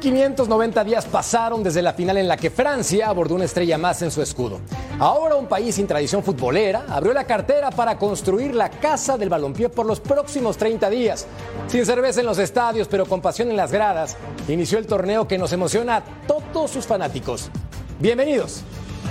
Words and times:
1590 0.00 0.82
días 0.82 1.04
pasaron 1.04 1.62
desde 1.62 1.82
la 1.82 1.92
final 1.92 2.16
en 2.16 2.26
la 2.26 2.38
que 2.38 2.50
Francia 2.50 3.08
abordó 3.08 3.34
una 3.34 3.44
estrella 3.44 3.76
más 3.76 4.00
en 4.00 4.10
su 4.10 4.22
escudo. 4.22 4.60
Ahora 4.98 5.34
un 5.34 5.46
país 5.46 5.74
sin 5.74 5.86
tradición 5.86 6.22
futbolera 6.22 6.84
abrió 6.88 7.12
la 7.12 7.24
cartera 7.24 7.70
para 7.70 7.98
construir 7.98 8.54
la 8.54 8.70
casa 8.70 9.18
del 9.18 9.28
balompié 9.28 9.68
por 9.68 9.84
los 9.84 10.00
próximos 10.00 10.56
30 10.56 10.88
días. 10.88 11.26
Sin 11.66 11.84
cerveza 11.84 12.20
en 12.20 12.26
los 12.26 12.38
estadios, 12.38 12.88
pero 12.88 13.04
con 13.04 13.20
pasión 13.20 13.50
en 13.50 13.56
las 13.56 13.72
gradas, 13.72 14.16
inició 14.48 14.78
el 14.78 14.86
torneo 14.86 15.28
que 15.28 15.36
nos 15.36 15.52
emociona 15.52 15.96
a 15.96 16.04
todos 16.26 16.70
sus 16.70 16.86
fanáticos. 16.86 17.50
Bienvenidos. 17.98 18.62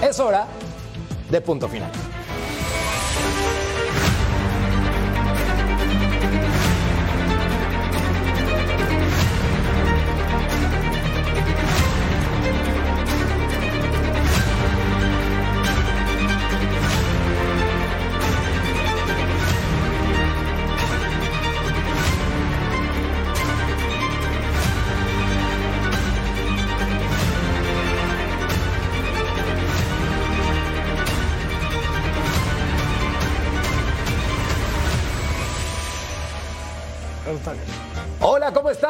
Es 0.01 0.19
hora 0.19 0.47
de 1.29 1.41
punto 1.41 1.69
final. 1.69 1.91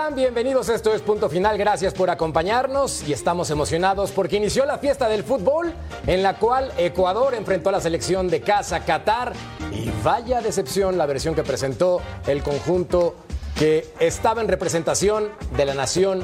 Están? 0.10 0.16
Bienvenidos. 0.16 0.70
Esto 0.70 0.94
es 0.94 1.02
Punto 1.02 1.30
Final. 1.30 1.58
Gracias 1.58 1.94
por 1.94 2.10
acompañarnos 2.10 3.08
y 3.08 3.14
estamos 3.14 3.50
emocionados 3.50 4.12
porque 4.12 4.38
inició 4.38 4.66
la 4.66 4.78
fiesta 4.78 5.08
del 5.08 5.24
fútbol 5.24 5.74
en 6.08 6.24
la 6.24 6.38
cual 6.38 6.72
Ecuador 6.78 7.34
enfrentó 7.34 7.70
a 7.70 7.74
la 7.74 7.82
selección 7.82 8.28
de 8.28 8.42
casa 8.42 8.86
Qatar 8.86 9.34
y 9.72 9.90
vaya 10.04 10.42
decepción 10.42 10.98
la 10.98 11.06
versión 11.06 11.36
que 11.36 11.44
presentó 11.44 12.02
el 12.28 12.44
conjunto 12.44 13.16
que 13.58 13.88
estaba 14.00 14.42
en 14.42 14.48
representación 14.48 15.30
de 15.56 15.66
la 15.66 15.74
nación 15.74 16.24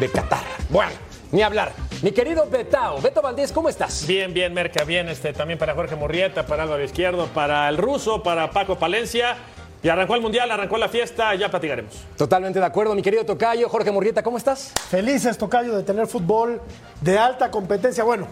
de 0.00 0.10
Qatar. 0.10 0.44
Bueno, 0.68 0.92
ni 1.32 1.42
hablar. 1.42 1.72
Mi 2.02 2.12
querido 2.12 2.46
Betao, 2.50 3.00
Beto 3.00 3.22
Valdés, 3.22 3.52
¿cómo 3.52 3.68
estás? 3.68 4.06
Bien, 4.06 4.34
bien, 4.34 4.52
Merca, 4.52 4.84
bien. 4.84 5.08
Este, 5.08 5.32
también 5.32 5.58
para 5.58 5.74
Jorge 5.74 5.96
Murrieta, 5.96 6.46
para 6.46 6.64
Álvaro 6.64 6.82
Izquierdo, 6.82 7.26
para 7.26 7.68
el 7.68 7.78
ruso, 7.78 8.22
para 8.22 8.50
Paco 8.50 8.76
Palencia. 8.76 9.36
Y 9.86 9.88
arrancó 9.88 10.16
el 10.16 10.20
Mundial, 10.20 10.50
arrancó 10.50 10.78
la 10.78 10.88
fiesta, 10.88 11.32
ya 11.36 11.48
platicaremos. 11.48 11.94
Totalmente 12.16 12.58
de 12.58 12.64
acuerdo, 12.64 12.92
mi 12.96 13.02
querido 13.02 13.24
Tocayo. 13.24 13.68
Jorge 13.68 13.92
Murrieta, 13.92 14.20
¿cómo 14.20 14.36
estás? 14.36 14.72
Felices, 14.90 15.38
Tocayo, 15.38 15.76
de 15.76 15.84
tener 15.84 16.08
fútbol 16.08 16.60
de 17.00 17.16
alta 17.16 17.52
competencia. 17.52 18.02
Bueno, 18.02 18.26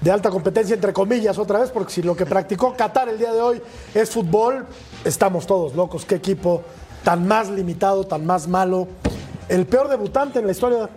de 0.00 0.12
alta 0.12 0.30
competencia 0.30 0.74
entre 0.76 0.92
comillas 0.92 1.38
otra 1.38 1.58
vez, 1.58 1.72
porque 1.72 1.92
si 1.92 2.02
lo 2.02 2.14
que 2.14 2.24
practicó 2.24 2.76
Qatar 2.76 3.08
el 3.08 3.18
día 3.18 3.32
de 3.32 3.40
hoy 3.40 3.60
es 3.94 4.10
fútbol, 4.10 4.64
estamos 5.04 5.44
todos 5.44 5.74
locos. 5.74 6.04
Qué 6.04 6.14
equipo 6.14 6.62
tan 7.02 7.26
más 7.26 7.50
limitado, 7.50 8.04
tan 8.04 8.24
más 8.24 8.46
malo. 8.46 8.86
El 9.48 9.66
peor 9.66 9.88
debutante 9.88 10.38
en 10.38 10.46
la 10.46 10.52
historia 10.52 10.88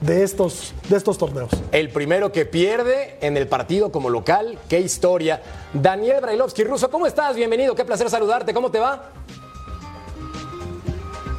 de 0.00 0.22
estos, 0.22 0.74
de 0.88 0.96
estos 0.96 1.18
torneos. 1.18 1.50
El 1.70 1.90
primero 1.90 2.32
que 2.32 2.44
pierde 2.44 3.16
en 3.20 3.36
el 3.36 3.46
partido 3.46 3.92
como 3.92 4.10
local, 4.10 4.58
qué 4.68 4.80
historia. 4.80 5.42
Daniel 5.72 6.20
Brailovsky, 6.20 6.64
Ruso, 6.64 6.90
¿cómo 6.90 7.06
estás? 7.06 7.36
Bienvenido, 7.36 7.74
qué 7.74 7.84
placer 7.84 8.10
saludarte, 8.10 8.52
¿cómo 8.52 8.70
te 8.70 8.78
va? 8.78 9.10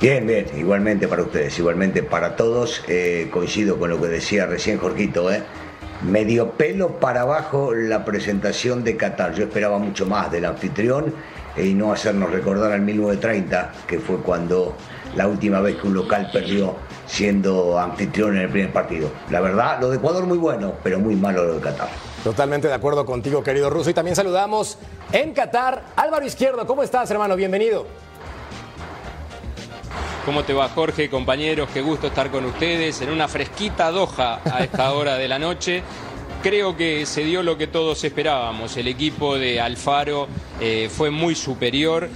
Bien, 0.01 0.27
bien, 0.27 0.47
igualmente 0.57 1.07
para 1.07 1.23
ustedes, 1.23 1.57
igualmente 1.59 2.03
para 2.03 2.35
todos. 2.35 2.83
Eh, 2.87 3.29
coincido 3.31 3.77
con 3.77 3.89
lo 3.89 4.01
que 4.01 4.07
decía 4.07 4.45
recién 4.45 4.77
Jorquito, 4.77 5.31
¿eh? 5.31 5.43
medio 6.03 6.51
pelo 6.51 6.99
para 6.99 7.21
abajo 7.21 7.73
la 7.73 8.03
presentación 8.03 8.83
de 8.83 8.97
Qatar. 8.97 9.33
Yo 9.33 9.45
esperaba 9.45 9.77
mucho 9.77 10.05
más 10.05 10.31
del 10.31 10.45
anfitrión 10.45 11.13
eh, 11.55 11.67
y 11.67 11.73
no 11.73 11.93
hacernos 11.93 12.31
recordar 12.31 12.71
al 12.71 12.81
1930, 12.81 13.71
que 13.87 13.99
fue 13.99 14.17
cuando 14.17 14.75
la 15.15 15.27
última 15.27 15.61
vez 15.61 15.77
que 15.77 15.87
un 15.87 15.93
local 15.93 16.29
perdió 16.33 16.75
siendo 17.06 17.80
anfitrión 17.80 18.36
en 18.36 18.44
el 18.44 18.50
primer 18.50 18.72
partido. 18.72 19.09
La 19.30 19.41
verdad, 19.41 19.80
lo 19.81 19.90
de 19.90 19.97
Ecuador 19.97 20.25
muy 20.25 20.38
bueno, 20.38 20.74
pero 20.84 21.00
muy 21.00 21.16
malo 21.16 21.44
lo 21.44 21.56
de 21.56 21.62
Qatar. 21.62 21.90
Totalmente 22.24 22.68
de 22.68 22.74
acuerdo 22.74 23.06
contigo, 23.06 23.44
querido 23.44 23.69
Ruso. 23.69 23.90
Y 23.90 23.94
también 23.94 24.16
saludamos 24.16 24.78
en 25.12 25.34
Qatar 25.34 25.84
Álvaro 25.96 26.25
Izquierdo. 26.25 26.66
¿Cómo 26.66 26.81
estás, 26.84 27.12
hermano? 27.12 27.36
Bienvenido. 27.36 27.86
¿Cómo 30.25 30.44
te 30.44 30.53
va, 30.53 30.69
Jorge, 30.69 31.09
compañeros? 31.09 31.68
Qué 31.74 31.81
gusto 31.81 32.08
estar 32.08 32.31
con 32.31 32.46
ustedes 32.46 33.02
en 33.02 33.09
una 33.09 33.28
fresquita 33.28 33.91
doja 33.91 34.40
a 34.46 34.64
esta 34.64 34.94
hora 34.94 35.18
de 35.18 35.28
la 35.28 35.38
noche. 35.38 35.84
Creo 36.41 36.78
que 36.78 37.06
se 37.06 37.25
dio 37.25 37.44
lo 37.44 37.58
que 37.58 37.68
todos 37.68 38.02
esperábamos. 38.06 38.78
El 38.78 38.88
equipo 38.88 39.38
de 39.38 39.59
Alfaro 39.59 40.30
eh, 40.62 40.90
fue 40.90 41.09
muy 41.09 41.35
superior. 41.35 42.08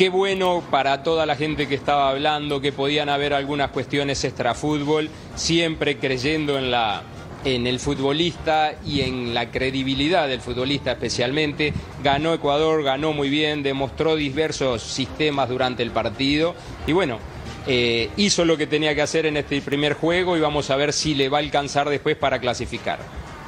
Qué 0.00 0.08
bueno 0.08 0.62
para 0.70 1.02
toda 1.02 1.26
la 1.26 1.36
gente 1.36 1.68
que 1.68 1.74
estaba 1.74 2.08
hablando, 2.08 2.62
que 2.62 2.72
podían 2.72 3.10
haber 3.10 3.34
algunas 3.34 3.70
cuestiones 3.70 4.24
extrafútbol, 4.24 5.10
siempre 5.34 5.98
creyendo 5.98 6.56
en 6.56 6.70
la, 6.70 7.02
en 7.44 7.66
el 7.66 7.78
futbolista 7.78 8.72
y 8.82 9.02
en 9.02 9.34
la 9.34 9.50
credibilidad 9.50 10.26
del 10.26 10.40
futbolista 10.40 10.92
especialmente. 10.92 11.74
Ganó 12.02 12.32
Ecuador, 12.32 12.82
ganó 12.82 13.12
muy 13.12 13.28
bien, 13.28 13.62
demostró 13.62 14.16
diversos 14.16 14.80
sistemas 14.80 15.50
durante 15.50 15.82
el 15.82 15.90
partido 15.90 16.54
y 16.86 16.92
bueno, 16.92 17.18
eh, 17.66 18.08
hizo 18.16 18.46
lo 18.46 18.56
que 18.56 18.66
tenía 18.66 18.94
que 18.94 19.02
hacer 19.02 19.26
en 19.26 19.36
este 19.36 19.60
primer 19.60 19.92
juego 19.92 20.34
y 20.34 20.40
vamos 20.40 20.70
a 20.70 20.76
ver 20.76 20.94
si 20.94 21.14
le 21.14 21.28
va 21.28 21.36
a 21.36 21.40
alcanzar 21.42 21.90
después 21.90 22.16
para 22.16 22.38
clasificar. 22.38 23.00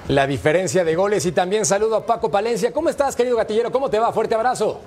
La 0.08 0.26
diferencia 0.26 0.84
de 0.84 0.96
goles 0.96 1.24
y 1.24 1.32
también 1.32 1.64
saludo 1.64 1.96
a 1.96 2.04
Paco 2.04 2.30
Palencia. 2.30 2.74
¿Cómo 2.74 2.90
estás, 2.90 3.16
querido 3.16 3.38
gatillero? 3.38 3.72
¿Cómo 3.72 3.88
te 3.88 3.98
va? 3.98 4.12
Fuerte 4.12 4.34
abrazo. 4.34 4.82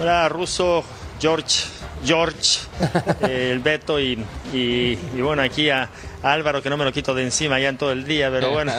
Hola, 0.00 0.28
Ruso, 0.28 0.84
George, 1.20 1.66
George, 2.04 2.60
eh, 3.22 3.50
el 3.52 3.60
Beto 3.60 4.00
y, 4.00 4.18
y, 4.52 4.98
y, 5.16 5.20
bueno, 5.20 5.42
aquí 5.42 5.70
a 5.70 5.88
Álvaro 6.22 6.62
que 6.62 6.70
no 6.70 6.76
me 6.76 6.84
lo 6.84 6.92
quito 6.92 7.14
de 7.14 7.22
encima 7.22 7.60
ya 7.60 7.68
en 7.68 7.78
todo 7.78 7.92
el 7.92 8.04
día, 8.04 8.30
pero 8.30 8.50
bueno, 8.50 8.72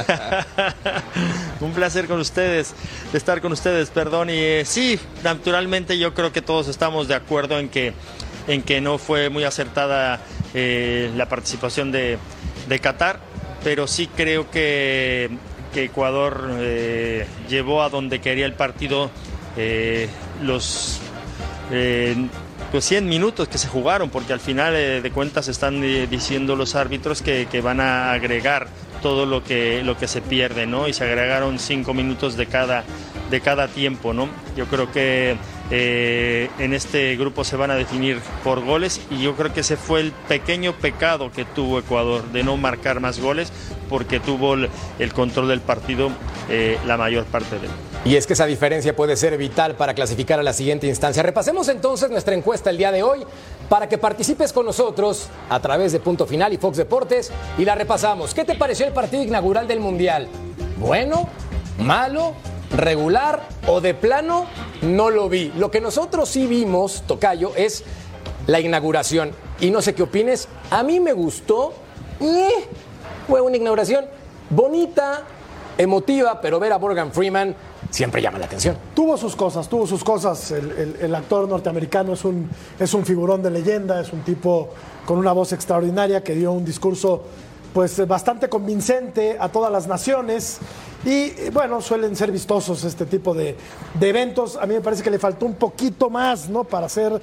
un 1.62 1.72
placer 1.74 2.08
con 2.08 2.20
ustedes, 2.20 2.74
de 3.12 3.18
estar 3.18 3.40
con 3.40 3.52
ustedes, 3.52 3.90
perdón. 3.92 4.30
Y 4.30 4.38
eh, 4.38 4.64
sí, 4.66 5.00
naturalmente 5.24 5.98
yo 5.98 6.14
creo 6.14 6.31
que 6.34 6.42
todos 6.42 6.68
estamos 6.68 7.08
de 7.08 7.16
acuerdo 7.16 7.59
en 7.59 7.70
que, 7.70 7.94
en 8.48 8.62
que 8.62 8.81
no 8.81 8.98
fue 8.98 9.30
muy 9.30 9.44
acertada 9.44 10.20
eh, 10.54 11.12
la 11.16 11.30
participación 11.30 11.92
de, 11.92 12.18
de, 12.68 12.80
Qatar, 12.80 13.20
pero 13.64 13.88
sí 13.88 14.08
creo 14.08 14.52
que, 14.52 15.30
que 15.74 15.86
Ecuador 15.86 16.50
eh, 16.58 17.25
llevó 17.48 17.84
a 17.84 17.90
donde 17.90 18.20
quería 18.20 18.46
el 18.46 18.54
partido 18.54 19.12
los 20.42 21.00
pues 22.72 22.86
100 22.86 23.08
minutos 23.08 23.48
que 23.48 23.58
se 23.58 23.68
jugaron, 23.68 24.09
porque 24.09 24.34
al 24.34 24.40
final 24.40 24.76
eh, 24.76 25.02
de 25.02 25.12
cuentas 25.12 25.48
están 25.48 25.84
eh, 25.84 26.08
diciendo 26.09 26.56
los 26.56 26.76
árbitros 26.76 27.22
que, 27.22 27.48
que, 27.50 27.62
van 27.62 27.80
a 27.80 28.12
agregar 28.12 28.68
todo 29.02 29.26
lo 29.26 29.44
que, 29.44 29.84
lo 29.84 29.98
que 29.98 30.08
se 30.08 30.22
pierde, 30.22 30.68
¿no? 30.68 30.88
Y 30.88 30.94
se 30.94 31.04
agregaron 31.04 31.59
5 31.59 31.94
minutos 31.94 32.36
de 32.36 32.48
cada, 32.48 32.84
de 33.30 33.42
cada 33.42 33.68
tiempo, 33.68 34.13
¿no? 34.13 34.28
Yo 34.57 34.66
creo 34.66 34.92
que 34.92 35.38
eh, 35.72 36.50
en 36.60 36.74
este 36.74 37.16
grupo 37.16 37.44
se 37.44 37.56
van 37.56 37.72
a 37.72 37.75
definir 37.75 38.19
por 38.44 38.63
goles 38.63 39.01
y 39.10 39.22
yo 39.22 39.36
creo 39.36 39.54
que 39.54 39.62
ese 39.62 39.78
fue 39.78 40.01
el 40.01 40.12
pequeño 40.12 40.74
pecado 40.74 41.31
que 41.31 41.45
tuvo 41.45 41.80
Ecuador 41.80 42.30
de 42.31 42.44
no 42.44 42.57
marcar 42.57 43.00
más 43.00 43.19
goles 43.19 43.54
porque 43.89 44.19
tuvo 44.19 44.56
el, 44.56 45.13
control 45.13 45.48
del 45.48 45.62
partido 45.62 46.12
la 46.86 46.98
mayor 46.98 47.25
parte 47.25 47.57
de 47.57 47.68
él. 47.68 47.94
Y 48.06 48.18
es 48.18 48.28
que 48.28 48.34
esa 48.34 48.46
diferencia 48.46 48.96
puede 48.96 49.18
ser 49.18 49.36
vital 49.36 49.75
para 49.75 49.96
clasificar 49.96 50.40
a 50.40 50.44
la 50.44 50.54
siguiente 50.54 50.86
instancia. 50.86 51.24
Repasemos 51.24 51.68
entonces 51.69 52.12
nuestra 52.12 52.36
encuesta 52.36 52.69
el 52.69 52.78
día 52.78 52.92
de 52.92 53.02
hoy 53.02 53.25
para 53.68 53.90
que 53.90 53.98
participes 53.98 54.54
con 54.54 54.68
nosotros 54.68 55.28
a 55.50 55.60
través 55.60 55.92
de 55.92 56.00
Punto 56.00 56.28
Final 56.28 56.54
y 56.54 56.57
Fox 56.57 56.78
Deportes 56.78 57.31
y 57.57 57.66
la 57.66 57.74
repasamos. 57.74 58.36
¿Qué 58.36 58.46
te 58.46 58.54
pareció 58.54 58.86
el 58.86 58.94
partido 58.94 59.24
inaugural 59.24 59.68
del 59.68 59.80
Mundial? 59.80 60.28
¿Bueno? 60.78 61.28
¿Malo? 61.80 62.36
¿Regular? 62.78 63.42
¿O 63.66 63.81
de 63.81 63.96
plano? 63.96 64.46
No 64.84 65.10
lo 65.10 65.28
vi. 65.28 65.51
Lo 65.58 65.72
que 65.72 65.81
nosotros 65.81 66.30
sí 66.30 66.46
vimos, 66.46 67.01
Tocayo, 67.08 67.54
es 67.56 67.84
la 68.46 68.60
inauguración. 68.60 69.31
Y 69.60 69.72
no 69.72 69.81
sé 69.81 69.96
qué 69.96 70.04
opines. 70.04 70.48
A 70.69 70.84
mí 70.84 71.00
me 71.00 71.13
gustó. 71.13 71.74
Eh, 72.19 72.68
fue 73.28 73.42
una 73.42 73.58
inauguración 73.58 74.06
bonita, 74.51 75.24
emotiva, 75.75 76.40
pero 76.40 76.60
ver 76.60 76.72
a 76.72 76.78
Morgan 76.78 77.12
Freeman 77.12 77.56
siempre 77.95 78.21
llama 78.21 78.38
la 78.38 78.45
atención. 78.45 78.77
Tuvo 78.94 79.15
sus 79.15 79.38
cosas, 79.38 79.69
tuvo 79.69 79.88
sus 79.88 80.03
cosas. 80.03 80.51
El, 80.51 81.15
actor 81.15 81.47
norteamericano 81.47 82.12
es 82.12 82.25
un, 82.25 82.50
es 82.77 82.94
un 82.94 83.06
figurón 83.06 83.42
de 83.42 83.50
leyenda, 83.50 84.01
es 84.01 84.12
un 84.12 84.19
tipo 84.21 84.69
con 85.06 85.18
una 85.18 85.31
voz 85.31 85.53
extraordinaria 85.53 86.21
que 86.21 86.36
dio 86.36 86.51
un 86.51 86.65
discurso 86.65 87.24
pues 87.74 88.06
bastante 88.06 88.50
convincente 88.50 89.38
a 89.39 89.47
todas 89.47 89.71
las 89.71 89.88
naciones. 89.88 90.59
Y 91.06 91.50
bueno, 91.51 91.80
suelen 91.80 92.18
ser 92.18 92.33
vistosos 92.33 92.83
este 92.83 93.06
tipo 93.06 93.33
de, 93.33 93.56
de 93.98 94.09
eventos. 94.09 94.57
A 94.57 94.65
mí 94.65 94.74
me 94.74 94.81
parece 94.81 95.01
que 95.01 95.09
le 95.09 95.19
faltó 95.19 95.45
un 95.45 95.56
poquito 95.56 96.09
más, 96.09 96.50
¿no? 96.50 96.65
Para 96.65 96.89
ser 96.89 97.21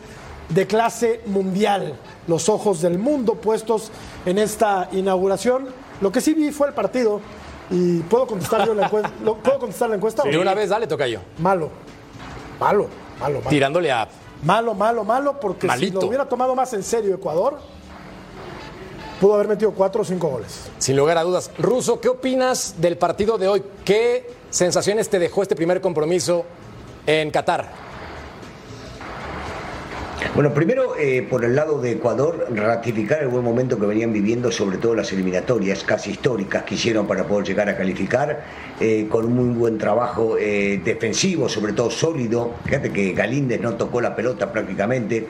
de 0.48 0.66
clase 0.66 1.20
mundial. 1.26 1.98
los 2.26 2.48
ojos 2.48 2.80
del 2.80 2.98
mundo 2.98 3.34
puestos 3.34 3.90
en 4.25 4.38
esta 4.38 4.88
inauguración. 4.92 5.66
Lo 6.00 6.10
que 6.10 6.22
sí 6.22 6.32
vi 6.32 6.50
fue 6.50 6.68
el 6.68 6.75
partido 6.75 7.20
y 7.70 7.99
puedo 8.00 8.26
contestar 8.26 8.67
yo 8.67 8.75
la 8.75 8.87
encuesta. 8.87 9.11
¿Lo- 9.25 9.37
¿Puedo 9.37 9.59
contestar 9.59 9.88
la 9.91 9.97
encuesta? 9.97 10.23
De 10.25 10.38
una 10.38 10.55
vez, 10.55 10.69
dale, 10.70 10.87
toca 10.87 11.06
yo. 11.06 11.20
Malo, 11.38 11.70
malo, 12.61 12.88
malo, 13.20 13.38
malo. 13.38 13.50
Tirándole 13.50 13.91
a. 13.93 14.09
Malo, 14.44 14.75
malo, 14.75 15.05
malo, 15.05 15.38
porque 15.41 15.67
Malito. 15.69 16.00
si 16.00 16.03
lo 16.03 16.09
hubiera 16.09 16.29
tomado 16.29 16.55
más 16.56 16.73
en 16.73 16.82
serio 16.82 17.14
Ecuador, 17.14 17.59
pudo 19.20 19.35
haber 19.35 19.47
metido 19.49 19.70
cuatro 19.73 20.03
o 20.03 20.05
cinco 20.05 20.29
goles. 20.29 20.69
Sin 20.79 20.97
lugar 20.97 21.17
a 21.19 21.23
dudas. 21.23 21.50
Ruso, 21.59 22.00
¿qué 22.00 22.09
opinas 22.09 22.75
del 22.79 22.99
partido 22.99 23.38
de 23.38 23.47
hoy? 23.49 23.62
¿Qué 23.85 24.35
sensaciones 24.50 25.09
te 25.09 25.19
dejó 25.20 25.43
este 25.43 25.55
primer 25.55 25.81
compromiso 25.81 26.44
en 27.06 27.31
Qatar? 27.31 27.91
Bueno, 30.34 30.54
primero, 30.54 30.96
eh, 30.98 31.26
por 31.28 31.44
el 31.44 31.54
lado 31.54 31.78
de 31.82 31.92
Ecuador, 31.92 32.46
ratificar 32.54 33.20
el 33.20 33.28
buen 33.28 33.44
momento 33.44 33.78
que 33.78 33.84
venían 33.84 34.14
viviendo, 34.14 34.50
sobre 34.50 34.78
todo 34.78 34.94
las 34.94 35.12
eliminatorias 35.12 35.84
casi 35.84 36.12
históricas 36.12 36.62
que 36.62 36.76
hicieron 36.76 37.06
para 37.06 37.24
poder 37.24 37.46
llegar 37.46 37.69
a 37.69 37.76
calificar, 37.76 38.42
eh, 38.80 39.06
con 39.10 39.26
un 39.26 39.34
muy 39.34 39.54
buen 39.54 39.76
trabajo 39.76 40.38
eh, 40.38 40.80
defensivo, 40.82 41.50
sobre 41.50 41.74
todo 41.74 41.90
sólido. 41.90 42.54
Fíjate 42.64 42.90
que 42.90 43.12
Galíndez 43.12 43.60
no 43.60 43.74
tocó 43.74 44.00
la 44.00 44.16
pelota 44.16 44.50
prácticamente. 44.50 45.28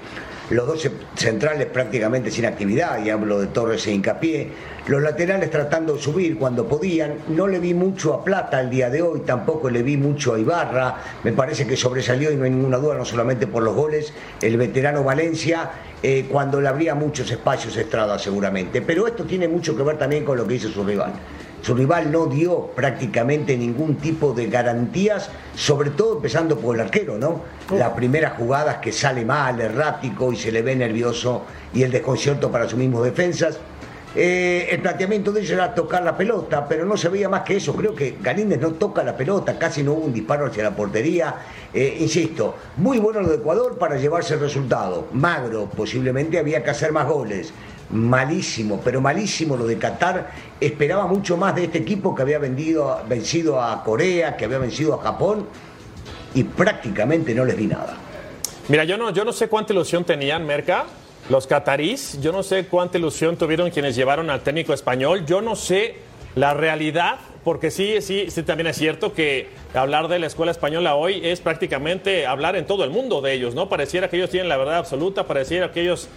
Los 0.53 0.67
dos 0.67 0.87
centrales 1.15 1.67
prácticamente 1.69 2.31
sin 2.31 2.45
actividad, 2.45 3.03
y 3.03 3.09
hablo 3.09 3.41
de 3.41 3.47
Torres 3.47 3.87
e 3.87 3.93
Hincapié. 3.93 4.51
Los 4.87 5.01
laterales 5.01 5.51
tratando 5.51 5.95
de 5.95 6.03
subir 6.03 6.37
cuando 6.37 6.69
podían. 6.69 7.15
No 7.29 7.49
le 7.49 7.59
vi 7.59 7.73
mucho 7.73 8.13
a 8.13 8.23
Plata 8.23 8.61
el 8.61 8.69
día 8.69 8.91
de 8.91 9.01
hoy, 9.01 9.21
tampoco 9.21 9.71
le 9.71 9.83
vi 9.83 9.97
mucho 9.97 10.35
a 10.35 10.39
Ibarra. 10.39 10.97
Me 11.25 11.33
parece 11.33 11.67
que 11.67 11.75
sobresalió, 11.75 12.31
y 12.31 12.37
no 12.37 12.45
hay 12.45 12.51
ninguna 12.51 12.77
duda, 12.77 12.97
no 12.97 13.07
solamente 13.07 13.47
por 13.47 13.63
los 13.63 13.75
goles, 13.75 14.13
el 14.43 14.59
veterano 14.59 15.03
Valencia, 15.03 15.71
eh, 16.03 16.27
cuando 16.31 16.61
le 16.61 16.69
abría 16.69 16.95
muchos 16.95 17.31
espacios 17.31 17.75
Estrada 17.79 18.19
seguramente. 18.19 18.83
Pero 18.83 19.07
esto 19.07 19.25
tiene 19.25 19.49
mucho 19.49 19.75
que 19.75 19.83
ver 19.83 19.97
también 19.97 20.23
con 20.23 20.37
lo 20.37 20.47
que 20.47 20.57
hizo 20.57 20.69
su 20.69 20.85
rival. 20.85 21.15
Su 21.63 21.77
rival 21.77 22.11
no 22.11 22.27
dio 22.27 22.67
prácticamente 22.75 23.57
ningún 23.57 23.95
tipo 23.95 24.33
de 24.33 24.49
garantías, 24.49 25.31
sobre 25.55 25.91
todo 25.91 26.17
empezando 26.17 26.59
por 26.59 26.75
el 26.75 26.81
arquero, 26.81 27.19
¿no? 27.19 27.41
Las 27.71 27.91
primeras 27.91 28.37
jugadas 28.37 28.79
que 28.79 28.91
sale 28.91 29.25
mal, 29.25 29.61
errático 29.61 30.33
y 30.33 30.37
se 30.37 30.51
le 30.51 30.63
ve 30.63 30.75
nervioso 30.75 31.43
y 31.73 31.85
el 31.85 31.93
desconcierto 31.93 32.51
para 32.51 32.69
sus 32.69 32.79
mismos 32.79 33.05
defensas. 33.05 33.61
Eh, 34.15 34.69
el 34.71 34.83
planteamiento 34.83 35.33
de 35.33 35.41
ellos 35.41 35.53
era 35.53 35.75
tocar 35.75 36.03
la 36.03 36.17
pelota, 36.17 36.67
pero 36.69 36.85
no 36.85 36.97
se 36.97 37.09
veía 37.09 37.29
más 37.29 37.43
que 37.43 37.57
eso. 37.57 37.75
Creo 37.75 37.95
que 37.95 38.19
Galíndez 38.21 38.61
no 38.61 38.73
toca 38.73 39.03
la 39.03 39.17
pelota, 39.17 39.59
casi 39.59 39.83
no 39.83 39.93
hubo 39.93 40.05
un 40.05 40.13
disparo 40.13 40.47
hacia 40.47 40.65
la 40.65 40.77
portería. 40.77 41.37
Eh, 41.73 41.97
insisto, 42.01 42.57
muy 42.77 42.99
bueno 42.99 43.21
lo 43.21 43.29
de 43.29 43.37
Ecuador 43.37 43.79
para 43.79 43.97
llevarse 43.97 44.35
el 44.35 44.41
resultado. 44.41 45.07
Magro, 45.13 45.67
posiblemente 45.67 46.39
había 46.39 46.63
que 46.63 46.71
hacer 46.71 46.93
más 46.93 47.09
goles. 47.09 47.53
Malísimo, 47.93 48.81
pero 48.83 49.01
malísimo 49.01 49.57
lo 49.57 49.67
de 49.67 49.79
Qatar. 49.79 50.31
Esperaba 50.61 51.07
mucho 51.07 51.37
más 51.37 51.55
de 51.55 51.65
este 51.65 51.79
equipo 51.79 52.15
que 52.15 52.23
había 52.23 52.39
vendido, 52.39 53.03
vencido 53.09 53.63
a 53.63 53.85
Corea, 53.85 54.37
que 54.37 54.47
había 54.47 54.59
vencido 54.59 54.95
a 54.95 55.03
Japón 55.03 55.47
y 56.35 56.45
prácticamente 56.45 57.35
no 57.35 57.45
les 57.45 57.57
vi 57.57 57.67
nada. 57.67 57.97
Mira, 58.69 58.85
yo 58.85 58.97
no, 58.97 59.11
yo 59.11 59.25
no 59.25 59.33
sé 59.33 59.49
cuánta 59.49 59.73
ilusión 59.73 60.05
tenían, 60.05 60.47
Merca, 60.47 60.87
los 61.29 61.47
catarís. 61.47 62.19
Yo 62.21 62.33
no 62.33 62.43
sé 62.43 62.67
cuánta 62.67 62.97
ilusión 62.97 63.37
tuvieron 63.37 63.71
quienes 63.71 63.95
llevaron 63.95 64.31
al 64.31 64.41
técnico 64.41 64.73
español. 64.73 65.27
Yo 65.27 65.43
no 65.43 65.55
sé 65.55 65.97
la 66.35 66.55
realidad, 66.55 67.19
porque 67.45 67.71
sí, 67.71 68.01
sí, 68.01 68.31
sí, 68.31 68.43
también 68.43 68.69
es 68.69 68.77
cierto 68.77 69.13
que 69.13 69.51
hablar 69.75 70.09
de 70.09 70.19
la 70.19 70.27
escuela 70.27 70.53
española 70.53 70.95
hoy 70.95 71.21
es 71.23 71.41
prácticamente 71.41 72.27
hablar 72.27 72.57
en 72.57 72.67
todo 72.67 72.85
el 72.85 72.91
mundo 72.91 73.21
de 73.21 73.35
ellos, 73.35 73.55
¿no? 73.55 73.69
Pareciera 73.69 74.09
que 74.09 74.17
ellos 74.17 74.31
tienen 74.31 74.49
la 74.49 74.57
verdad 74.57 74.77
absoluta, 74.77 75.27
pareciera 75.27 75.73
que 75.73 75.83
ellos 75.83 76.09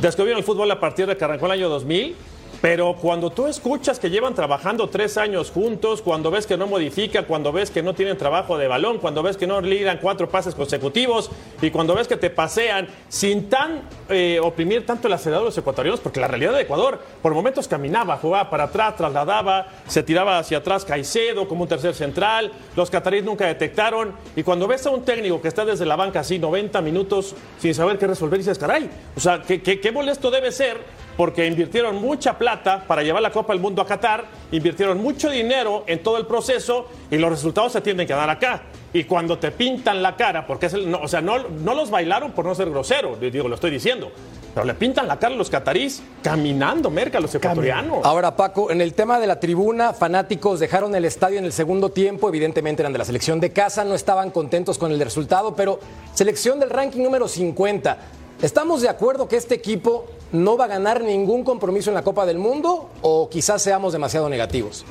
descubrieron 0.00 0.38
el 0.38 0.44
fútbol 0.44 0.70
a 0.70 0.80
partir 0.80 1.06
de 1.06 1.16
que 1.16 1.24
arrancó 1.24 1.46
el 1.46 1.52
año 1.52 1.68
2000. 1.68 2.16
Pero 2.62 2.94
cuando 2.94 3.30
tú 3.30 3.48
escuchas 3.48 3.98
que 3.98 4.08
llevan 4.08 4.36
trabajando 4.36 4.88
tres 4.88 5.18
años 5.18 5.50
juntos, 5.50 6.00
cuando 6.00 6.30
ves 6.30 6.46
que 6.46 6.56
no 6.56 6.68
modifican, 6.68 7.24
cuando 7.24 7.50
ves 7.50 7.72
que 7.72 7.82
no 7.82 7.92
tienen 7.92 8.16
trabajo 8.16 8.56
de 8.56 8.68
balón, 8.68 8.98
cuando 8.98 9.20
ves 9.20 9.36
que 9.36 9.48
no 9.48 9.60
lideran 9.60 9.98
cuatro 10.00 10.28
pases 10.28 10.54
consecutivos 10.54 11.28
y 11.60 11.72
cuando 11.72 11.96
ves 11.96 12.06
que 12.06 12.16
te 12.16 12.30
pasean 12.30 12.86
sin 13.08 13.48
tan 13.48 13.82
eh, 14.08 14.38
oprimir 14.40 14.86
tanto 14.86 15.08
el 15.08 15.14
acelerador 15.14 15.46
de 15.46 15.48
los 15.48 15.58
ecuatorianos, 15.58 15.98
porque 15.98 16.20
la 16.20 16.28
realidad 16.28 16.52
de 16.52 16.60
Ecuador 16.60 17.00
por 17.20 17.34
momentos 17.34 17.66
caminaba, 17.66 18.16
jugaba 18.18 18.48
para 18.48 18.64
atrás, 18.64 18.94
trasladaba, 18.94 19.66
se 19.88 20.04
tiraba 20.04 20.38
hacia 20.38 20.58
atrás 20.58 20.84
Caicedo 20.84 21.48
como 21.48 21.62
un 21.62 21.68
tercer 21.68 21.94
central, 21.94 22.52
los 22.76 22.90
cataríes 22.90 23.24
nunca 23.24 23.44
detectaron 23.44 24.14
y 24.36 24.44
cuando 24.44 24.68
ves 24.68 24.86
a 24.86 24.90
un 24.90 25.04
técnico 25.04 25.42
que 25.42 25.48
está 25.48 25.64
desde 25.64 25.84
la 25.84 25.96
banca 25.96 26.20
así 26.20 26.38
90 26.38 26.80
minutos 26.80 27.34
sin 27.58 27.74
saber 27.74 27.98
qué 27.98 28.06
resolver, 28.06 28.38
dices, 28.38 28.56
caray, 28.56 28.88
o 29.16 29.20
sea, 29.20 29.42
qué 29.42 29.90
molesto 29.92 30.30
debe 30.30 30.52
ser 30.52 31.02
porque 31.16 31.46
invirtieron 31.46 31.96
mucha 31.96 32.38
plata 32.38 32.84
para 32.86 33.02
llevar 33.02 33.22
la 33.22 33.30
Copa 33.30 33.52
del 33.52 33.62
Mundo 33.62 33.82
a 33.82 33.86
Qatar, 33.86 34.24
invirtieron 34.50 34.98
mucho 35.02 35.30
dinero 35.30 35.84
en 35.86 36.02
todo 36.02 36.18
el 36.18 36.26
proceso 36.26 36.88
y 37.10 37.16
los 37.16 37.30
resultados 37.30 37.72
se 37.72 37.80
tienen 37.80 38.06
que 38.06 38.14
dar 38.14 38.30
acá. 38.30 38.62
Y 38.92 39.04
cuando 39.04 39.38
te 39.38 39.50
pintan 39.50 40.02
la 40.02 40.16
cara, 40.16 40.46
porque 40.46 40.66
es 40.66 40.74
el, 40.74 40.90
no, 40.90 41.00
o 41.00 41.08
sea, 41.08 41.20
no, 41.20 41.38
no 41.48 41.74
los 41.74 41.90
bailaron 41.90 42.32
por 42.32 42.44
no 42.44 42.54
ser 42.54 42.68
grosero, 42.70 43.16
digo, 43.16 43.48
lo 43.48 43.54
estoy 43.54 43.70
diciendo, 43.70 44.12
pero 44.54 44.66
le 44.66 44.74
pintan 44.74 45.08
la 45.08 45.18
cara 45.18 45.34
a 45.34 45.38
los 45.38 45.48
catarís 45.48 46.02
caminando, 46.22 46.90
merca, 46.90 47.16
a 47.16 47.20
los 47.20 47.34
ecuatorianos. 47.34 48.04
Ahora, 48.04 48.36
Paco, 48.36 48.70
en 48.70 48.82
el 48.82 48.92
tema 48.92 49.18
de 49.18 49.26
la 49.26 49.40
tribuna, 49.40 49.94
fanáticos 49.94 50.60
dejaron 50.60 50.94
el 50.94 51.06
estadio 51.06 51.38
en 51.38 51.46
el 51.46 51.52
segundo 51.52 51.88
tiempo, 51.90 52.28
evidentemente 52.28 52.82
eran 52.82 52.92
de 52.92 52.98
la 52.98 53.06
selección 53.06 53.40
de 53.40 53.50
casa, 53.50 53.84
no 53.84 53.94
estaban 53.94 54.30
contentos 54.30 54.76
con 54.76 54.92
el 54.92 55.00
resultado, 55.00 55.56
pero 55.56 55.80
selección 56.12 56.60
del 56.60 56.68
ranking 56.68 57.02
número 57.02 57.28
50. 57.28 57.98
¿Estamos 58.42 58.82
de 58.82 58.88
acuerdo 58.88 59.28
que 59.28 59.36
este 59.36 59.54
equipo 59.54 60.10
no 60.32 60.56
va 60.56 60.64
a 60.64 60.68
ganar 60.68 61.00
ningún 61.00 61.44
compromiso 61.44 61.90
en 61.90 61.94
la 61.94 62.02
Copa 62.02 62.26
del 62.26 62.38
Mundo 62.38 62.90
o 63.00 63.30
quizás 63.30 63.62
seamos 63.62 63.92
demasiado 63.92 64.28
negativos? 64.28 64.84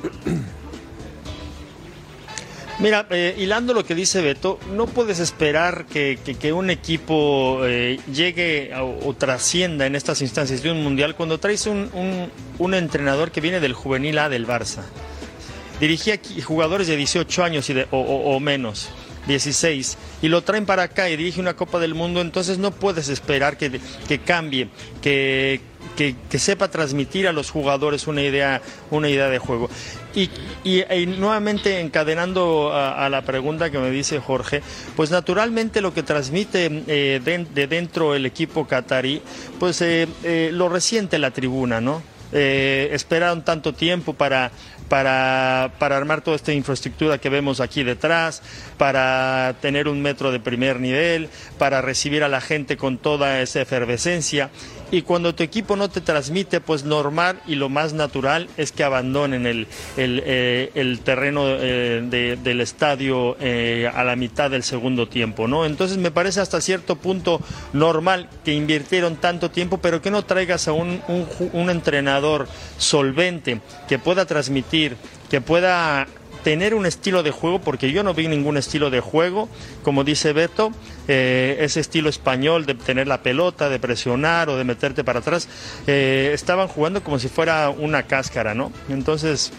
Mira, 2.78 3.06
eh, 3.10 3.34
hilando 3.38 3.74
lo 3.74 3.84
que 3.84 3.94
dice 3.94 4.22
Beto, 4.22 4.58
no 4.72 4.86
puedes 4.86 5.18
esperar 5.18 5.84
que, 5.84 6.18
un 6.54 6.70
equipo 6.70 7.60
eh, 7.64 8.00
llegue 8.10 8.72
o, 8.74 9.12
trascienda 9.12 9.84
en 9.84 9.96
estas 9.96 10.22
instancias 10.22 10.62
de 10.62 10.72
un 10.72 10.82
mundial 10.82 11.14
cuando 11.14 11.38
traes 11.38 11.66
un, 11.66 12.30
entrenador 12.72 13.32
que 13.32 13.42
viene 13.42 13.60
del 13.60 13.74
juvenil 13.74 14.18
A 14.18 14.30
del 14.30 14.46
Barça. 14.46 14.80
Dirigía 15.78 16.18
jugadores 16.42 16.86
de 16.86 16.96
18 16.96 17.44
años 17.44 17.68
y 17.68 17.74
de- 17.74 17.86
o 17.90 18.40
menos, 18.40 18.88
16, 19.26 19.98
y 20.22 20.28
lo 20.28 20.42
traen 20.42 20.66
para 20.66 20.84
acá 20.84 21.08
y 21.08 21.16
dirige 21.16 21.40
una 21.40 21.54
Copa 21.54 21.78
del 21.78 21.94
Mundo, 21.94 22.20
entonces 22.20 22.58
no 22.58 22.70
puedes 22.72 23.08
esperar 23.08 23.56
que, 23.56 23.80
que 24.08 24.18
cambie, 24.18 24.68
que, 25.00 25.60
que- 25.96 26.16
que 26.30 26.38
sepa 26.38 26.68
transmitir 26.68 27.28
a 27.28 27.32
los 27.32 27.50
jugadores 27.50 28.06
una 28.06 28.22
idea, 28.22 28.62
una 28.90 29.08
idea 29.08 29.28
de 29.28 29.38
juego. 29.38 29.68
Y, 30.14 30.28
y- 30.64 30.84
nuevamente 31.06 31.80
encadenando 31.80 32.72
a, 32.72 33.04
a 33.04 33.08
la 33.08 33.22
pregunta 33.22 33.70
que 33.70 33.78
me 33.78 33.90
dice 33.90 34.18
Jorge, 34.18 34.62
pues 34.96 35.10
naturalmente 35.10 35.80
lo 35.80 35.94
que 35.94 36.02
transmite 36.02 36.84
eh, 36.86 37.20
de, 37.24 37.46
de 37.52 37.66
dentro 37.66 38.14
el 38.14 38.26
equipo 38.26 38.66
catarí, 38.66 39.22
pues 39.58 39.80
eh, 39.82 40.08
eh, 40.24 40.50
lo 40.52 40.68
resiente 40.68 41.18
la 41.18 41.30
tribuna, 41.30 41.80
¿no? 41.80 42.02
Eh, 42.32 42.88
esperaron 42.92 43.44
tanto 43.44 43.74
tiempo 43.74 44.14
para, 44.14 44.50
para, 44.88 45.72
para 45.78 45.96
armar 45.96 46.22
toda 46.22 46.36
esta 46.36 46.52
infraestructura 46.52 47.18
que 47.18 47.28
vemos 47.28 47.60
aquí 47.60 47.82
detrás, 47.82 48.42
para 48.78 49.54
tener 49.60 49.88
un 49.88 50.00
metro 50.00 50.32
de 50.32 50.40
primer 50.40 50.80
nivel, 50.80 51.28
para 51.58 51.82
recibir 51.82 52.24
a 52.24 52.28
la 52.28 52.40
gente 52.40 52.76
con 52.76 52.98
toda 52.98 53.40
esa 53.40 53.60
efervescencia. 53.60 54.50
Y 54.92 55.02
cuando 55.02 55.34
tu 55.34 55.42
equipo 55.42 55.74
no 55.74 55.88
te 55.88 56.00
transmite, 56.02 56.60
pues 56.60 56.84
normal 56.84 57.40
y 57.48 57.54
lo 57.56 57.68
más 57.70 57.94
natural 57.94 58.46
es 58.58 58.70
que 58.72 58.84
abandonen 58.84 59.46
el, 59.46 59.66
el, 59.96 60.22
eh, 60.24 60.70
el 60.74 61.00
terreno 61.00 61.44
eh, 61.48 62.02
de- 62.08 62.36
del 62.36 62.60
estadio 62.60 63.36
eh, 63.40 63.90
a 63.92 64.04
la 64.04 64.16
mitad 64.16 64.50
del 64.50 64.62
segundo 64.62 65.08
tiempo, 65.08 65.48
¿no? 65.48 65.64
Entonces 65.64 65.96
me 65.96 66.10
parece 66.10 66.40
hasta 66.40 66.60
cierto 66.60 66.96
punto 66.96 67.40
normal 67.72 68.28
que 68.44 68.52
invirtieron 68.52 69.16
tanto 69.16 69.50
tiempo, 69.50 69.78
pero 69.78 70.02
que 70.02 70.10
no 70.10 70.24
traigas 70.26 70.68
a 70.68 70.72
un, 70.72 71.00
un 71.08 71.26
un 71.54 71.70
entrenador 71.70 72.46
solvente 72.76 73.60
que 73.88 73.98
pueda 73.98 74.26
transmitir, 74.26 74.96
que 75.30 75.40
pueda 75.40 76.06
tener 76.42 76.74
un 76.74 76.86
estilo 76.86 77.22
de 77.22 77.30
juego, 77.30 77.60
porque 77.60 77.92
yo 77.92 78.02
no 78.02 78.14
vi 78.14 78.28
ningún 78.28 78.56
estilo 78.56 78.90
de 78.90 79.00
juego, 79.00 79.48
como 79.82 80.04
dice 80.04 80.32
Beto, 80.32 80.72
eh, 81.08 81.58
ese 81.60 81.80
estilo 81.80 82.08
español 82.08 82.66
de 82.66 82.74
tener 82.74 83.06
la 83.06 83.22
pelota, 83.22 83.68
de 83.68 83.78
presionar 83.78 84.48
o 84.48 84.56
de 84.56 84.64
meterte 84.64 85.04
para 85.04 85.20
atrás, 85.20 85.48
eh, 85.86 86.30
estaban 86.34 86.68
jugando 86.68 87.02
como 87.02 87.18
si 87.18 87.28
fuera 87.28 87.70
una 87.70 88.04
cáscara, 88.04 88.54
¿no? 88.54 88.72
Entonces, 88.88 89.52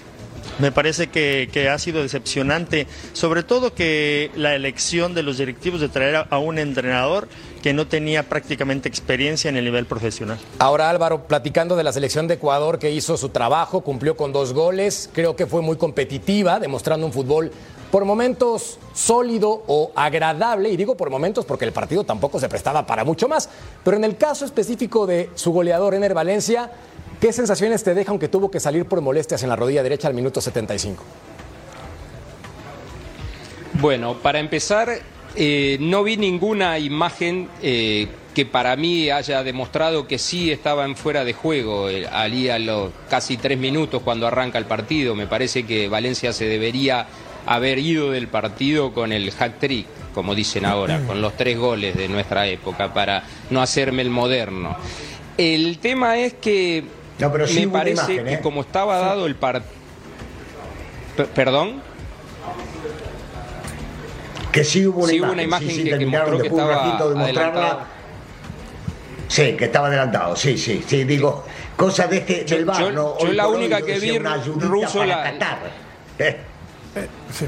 me 0.60 0.72
parece 0.72 1.08
que, 1.08 1.70
ha 1.70 1.80
sido 1.80 2.02
decepcionante, 2.02 2.88
sobre 3.13 3.44
todo 3.44 3.74
que 3.74 4.30
la 4.36 4.56
elección 4.56 5.13
de 5.13 5.24
los 5.24 5.38
directivos 5.38 5.82
de 5.82 5.90
traer 5.90 6.28
a 6.30 6.38
un 6.38 6.60
entrenador 6.60 7.28
que 7.63 7.74
no 7.74 7.88
tenía 7.88 8.24
prácticamente 8.24 8.89
experiencia 8.89 9.48
en 9.48 9.55
el 9.55 9.63
nivel 9.63 9.86
profesional. 9.86 10.38
Ahora 10.60 10.89
Álvaro, 10.89 11.24
platicando 11.27 11.77
de 11.77 11.84
la 11.86 11.93
selección 11.93 12.27
de 12.27 12.34
Ecuador 12.34 12.77
que 12.77 12.91
hizo 12.91 13.15
su 13.15 13.29
trabajo, 13.29 13.82
cumplió 13.82 14.17
con 14.17 14.34
dos 14.34 14.51
goles, 14.51 15.10
creo 15.13 15.38
que 15.38 15.48
fue 15.48 15.62
muy 15.62 15.77
competitiva, 15.77 16.60
demostrando 16.60 17.05
un 17.05 17.13
fútbol 17.13 17.51
por 17.89 18.03
momentos 18.03 18.79
sólido 18.93 19.63
o 19.67 19.93
agradable, 19.96 20.70
y 20.70 20.75
digo 20.75 20.98
por 20.98 21.10
momentos 21.10 21.46
porque 21.46 21.63
el 21.63 21.72
partido 21.72 22.03
tampoco 22.03 22.38
se 22.38 22.50
prestaba 22.50 22.86
para 22.86 23.05
mucho 23.05 23.29
más, 23.29 23.50
pero 23.82 23.96
en 23.96 24.03
el 24.03 24.17
caso 24.17 24.43
específico 24.43 25.08
de 25.08 25.29
su 25.36 25.53
goleador 25.53 25.93
Ener 25.93 26.13
Valencia, 26.13 26.70
¿qué 27.22 27.32
sensaciones 27.32 27.82
te 27.82 27.93
deja 27.93 28.12
aunque 28.12 28.27
tuvo 28.27 28.51
que 28.51 28.60
salir 28.60 28.86
por 28.88 29.00
molestias 29.00 29.41
en 29.41 29.48
la 29.48 29.55
rodilla 29.55 29.84
derecha 29.84 30.10
al 30.10 30.13
minuto 30.13 30.41
75? 30.41 31.01
Bueno, 33.79 34.17
para 34.22 34.39
empezar, 34.39 35.12
eh, 35.36 35.78
no 35.80 36.04
vi 36.04 36.18
ninguna 36.18 36.78
imagen 36.78 37.50
eh, 37.62 38.08
que 38.36 38.46
para 38.46 38.75
mí 38.75 39.10
haya 39.10 39.44
demostrado 39.44 40.08
que 40.08 40.18
sí 40.20 40.52
estaba 40.52 40.86
en 40.86 40.96
fuera 40.96 41.24
de 41.24 41.34
juego 41.34 41.90
eh, 41.90 42.08
allí 42.12 42.50
a 42.50 42.60
los 42.60 42.92
casi 43.10 43.38
tres 43.38 43.58
minutos 43.58 44.02
cuando 44.04 44.28
arranca 44.28 44.58
el 44.58 44.66
partido. 44.66 45.16
Me 45.16 45.28
parece 45.28 45.66
que 45.66 45.88
Valencia 45.88 46.34
se 46.34 46.46
debería 46.46 47.08
haber 47.46 47.80
ido 47.80 48.12
del 48.12 48.28
partido 48.28 48.94
con 48.94 49.12
el 49.12 49.32
hat 49.38 49.60
trick, 49.60 49.88
como 50.13 50.36
dicen 50.36 50.66
ahora, 50.66 51.00
con 51.06 51.22
los 51.22 51.36
tres 51.36 51.58
goles 51.58 51.96
de 51.96 52.08
nuestra 52.08 52.48
época, 52.48 52.94
para 52.94 53.24
no 53.50 53.62
hacerme 53.62 54.02
el 54.02 54.10
moderno. 54.10 54.78
El 55.38 55.80
tema 55.80 56.18
es 56.18 56.34
que 56.36 56.84
me 57.56 57.68
parece 57.68 58.24
que 58.24 58.40
como 58.40 58.62
estaba 58.62 59.00
dado 59.00 59.25
el 59.25 59.36
partido... 59.36 59.74
¿Perdón? 61.36 61.82
Que 64.53 64.63
sí 64.63 64.86
hubo 64.86 65.03
una 65.03 65.41
imagen, 65.41 65.83
que, 65.83 66.05
mostró 66.05 66.39
que 66.39 66.48
estaba 66.48 66.93
adelantado. 66.95 67.79
Sí, 69.27 69.53
que 69.53 69.65
estaba 69.65 69.88
adelantado, 69.88 70.36
sí, 70.36 70.60
sí, 70.60 70.83
sí, 70.86 71.05
digo, 71.05 71.43
cosas 71.75 72.07
de 72.12 72.17
este, 72.17 72.43
del 72.43 72.65
bar, 72.65 72.79
yo, 72.79 72.91
¿no? 72.91 73.17
yo 73.17 73.33
la 73.33 73.48
única 73.48 73.81
que 73.81 73.98
vi, 73.98 74.19
ruso, 74.19 75.03
la, 75.03 75.33
eh. 76.19 76.38
sí. 77.31 77.48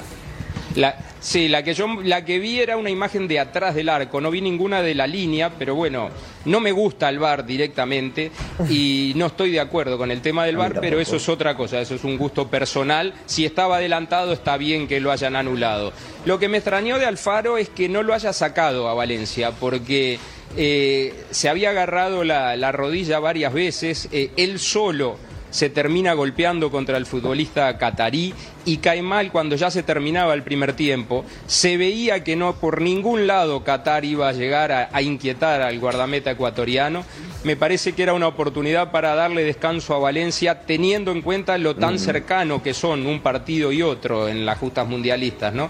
La, 0.73 0.97
sí, 1.25 1.47
la 1.47 1.63
que 1.63 1.73
yo 1.73 1.87
la 2.03 2.23
que 2.23 2.37
vi 2.37 2.59
era 2.59 2.77
una 2.77 2.91
imagen 2.91 3.27
de 3.27 3.39
atrás 3.39 3.73
del 3.73 3.89
arco, 3.89 4.21
no 4.21 4.29
vi 4.29 4.41
ninguna 4.41 4.83
de 4.83 4.93
la 4.93 5.07
línea, 5.07 5.49
pero 5.49 5.73
bueno, 5.73 6.09
no 6.45 6.59
me 6.59 6.71
gusta 6.71 7.09
el 7.09 7.17
bar 7.17 7.45
directamente 7.45 8.31
y 8.69 9.13
no 9.17 9.25
estoy 9.25 9.51
de 9.51 9.59
acuerdo 9.59 9.97
con 9.97 10.11
el 10.11 10.21
tema 10.21 10.45
del 10.45 10.57
bar, 10.57 10.79
pero 10.79 10.99
eso 10.99 11.15
es 11.15 11.27
otra 11.27 11.57
cosa, 11.57 11.81
eso 11.81 11.95
es 11.95 12.03
un 12.03 12.17
gusto 12.17 12.47
personal. 12.47 13.13
Si 13.25 13.43
estaba 13.43 13.77
adelantado 13.77 14.33
está 14.33 14.57
bien 14.57 14.87
que 14.87 14.99
lo 14.99 15.11
hayan 15.11 15.35
anulado. 15.35 15.91
Lo 16.25 16.37
que 16.37 16.47
me 16.47 16.57
extrañó 16.57 16.99
de 16.99 17.05
Alfaro 17.05 17.57
es 17.57 17.69
que 17.69 17.89
no 17.89 18.03
lo 18.03 18.13
haya 18.13 18.31
sacado 18.31 18.87
a 18.87 18.93
Valencia, 18.93 19.51
porque 19.51 20.19
eh, 20.57 21.25
se 21.31 21.49
había 21.49 21.71
agarrado 21.71 22.23
la, 22.23 22.71
rodilla 22.71 23.19
varias 23.19 23.53
veces, 23.53 24.07
eh, 24.11 24.31
él 24.37 24.59
solo 24.59 25.17
se 25.55 25.69
termina 25.69 26.11
golpeando 26.11 26.69
contra 26.69 26.97
el 26.97 27.05
futbolista 27.05 27.77
catarí 27.77 28.33
y 28.65 28.79
cae 28.79 29.01
mal 29.01 29.31
cuando 29.31 29.55
ya 29.55 29.71
se 29.71 29.83
terminaba 29.83 30.33
el 30.33 30.43
primer 30.43 30.73
tiempo. 30.73 31.23
Se 31.47 31.77
veía 31.77 32.25
que 32.25 32.35
no 32.35 32.55
por 32.55 32.81
ningún 32.81 33.25
lado 33.25 33.63
Qatar 33.63 34.03
iba 34.03 34.27
a 34.27 34.33
llegar 34.33 34.73
a, 34.73 35.01
inquietar 35.01 35.61
al 35.61 35.79
guardameta 35.79 36.31
ecuatoriano. 36.31 37.05
Me 37.45 37.55
parece 37.55 37.93
que 37.93 38.03
era 38.03 38.13
una 38.13 38.27
oportunidad 38.27 38.91
para 38.91 39.15
darle 39.15 39.45
descanso 39.45 39.95
a 39.95 39.99
Valencia, 39.99 40.59
teniendo 40.65 41.13
en 41.13 41.21
cuenta 41.21 41.57
lo 41.57 41.73
tan 41.73 41.99
cercano 41.99 42.61
que 42.61 42.73
son 42.73 43.05
un 43.05 43.21
partido 43.21 43.71
y 43.71 43.81
otro 43.81 44.27
en 44.27 44.45
las 44.45 44.57
justas 44.57 44.85
mundialistas, 44.85 45.53
¿no? 45.53 45.69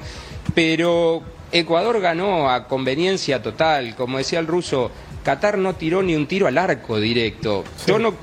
Pero 0.56 1.22
Ecuador 1.52 2.02
ganó 2.02 2.50
a 2.50 2.68
conveniencia 2.68 3.44
total, 3.44 3.96
como 3.96 4.18
decía 4.18 4.40
el 4.40 4.48
ruso, 4.48 4.90
Qatar 5.26 5.58
no 5.58 5.74
tiró 5.74 6.04
ni 6.04 6.16
un 6.16 6.28
tiro 6.28 6.46
al 6.46 6.56
arco 6.56 7.00
directo. 7.00 7.64
Yo 7.88 7.98
no, 7.98 8.14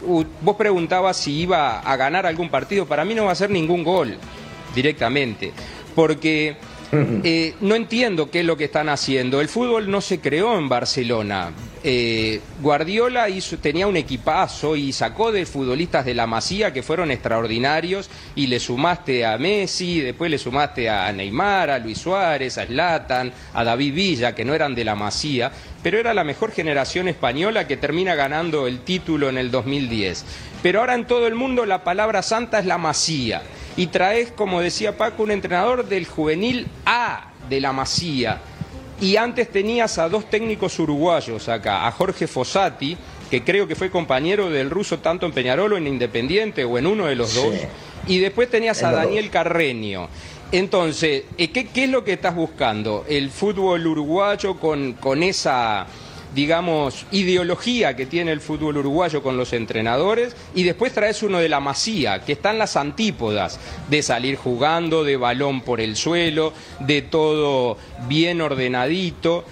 vos 0.41 0.57
preguntabas 0.57 1.17
si 1.17 1.41
iba 1.41 1.81
a 1.81 1.97
ganar 1.97 2.27
algún 2.27 2.49
partido, 2.49 2.87
para 2.87 3.05
mí 3.05 3.13
no 3.13 3.25
va 3.25 3.33
a 3.33 3.35
ser 3.35 3.51
ningún 3.51 3.83
gol 3.83 4.17
directamente, 4.73 5.53
porque 5.97 6.57
eh, 6.93 7.55
no 7.61 7.75
entiendo 7.75 8.31
qué 8.31 8.41
es 8.41 8.47
lo 8.47 8.57
que 8.57 8.67
están 8.67 8.89
haciendo. 8.89 9.41
El 9.41 9.49
fútbol 9.49 9.91
no 9.91 10.01
se 10.01 10.21
creó 10.21 10.57
en 10.57 10.69
Barcelona. 10.69 11.51
Eh, 11.85 12.41
Guardiola 12.61 13.29
hizo, 13.29 13.59
tenía 13.59 13.89
un 13.89 13.97
equipazo 13.97 14.77
y 14.77 14.93
sacó 14.93 15.33
de 15.33 15.45
futbolistas 15.45 16.05
de 16.05 16.15
la 16.15 16.29
Masía 16.29 16.73
que 16.73 16.85
fueron 16.85 17.11
extraordinarios 17.11 18.09
y 18.37 18.47
le 18.47 18.61
sumaste 18.61 19.27
a 19.27 19.37
Messi, 19.37 20.01
después 20.01 20.31
le 20.31 20.39
sumaste 20.39 20.89
a 20.89 21.11
Neymar, 21.13 21.71
a 21.71 21.79
Luis 21.81 21.99
Suárez, 21.99 22.57
a 22.59 22.67
Zlatan, 22.67 23.33
a 23.53 23.65
David 23.65 23.95
Villa, 23.95 24.33
que 24.33 24.45
no 24.45 24.55
eran 24.55 24.77
de 24.77 24.85
la 24.85 24.95
Masía, 24.95 25.51
pero 25.83 25.99
era 25.99 26.15
la 26.15 26.23
mejor 26.23 26.53
generación 26.53 27.09
española 27.09 27.67
que 27.67 27.77
termina 27.77 28.15
ganando 28.15 28.69
el 28.69 28.81
título 28.81 29.29
en 29.29 29.37
el 29.37 29.51
2010. 29.51 30.25
Pero 30.63 30.81
ahora 30.81 30.95
en 30.95 31.09
todo 31.09 31.27
el 31.27 31.35
mundo 31.35 31.67
la 31.67 31.83
palabra 31.83 32.23
santa 32.23 32.61
es 32.61 32.67
la 32.67 32.79
Masía 32.79 33.43
y 33.77 33.89
traes, 33.89 34.31
como 34.31 34.61
decía 34.61 34.97
Paco, 34.97 35.25
un 35.25 35.33
entrenador 35.33 35.89
del 35.89 36.07
juvenil 36.07 36.69
A 36.87 37.33
de 37.49 37.61
la 37.61 37.73
Masía 37.73 38.41
y 39.03 39.17
antes 39.17 39.51
tenías 39.51 39.99
a 39.99 40.09
dos 40.09 40.31
técnicos 40.31 40.79
uruguayos 40.79 41.49
acá, 41.49 41.89
a 41.89 41.91
Jorge 41.91 42.29
Fossati, 42.29 42.97
que 43.29 43.43
creo 43.43 43.67
que 43.67 43.75
fue 43.75 43.91
compañero 43.91 44.49
del 44.49 44.71
ruso 44.71 45.01
tanto 45.01 45.27
en 45.27 45.33
Peñarol 45.33 45.73
o 45.73 45.77
en 45.77 45.89
Independiente 45.89 46.65
o 46.65 46.79
en 46.79 46.87
uno 46.87 47.07
de 47.07 47.17
los 47.17 47.35
dos, 47.35 47.53
y 48.07 48.21
después 48.21 48.49
tenías 48.49 48.81
a 48.85 48.93
Daniel 48.93 49.29
Carreño. 49.29 50.09
Entonces, 50.53 51.25
eh, 51.37 51.51
¿qué, 51.51 51.67
¿qué, 51.67 51.85
es 51.85 51.91
lo 51.91 52.05
que 52.05 52.13
estás 52.13 52.37
buscando? 52.37 53.05
El 53.09 53.31
fútbol 53.31 53.85
uruguayo 53.89 54.61
con, 54.61 54.93
con 54.93 55.25
esa 55.25 55.85
digamos, 56.35 57.07
ideología 57.11 57.95
que 57.95 58.07
tiene 58.07 58.33
el 58.33 58.41
fútbol 58.41 58.79
uruguayo 58.79 59.23
con 59.23 59.37
los 59.37 59.53
entrenadores 59.53 60.35
y 60.55 60.63
después 60.63 60.93
traes 60.93 61.23
uno 61.23 61.39
de 61.39 61.49
la 61.49 61.61
masía, 61.61 62.21
que 62.25 62.33
están 62.33 62.59
las 62.59 62.77
antípodas 62.77 63.59
de 63.89 64.03
salir 64.03 64.37
jugando, 64.37 65.05
de 65.05 65.17
balón 65.17 65.61
por 65.63 65.81
el 65.81 65.97
suelo, 65.97 66.53
de 66.81 67.03
todo 67.03 67.77
bien 68.09 68.41
ordenadito. 68.41 69.45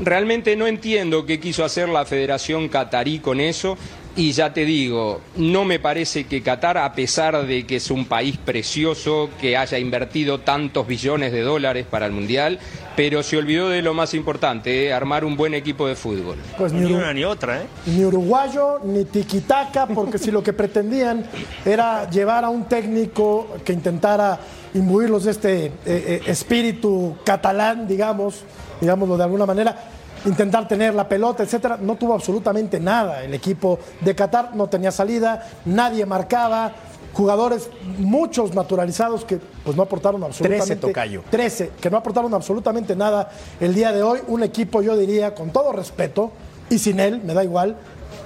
Realmente 0.00 0.56
no 0.56 0.66
entiendo 0.66 1.24
qué 1.24 1.40
quiso 1.40 1.64
hacer 1.64 1.88
la 1.88 2.04
Federación 2.04 2.68
Catarí 2.68 3.18
con 3.18 3.40
eso 3.40 3.78
y 4.16 4.32
ya 4.32 4.54
te 4.54 4.64
digo, 4.64 5.20
no 5.36 5.66
me 5.66 5.78
parece 5.78 6.24
que 6.24 6.42
Qatar, 6.42 6.78
a 6.78 6.94
pesar 6.94 7.46
de 7.46 7.66
que 7.66 7.76
es 7.76 7.90
un 7.90 8.06
país 8.06 8.38
precioso, 8.38 9.28
que 9.38 9.58
haya 9.58 9.78
invertido 9.78 10.40
tantos 10.40 10.86
billones 10.86 11.32
de 11.32 11.42
dólares 11.42 11.86
para 11.88 12.06
el 12.06 12.12
Mundial, 12.12 12.58
pero 12.96 13.22
se 13.22 13.36
olvidó 13.36 13.68
de 13.68 13.82
lo 13.82 13.92
más 13.92 14.14
importante, 14.14 14.86
eh, 14.86 14.92
armar 14.92 15.22
un 15.26 15.36
buen 15.36 15.52
equipo 15.52 15.86
de 15.86 15.96
fútbol. 15.96 16.38
Pues 16.56 16.72
ni, 16.72 16.90
una 16.90 17.12
ni 17.12 17.24
otra, 17.24 17.60
¿eh? 17.60 17.66
Ni 17.84 18.06
uruguayo, 18.06 18.80
ni 18.84 19.04
tiquitaca, 19.04 19.86
porque 19.86 20.16
si 20.16 20.30
lo 20.30 20.42
que 20.42 20.54
pretendían 20.54 21.26
era 21.66 22.08
llevar 22.08 22.42
a 22.44 22.48
un 22.48 22.64
técnico 22.64 23.58
que 23.66 23.74
intentara 23.74 24.40
imbuirlos 24.72 25.24
de 25.24 25.30
este 25.30 25.64
eh, 25.66 25.72
eh, 25.84 26.22
espíritu 26.26 27.18
catalán, 27.22 27.86
digamos, 27.86 28.44
digámoslo 28.80 29.18
de 29.18 29.24
alguna 29.24 29.44
manera, 29.44 29.90
intentar 30.26 30.68
tener 30.68 30.94
la 30.94 31.08
pelota, 31.08 31.42
etcétera, 31.42 31.78
no 31.80 31.96
tuvo 31.96 32.14
absolutamente 32.14 32.80
nada. 32.80 33.22
El 33.22 33.34
equipo 33.34 33.78
de 34.00 34.14
Qatar 34.14 34.54
no 34.54 34.68
tenía 34.68 34.90
salida, 34.90 35.46
nadie 35.64 36.04
marcaba, 36.04 36.72
jugadores 37.12 37.70
muchos 37.98 38.54
naturalizados 38.54 39.24
que 39.24 39.38
pues 39.64 39.74
no 39.76 39.84
aportaron 39.84 40.22
absolutamente 40.22 40.76
13 40.76 40.86
tocayo. 40.86 41.22
13 41.30 41.70
que 41.80 41.90
no 41.90 41.96
aportaron 41.96 42.34
absolutamente 42.34 42.94
nada 42.94 43.30
el 43.58 43.74
día 43.74 43.92
de 43.92 44.02
hoy, 44.02 44.20
un 44.26 44.42
equipo 44.42 44.82
yo 44.82 44.96
diría 44.96 45.34
con 45.34 45.50
todo 45.50 45.72
respeto 45.72 46.32
y 46.68 46.78
sin 46.78 47.00
él, 47.00 47.22
me 47.24 47.32
da 47.32 47.42
igual, 47.42 47.76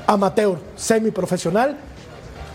amateur, 0.06 0.58
semiprofesional 0.74 1.76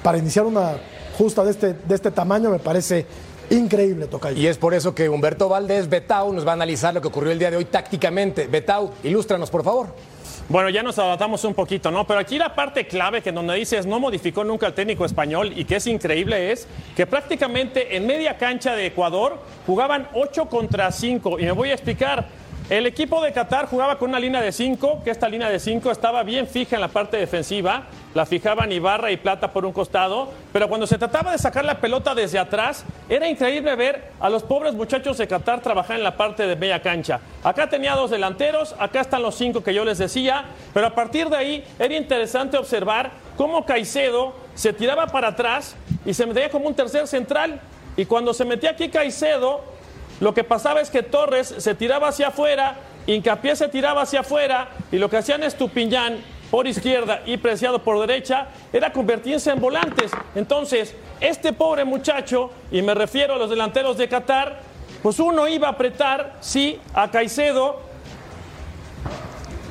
para 0.03 0.17
iniciar 0.17 0.45
una 0.45 0.73
justa 1.17 1.43
de 1.45 1.51
este 1.51 1.73
de 1.73 1.95
este 1.95 2.11
tamaño 2.11 2.49
me 2.49 2.59
parece 2.59 3.05
Increíble, 3.49 4.07
Tocayo. 4.07 4.39
Y 4.39 4.47
es 4.47 4.57
por 4.57 4.73
eso 4.73 4.95
que 4.95 5.09
Humberto 5.09 5.49
Valdés, 5.49 5.89
Betau, 5.89 6.33
nos 6.33 6.45
va 6.45 6.51
a 6.51 6.53
analizar 6.53 6.93
lo 6.93 7.01
que 7.01 7.07
ocurrió 7.07 7.31
el 7.31 7.39
día 7.39 7.51
de 7.51 7.57
hoy 7.57 7.65
tácticamente. 7.65 8.47
Betau, 8.47 8.91
ilústranos, 9.03 9.49
por 9.49 9.63
favor. 9.63 9.93
Bueno, 10.47 10.69
ya 10.69 10.83
nos 10.83 10.99
adaptamos 10.99 11.43
un 11.43 11.55
poquito, 11.55 11.89
¿no? 11.89 12.05
Pero 12.05 12.19
aquí 12.19 12.37
la 12.37 12.53
parte 12.53 12.85
clave 12.85 13.23
que 13.23 13.31
donde 13.31 13.55
dices 13.55 13.87
no 13.87 13.99
modificó 13.99 14.43
nunca 14.43 14.67
el 14.67 14.73
técnico 14.73 15.03
español 15.03 15.51
y 15.55 15.65
que 15.65 15.77
es 15.77 15.87
increíble 15.87 16.51
es 16.51 16.67
que 16.95 17.07
prácticamente 17.07 17.97
en 17.97 18.05
media 18.05 18.37
cancha 18.37 18.75
de 18.75 18.85
Ecuador 18.85 19.39
jugaban 19.65 20.07
8 20.13 20.45
contra 20.45 20.91
5. 20.91 21.39
Y 21.39 21.45
me 21.45 21.51
voy 21.51 21.71
a 21.71 21.73
explicar. 21.73 22.27
El 22.67 22.87
equipo 22.87 23.21
de 23.21 23.31
Qatar 23.31 23.67
jugaba 23.67 23.99
con 23.99 24.09
una 24.09 24.19
línea 24.19 24.41
de 24.41 24.51
5, 24.51 25.01
que 25.03 25.11
esta 25.11 25.29
línea 25.29 25.49
de 25.49 25.59
5 25.59 25.91
estaba 25.91 26.23
bien 26.23 26.47
fija 26.47 26.75
en 26.75 26.81
la 26.81 26.87
parte 26.87 27.15
defensiva, 27.15 27.83
la 28.15 28.25
fijaban 28.25 28.71
Ibarra 28.71 29.11
y 29.11 29.17
Plata 29.17 29.51
por 29.53 29.67
un 29.67 29.71
costado, 29.71 30.29
pero 30.51 30.67
cuando 30.67 30.87
se 30.87 30.97
trataba 30.97 31.31
de 31.31 31.37
sacar 31.37 31.63
la 31.63 31.79
pelota 31.79 32.15
desde 32.15 32.39
atrás, 32.39 32.83
era 33.07 33.29
increíble 33.29 33.75
ver 33.75 34.05
a 34.19 34.31
los 34.31 34.41
pobres 34.41 34.73
muchachos 34.73 35.19
de 35.19 35.27
Qatar 35.27 35.61
trabajar 35.61 35.97
en 35.97 36.03
la 36.03 36.17
parte 36.17 36.47
de 36.47 36.55
media 36.55 36.81
cancha. 36.81 37.19
Acá 37.43 37.69
tenía 37.69 37.93
dos 37.93 38.09
delanteros, 38.09 38.73
acá 38.79 39.01
están 39.01 39.21
los 39.21 39.35
cinco 39.35 39.63
que 39.63 39.71
yo 39.71 39.85
les 39.85 39.99
decía, 39.99 40.45
pero 40.73 40.87
a 40.87 40.95
partir 40.95 41.29
de 41.29 41.37
ahí 41.37 41.63
era 41.77 41.95
interesante 41.95 42.57
observar 42.57 43.11
cómo 43.37 43.63
Caicedo 43.63 44.33
se 44.55 44.73
tiraba 44.73 45.05
para 45.05 45.27
atrás 45.27 45.75
y 46.03 46.15
se 46.15 46.25
metía 46.25 46.49
como 46.49 46.65
un 46.65 46.73
tercer 46.73 47.05
central, 47.05 47.61
y 47.95 48.05
cuando 48.05 48.33
se 48.33 48.43
metía 48.43 48.71
aquí 48.71 48.89
Caicedo, 48.89 49.74
lo 50.19 50.33
que 50.33 50.43
pasaba 50.43 50.81
es 50.81 50.89
que 50.89 51.03
Torres 51.03 51.55
se 51.57 51.75
tiraba 51.75 52.09
hacia 52.09 52.29
afuera, 52.29 52.75
Incapié 53.07 53.55
se 53.55 53.67
tiraba 53.67 54.01
hacia 54.01 54.21
afuera 54.21 54.69
y 54.91 54.97
lo 54.97 55.09
que 55.09 55.17
hacían 55.17 55.43
Estupiñán 55.43 56.17
por 56.49 56.67
izquierda 56.67 57.21
y 57.25 57.37
Preciado 57.37 57.79
por 57.79 57.99
derecha 57.99 58.47
era 58.71 58.91
convertirse 58.91 59.51
en 59.51 59.59
volantes. 59.59 60.11
Entonces, 60.35 60.95
este 61.19 61.53
pobre 61.53 61.85
muchacho, 61.85 62.51
y 62.71 62.81
me 62.81 62.93
refiero 62.93 63.35
a 63.35 63.37
los 63.37 63.49
delanteros 63.49 63.97
de 63.97 64.07
Qatar, 64.07 64.59
pues 65.03 65.19
uno 65.19 65.47
iba 65.47 65.67
a 65.67 65.71
apretar, 65.71 66.37
sí, 66.39 66.79
a 66.93 67.11
Caicedo 67.11 67.79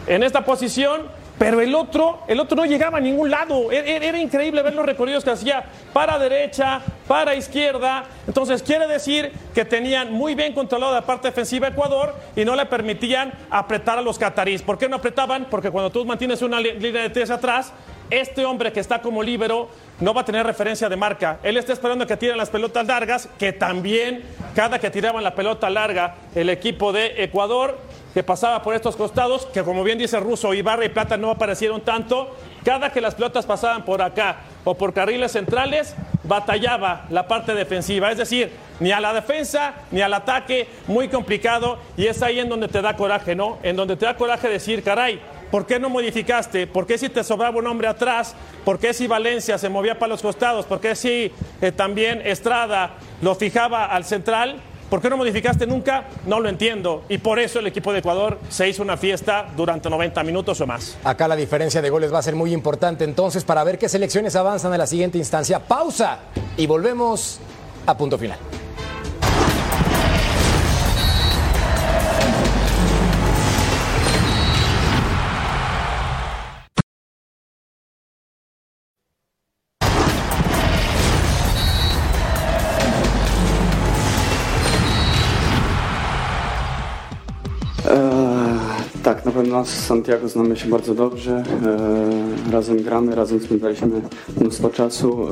en 0.06 0.22
esta 0.22 0.44
posición, 0.44 1.08
pero 1.38 1.60
el 1.60 1.74
otro, 1.74 2.20
el 2.28 2.38
otro 2.38 2.56
no 2.56 2.64
llegaba 2.64 2.98
a 2.98 3.00
ningún 3.00 3.30
lado. 3.30 3.72
E-, 3.72 3.78
e-, 3.78 4.06
Era, 4.06 4.18
increíble 4.18 4.62
ver 4.62 4.74
los 4.74 4.86
recorridos 4.86 5.24
que 5.24 5.30
hacía 5.30 5.64
para 5.92 6.18
derecha, 6.18 6.80
para 7.08 7.34
izquierda. 7.34 8.04
Entonces 8.26 8.62
quiere 8.62 8.86
decir 8.86 9.32
que 9.54 9.64
tenían 9.64 10.12
muy 10.12 10.34
bien 10.34 10.52
controlado 10.52 10.94
la 10.94 11.02
parte 11.02 11.28
defensiva 11.28 11.68
Ecuador 11.68 12.14
y 12.36 12.44
no 12.44 12.54
le 12.54 12.66
permitían 12.66 13.32
apretar 13.50 13.98
a 13.98 14.02
los 14.02 14.18
catarís. 14.18 14.62
¿Por 14.62 14.78
qué 14.78 14.88
no 14.88 14.96
apretaban? 14.96 15.46
Porque 15.50 15.70
cuando 15.70 15.90
tú 15.90 16.04
mantienes 16.04 16.42
una 16.42 16.60
línea 16.60 17.02
de 17.02 17.10
tres 17.10 17.30
atrás, 17.30 17.72
este 18.10 18.44
hombre 18.44 18.72
que 18.72 18.80
está 18.80 19.00
como 19.00 19.22
líbero 19.22 19.68
no 20.00 20.12
va 20.14 20.20
a 20.20 20.24
tener 20.24 20.46
referencia 20.46 20.88
de 20.88 20.96
marca. 20.96 21.38
Él 21.42 21.56
está 21.56 21.72
esperando 21.72 22.06
que 22.06 22.16
tiren 22.16 22.36
las 22.36 22.50
pelotas 22.50 22.86
largas, 22.86 23.28
que 23.38 23.52
también 23.52 24.22
cada 24.54 24.78
que 24.78 24.90
tiraban 24.90 25.24
la 25.24 25.34
pelota 25.34 25.70
larga 25.70 26.16
el 26.34 26.50
equipo 26.50 26.92
de 26.92 27.24
Ecuador 27.24 27.78
que 28.14 28.22
pasaba 28.22 28.62
por 28.62 28.76
estos 28.76 28.94
costados, 28.94 29.46
que 29.46 29.64
como 29.64 29.82
bien 29.82 29.98
dice 29.98 30.20
Russo, 30.20 30.54
Ibarra 30.54 30.84
y 30.84 30.88
Plata 30.88 31.16
no 31.16 31.30
aparecieron 31.30 31.80
tanto, 31.80 32.34
cada 32.64 32.92
que 32.92 33.00
las 33.00 33.16
pelotas 33.16 33.44
pasaban 33.44 33.84
por 33.84 34.00
acá 34.00 34.36
o 34.62 34.74
por 34.74 34.94
carriles 34.94 35.32
centrales, 35.32 35.96
batallaba 36.22 37.06
la 37.10 37.26
parte 37.26 37.54
defensiva, 37.54 38.12
es 38.12 38.18
decir, 38.18 38.52
ni 38.78 38.92
a 38.92 39.00
la 39.00 39.12
defensa 39.12 39.74
ni 39.90 40.00
al 40.00 40.14
ataque, 40.14 40.68
muy 40.86 41.08
complicado, 41.08 41.78
y 41.96 42.06
es 42.06 42.22
ahí 42.22 42.38
en 42.38 42.48
donde 42.48 42.68
te 42.68 42.80
da 42.80 42.96
coraje, 42.96 43.34
¿no? 43.34 43.58
En 43.64 43.74
donde 43.74 43.96
te 43.96 44.06
da 44.06 44.16
coraje 44.16 44.48
decir, 44.48 44.82
caray, 44.84 45.20
¿Por 45.50 45.66
qué 45.66 45.78
no 45.78 45.88
modificaste? 45.88 46.66
¿Por 46.66 46.84
qué 46.84 46.98
si 46.98 47.08
te 47.08 47.22
sobraba 47.22 47.56
un 47.56 47.66
hombre 47.68 47.86
atrás? 47.86 48.34
¿Por 48.64 48.80
qué 48.80 48.92
si 48.92 49.06
Valencia 49.06 49.56
se 49.56 49.68
movía 49.68 49.96
para 50.00 50.10
los 50.10 50.20
costados? 50.20 50.66
¿Por 50.66 50.80
qué 50.80 50.96
si 50.96 51.30
eh, 51.60 51.70
también 51.70 52.22
Estrada 52.24 52.94
lo 53.22 53.36
fijaba 53.36 53.84
al 53.84 54.04
central? 54.04 54.60
¿Por 54.88 55.00
qué 55.00 55.10
no 55.10 55.16
modificaste 55.16 55.66
nunca? 55.66 56.04
No 56.26 56.40
lo 56.40 56.48
entiendo. 56.48 57.04
Y 57.08 57.18
por 57.18 57.38
eso 57.38 57.58
el 57.58 57.66
equipo 57.66 57.92
de 57.92 58.00
Ecuador 58.00 58.38
se 58.48 58.68
hizo 58.68 58.82
una 58.82 58.96
fiesta 58.96 59.48
durante 59.56 59.90
90 59.90 60.22
minutos 60.22 60.60
o 60.60 60.66
más. 60.66 60.96
Acá 61.04 61.26
la 61.28 61.36
diferencia 61.36 61.82
de 61.82 61.90
goles 61.90 62.12
va 62.12 62.18
a 62.18 62.22
ser 62.22 62.34
muy 62.34 62.52
importante 62.52 63.04
entonces 63.04 63.44
para 63.44 63.64
ver 63.64 63.78
qué 63.78 63.88
selecciones 63.88 64.36
avanzan 64.36 64.72
a 64.72 64.78
la 64.78 64.86
siguiente 64.86 65.18
instancia. 65.18 65.60
Pausa 65.60 66.18
y 66.56 66.66
volvemos 66.66 67.40
a 67.86 67.96
punto 67.96 68.18
final. 68.18 68.38
Z 89.62 89.86
Santiago 89.86 90.28
znamy 90.28 90.56
się 90.56 90.68
bardzo 90.68 90.94
dobrze. 90.94 91.42
E, 92.46 92.52
razem 92.52 92.82
gramy, 92.82 93.14
razem 93.14 93.40
spędzaliśmy 93.40 93.88
mnóstwo 94.40 94.70
czasu. 94.70 95.28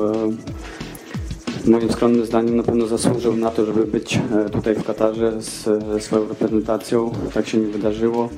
E, 1.67 1.69
moim 1.69 1.91
skromnym 1.91 2.25
zdaniem 2.25 2.55
na 2.55 2.63
pewno 2.63 2.87
zasłużył 2.87 3.35
na 3.35 3.51
to, 3.51 3.65
żeby 3.65 3.85
być 3.85 4.19
e, 4.45 4.49
tutaj 4.49 4.75
w 4.75 4.83
Katarze 4.83 5.41
z 5.41 5.69
swoją 6.03 6.27
reprezentacją. 6.27 7.11
Tak 7.33 7.47
się 7.47 7.57
nie 7.57 7.67
wydarzyło. 7.67 8.29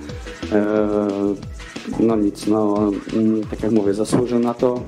E, 0.52 0.88
no 2.00 2.16
nic, 2.16 2.48
no 2.48 2.92
mm, 3.14 3.44
tak 3.44 3.64
jak 3.64 3.72
mówię, 3.72 3.94
zasłużył 3.94 4.40
na 4.40 4.54
to, 4.54 4.82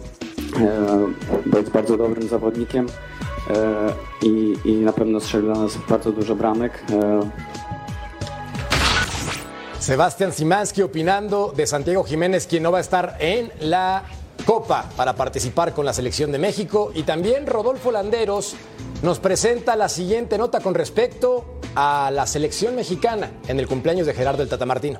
e, 0.60 1.08
bo 1.46 1.58
jest 1.58 1.72
bardzo 1.72 1.98
dobrym 1.98 2.28
zawodnikiem 2.28 2.86
e, 3.50 3.94
i, 4.26 4.56
i 4.66 4.74
na 4.74 4.94
pewno 4.94 5.20
strzelił 5.20 5.54
dla 5.54 5.64
nas 5.64 5.78
bardzo 5.90 6.12
dużo 6.12 6.36
bramek. 6.36 6.84
Sebastián 9.88 10.34
Simansky 10.34 10.82
opinando 10.82 11.54
de 11.56 11.66
Santiago 11.66 12.04
Jiménez, 12.04 12.46
quien 12.46 12.62
no 12.62 12.74
va 12.74 12.80
a 12.80 12.82
estar 12.82 13.16
en 13.22 13.54
la 13.62 14.04
Copa 14.46 14.90
para 14.98 15.16
participar 15.16 15.74
con 15.74 15.86
la 15.86 15.94
selección 15.94 16.30
de 16.34 16.38
México. 16.38 16.92
Y 16.94 17.04
también 17.04 17.48
Rodolfo 17.48 17.90
Landeros 17.90 18.58
nos 19.02 19.20
presenta 19.20 19.78
la 19.78 19.88
siguiente 19.88 20.38
nota 20.38 20.60
con 20.60 20.76
respecto 20.76 21.62
a 21.74 22.12
la 22.12 22.28
selección 22.28 22.76
mexicana 22.76 23.32
en 23.48 23.62
el 23.62 23.68
cumpleaños 23.70 24.06
de 24.06 24.14
Gerardo 24.14 24.44
el 24.44 24.50
Tata 24.50 24.66
Martino. 24.66 25.00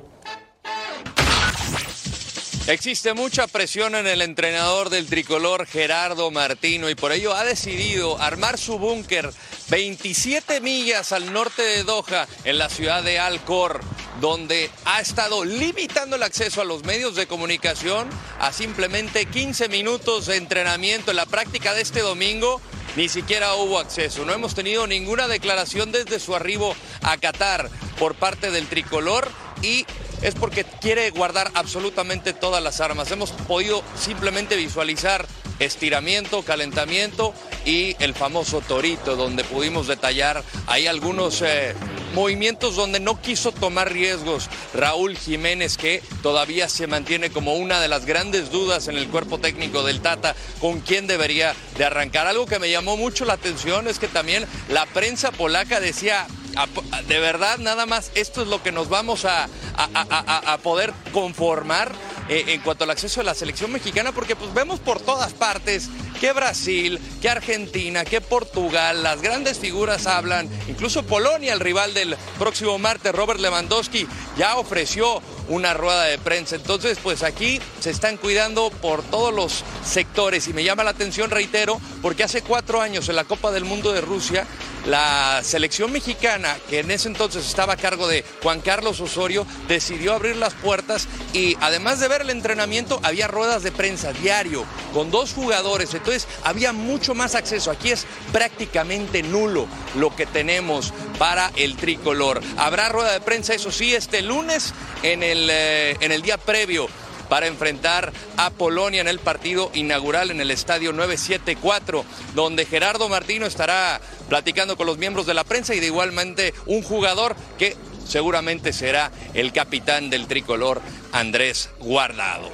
Existe 2.66 3.12
mucha 3.12 3.46
presión 3.46 3.94
en 3.94 4.06
el 4.06 4.22
entrenador 4.22 4.88
del 4.88 5.06
tricolor 5.06 5.66
Gerardo 5.66 6.30
Martino 6.30 6.88
y 6.88 6.94
por 6.94 7.12
ello 7.12 7.34
ha 7.34 7.44
decidido 7.44 8.18
armar 8.18 8.56
su 8.56 8.78
búnker 8.78 9.32
27 9.70 10.60
millas 10.60 11.12
al 11.12 11.32
norte 11.32 11.62
de 11.62 11.84
Doha, 11.84 12.26
en 12.44 12.58
la 12.58 12.68
ciudad 12.68 13.02
de 13.02 13.18
Al 13.18 13.44
Khor, 13.44 13.80
donde 14.20 14.70
ha 14.84 15.00
estado 15.00 15.44
limitando 15.44 16.16
el 16.16 16.22
acceso 16.22 16.62
a 16.62 16.64
los 16.64 16.84
medios 16.84 17.14
de 17.16 17.26
comunicación 17.26 18.08
a 18.40 18.52
simplemente 18.52 19.26
15 19.26 19.68
minutos 19.68 20.26
de 20.26 20.36
entrenamiento. 20.36 21.10
En 21.10 21.18
la 21.18 21.26
práctica 21.26 21.74
de 21.74 21.82
este 21.82 22.00
domingo 22.00 22.60
ni 22.96 23.08
siquiera 23.08 23.54
hubo 23.54 23.78
acceso. 23.78 24.24
No 24.24 24.32
hemos 24.32 24.54
tenido 24.54 24.86
ninguna 24.86 25.28
declaración 25.28 25.92
desde 25.92 26.18
su 26.18 26.34
arribo 26.34 26.74
a 27.02 27.16
Qatar 27.18 27.70
por 27.98 28.14
parte 28.14 28.50
del 28.50 28.66
tricolor 28.66 29.30
y 29.62 29.84
es 30.22 30.34
porque 30.34 30.64
quiere 30.64 31.10
guardar 31.10 31.50
absolutamente 31.54 32.32
todas 32.32 32.62
las 32.62 32.80
armas. 32.80 33.10
Hemos 33.10 33.30
podido 33.30 33.84
simplemente 33.96 34.56
visualizar 34.56 35.28
estiramiento, 35.58 36.42
calentamiento 36.42 37.34
y 37.64 37.96
el 37.98 38.14
famoso 38.14 38.60
torito, 38.60 39.16
donde 39.16 39.44
pudimos 39.44 39.86
detallar 39.86 40.42
ahí 40.66 40.86
algunos 40.86 41.42
eh, 41.42 41.74
movimientos 42.14 42.76
donde 42.76 43.00
no 43.00 43.20
quiso 43.20 43.52
tomar 43.52 43.92
riesgos 43.92 44.48
Raúl 44.74 45.16
Jiménez, 45.16 45.76
que 45.76 46.02
todavía 46.22 46.68
se 46.68 46.86
mantiene 46.86 47.30
como 47.30 47.54
una 47.54 47.80
de 47.80 47.88
las 47.88 48.06
grandes 48.06 48.50
dudas 48.50 48.88
en 48.88 48.96
el 48.96 49.08
cuerpo 49.08 49.38
técnico 49.38 49.82
del 49.82 50.00
Tata, 50.00 50.34
con 50.60 50.80
quién 50.80 51.06
debería 51.06 51.54
de 51.76 51.84
arrancar. 51.84 52.26
Algo 52.26 52.46
que 52.46 52.58
me 52.58 52.70
llamó 52.70 52.96
mucho 52.96 53.24
la 53.24 53.34
atención 53.34 53.88
es 53.88 53.98
que 53.98 54.08
también 54.08 54.46
la 54.68 54.86
prensa 54.86 55.30
polaca 55.32 55.80
decía, 55.80 56.26
"A- 56.56 57.02
de 57.02 57.18
verdad, 57.20 57.58
nada 57.58 57.84
más, 57.86 58.10
esto 58.14 58.42
es 58.42 58.48
lo 58.48 58.62
que 58.62 58.72
nos 58.72 58.88
vamos 58.88 59.24
a- 59.24 59.44
a- 59.76 59.88
a- 59.94 60.52
a 60.54 60.58
poder 60.58 60.92
conformar 61.12 61.92
eh, 62.28 62.44
en 62.48 62.60
cuanto 62.60 62.84
al 62.84 62.90
acceso 62.90 63.20
de 63.20 63.24
la 63.24 63.34
selección 63.34 63.72
mexicana, 63.72 64.12
porque 64.12 64.36
pues 64.36 64.52
vemos 64.52 64.80
por 64.80 65.00
todas 65.00 65.32
partes 65.32 65.88
que 66.20 66.32
Brasil, 66.32 66.98
que 67.20 67.28
Argentina, 67.28 68.04
que 68.04 68.20
Portugal, 68.20 69.02
las 69.02 69.22
grandes 69.22 69.58
figuras 69.58 70.06
hablan, 70.06 70.48
incluso 70.68 71.04
Polonia, 71.04 71.52
el 71.52 71.60
rival 71.60 71.94
del 71.94 72.16
próximo 72.38 72.78
martes, 72.78 73.14
Robert 73.14 73.40
Lewandowski, 73.40 74.06
ya 74.36 74.56
ofreció 74.56 75.22
una 75.48 75.74
rueda 75.74 76.04
de 76.04 76.18
prensa. 76.18 76.56
Entonces, 76.56 76.98
pues 77.02 77.22
aquí 77.22 77.60
se 77.80 77.90
están 77.90 78.16
cuidando 78.16 78.70
por 78.70 79.02
todos 79.02 79.32
los 79.32 79.64
sectores 79.84 80.46
y 80.48 80.52
me 80.52 80.64
llama 80.64 80.84
la 80.84 80.90
atención, 80.90 81.30
reitero, 81.30 81.80
porque 82.02 82.24
hace 82.24 82.42
cuatro 82.42 82.80
años 82.80 83.08
en 83.08 83.16
la 83.16 83.24
Copa 83.24 83.50
del 83.50 83.64
Mundo 83.64 83.92
de 83.92 84.00
Rusia, 84.00 84.46
la 84.86 85.40
selección 85.42 85.92
mexicana, 85.92 86.56
que 86.68 86.80
en 86.80 86.90
ese 86.90 87.08
entonces 87.08 87.46
estaba 87.46 87.74
a 87.74 87.76
cargo 87.76 88.08
de 88.08 88.24
Juan 88.42 88.60
Carlos 88.60 89.00
Osorio, 89.00 89.46
decidió 89.68 90.14
abrir 90.14 90.36
las 90.36 90.54
puertas 90.54 91.08
y 91.32 91.56
además 91.60 92.00
de 92.00 92.08
ver 92.08 92.17
el 92.22 92.30
entrenamiento, 92.30 93.00
había 93.02 93.28
ruedas 93.28 93.62
de 93.62 93.72
prensa 93.72 94.12
diario 94.12 94.64
con 94.92 95.10
dos 95.10 95.32
jugadores, 95.32 95.92
entonces 95.94 96.26
había 96.44 96.72
mucho 96.72 97.14
más 97.14 97.34
acceso. 97.34 97.70
Aquí 97.70 97.90
es 97.90 98.06
prácticamente 98.32 99.22
nulo 99.22 99.66
lo 99.94 100.14
que 100.14 100.26
tenemos 100.26 100.92
para 101.18 101.50
el 101.56 101.76
tricolor. 101.76 102.40
Habrá 102.56 102.88
rueda 102.88 103.12
de 103.12 103.20
prensa, 103.20 103.54
eso 103.54 103.70
sí, 103.70 103.94
este 103.94 104.22
lunes 104.22 104.74
en 105.02 105.22
el, 105.22 105.48
eh, 105.50 105.96
en 106.00 106.12
el 106.12 106.22
día 106.22 106.38
previo 106.38 106.88
para 107.28 107.46
enfrentar 107.46 108.12
a 108.36 108.50
Polonia 108.50 109.00
en 109.00 109.08
el 109.08 109.18
partido 109.18 109.70
inaugural 109.74 110.30
en 110.30 110.40
el 110.40 110.50
estadio 110.50 110.92
974, 110.92 112.04
donde 112.34 112.66
Gerardo 112.66 113.08
Martino 113.08 113.46
estará 113.46 114.00
platicando 114.28 114.76
con 114.76 114.86
los 114.86 114.98
miembros 114.98 115.26
de 115.26 115.34
la 115.34 115.44
prensa 115.44 115.74
y 115.74 115.80
de 115.80 115.86
igualmente 115.86 116.54
un 116.66 116.82
jugador 116.82 117.36
que 117.58 117.76
seguramente 118.08 118.72
será 118.72 119.12
el 119.34 119.52
capitán 119.52 120.10
del 120.10 120.26
tricolor, 120.26 120.80
Andrés 121.12 121.70
Guardado. 121.78 122.50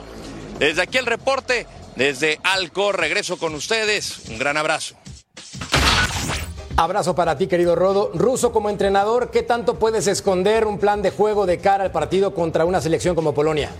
Desde 0.59 0.83
aquí 0.83 0.99
el 0.99 1.07
reporte, 1.07 1.67
desde 1.97 2.39
Alcor, 2.43 2.99
regreso 2.99 3.39
con 3.39 3.55
ustedes. 3.55 4.29
Un 4.29 4.39
gran 4.39 4.57
abrazo. 4.57 4.97
Abrazo 6.77 7.15
para 7.15 7.39
ti, 7.39 7.47
querido 7.47 7.77
Rodo. 7.77 8.11
Ruso, 8.15 8.53
como 8.53 8.69
entrenador, 8.69 9.31
¿qué 9.31 9.43
tanto 9.43 9.79
puedes 9.79 10.09
esconder 10.09 10.67
un 10.67 10.79
plan 10.79 11.03
de 11.03 11.11
juego 11.11 11.47
de 11.47 11.59
cara 11.59 11.85
al 11.85 11.93
partido 11.93 12.35
contra 12.35 12.65
una 12.65 12.81
selección 12.81 13.15
como 13.15 13.33
Polonia? 13.33 13.71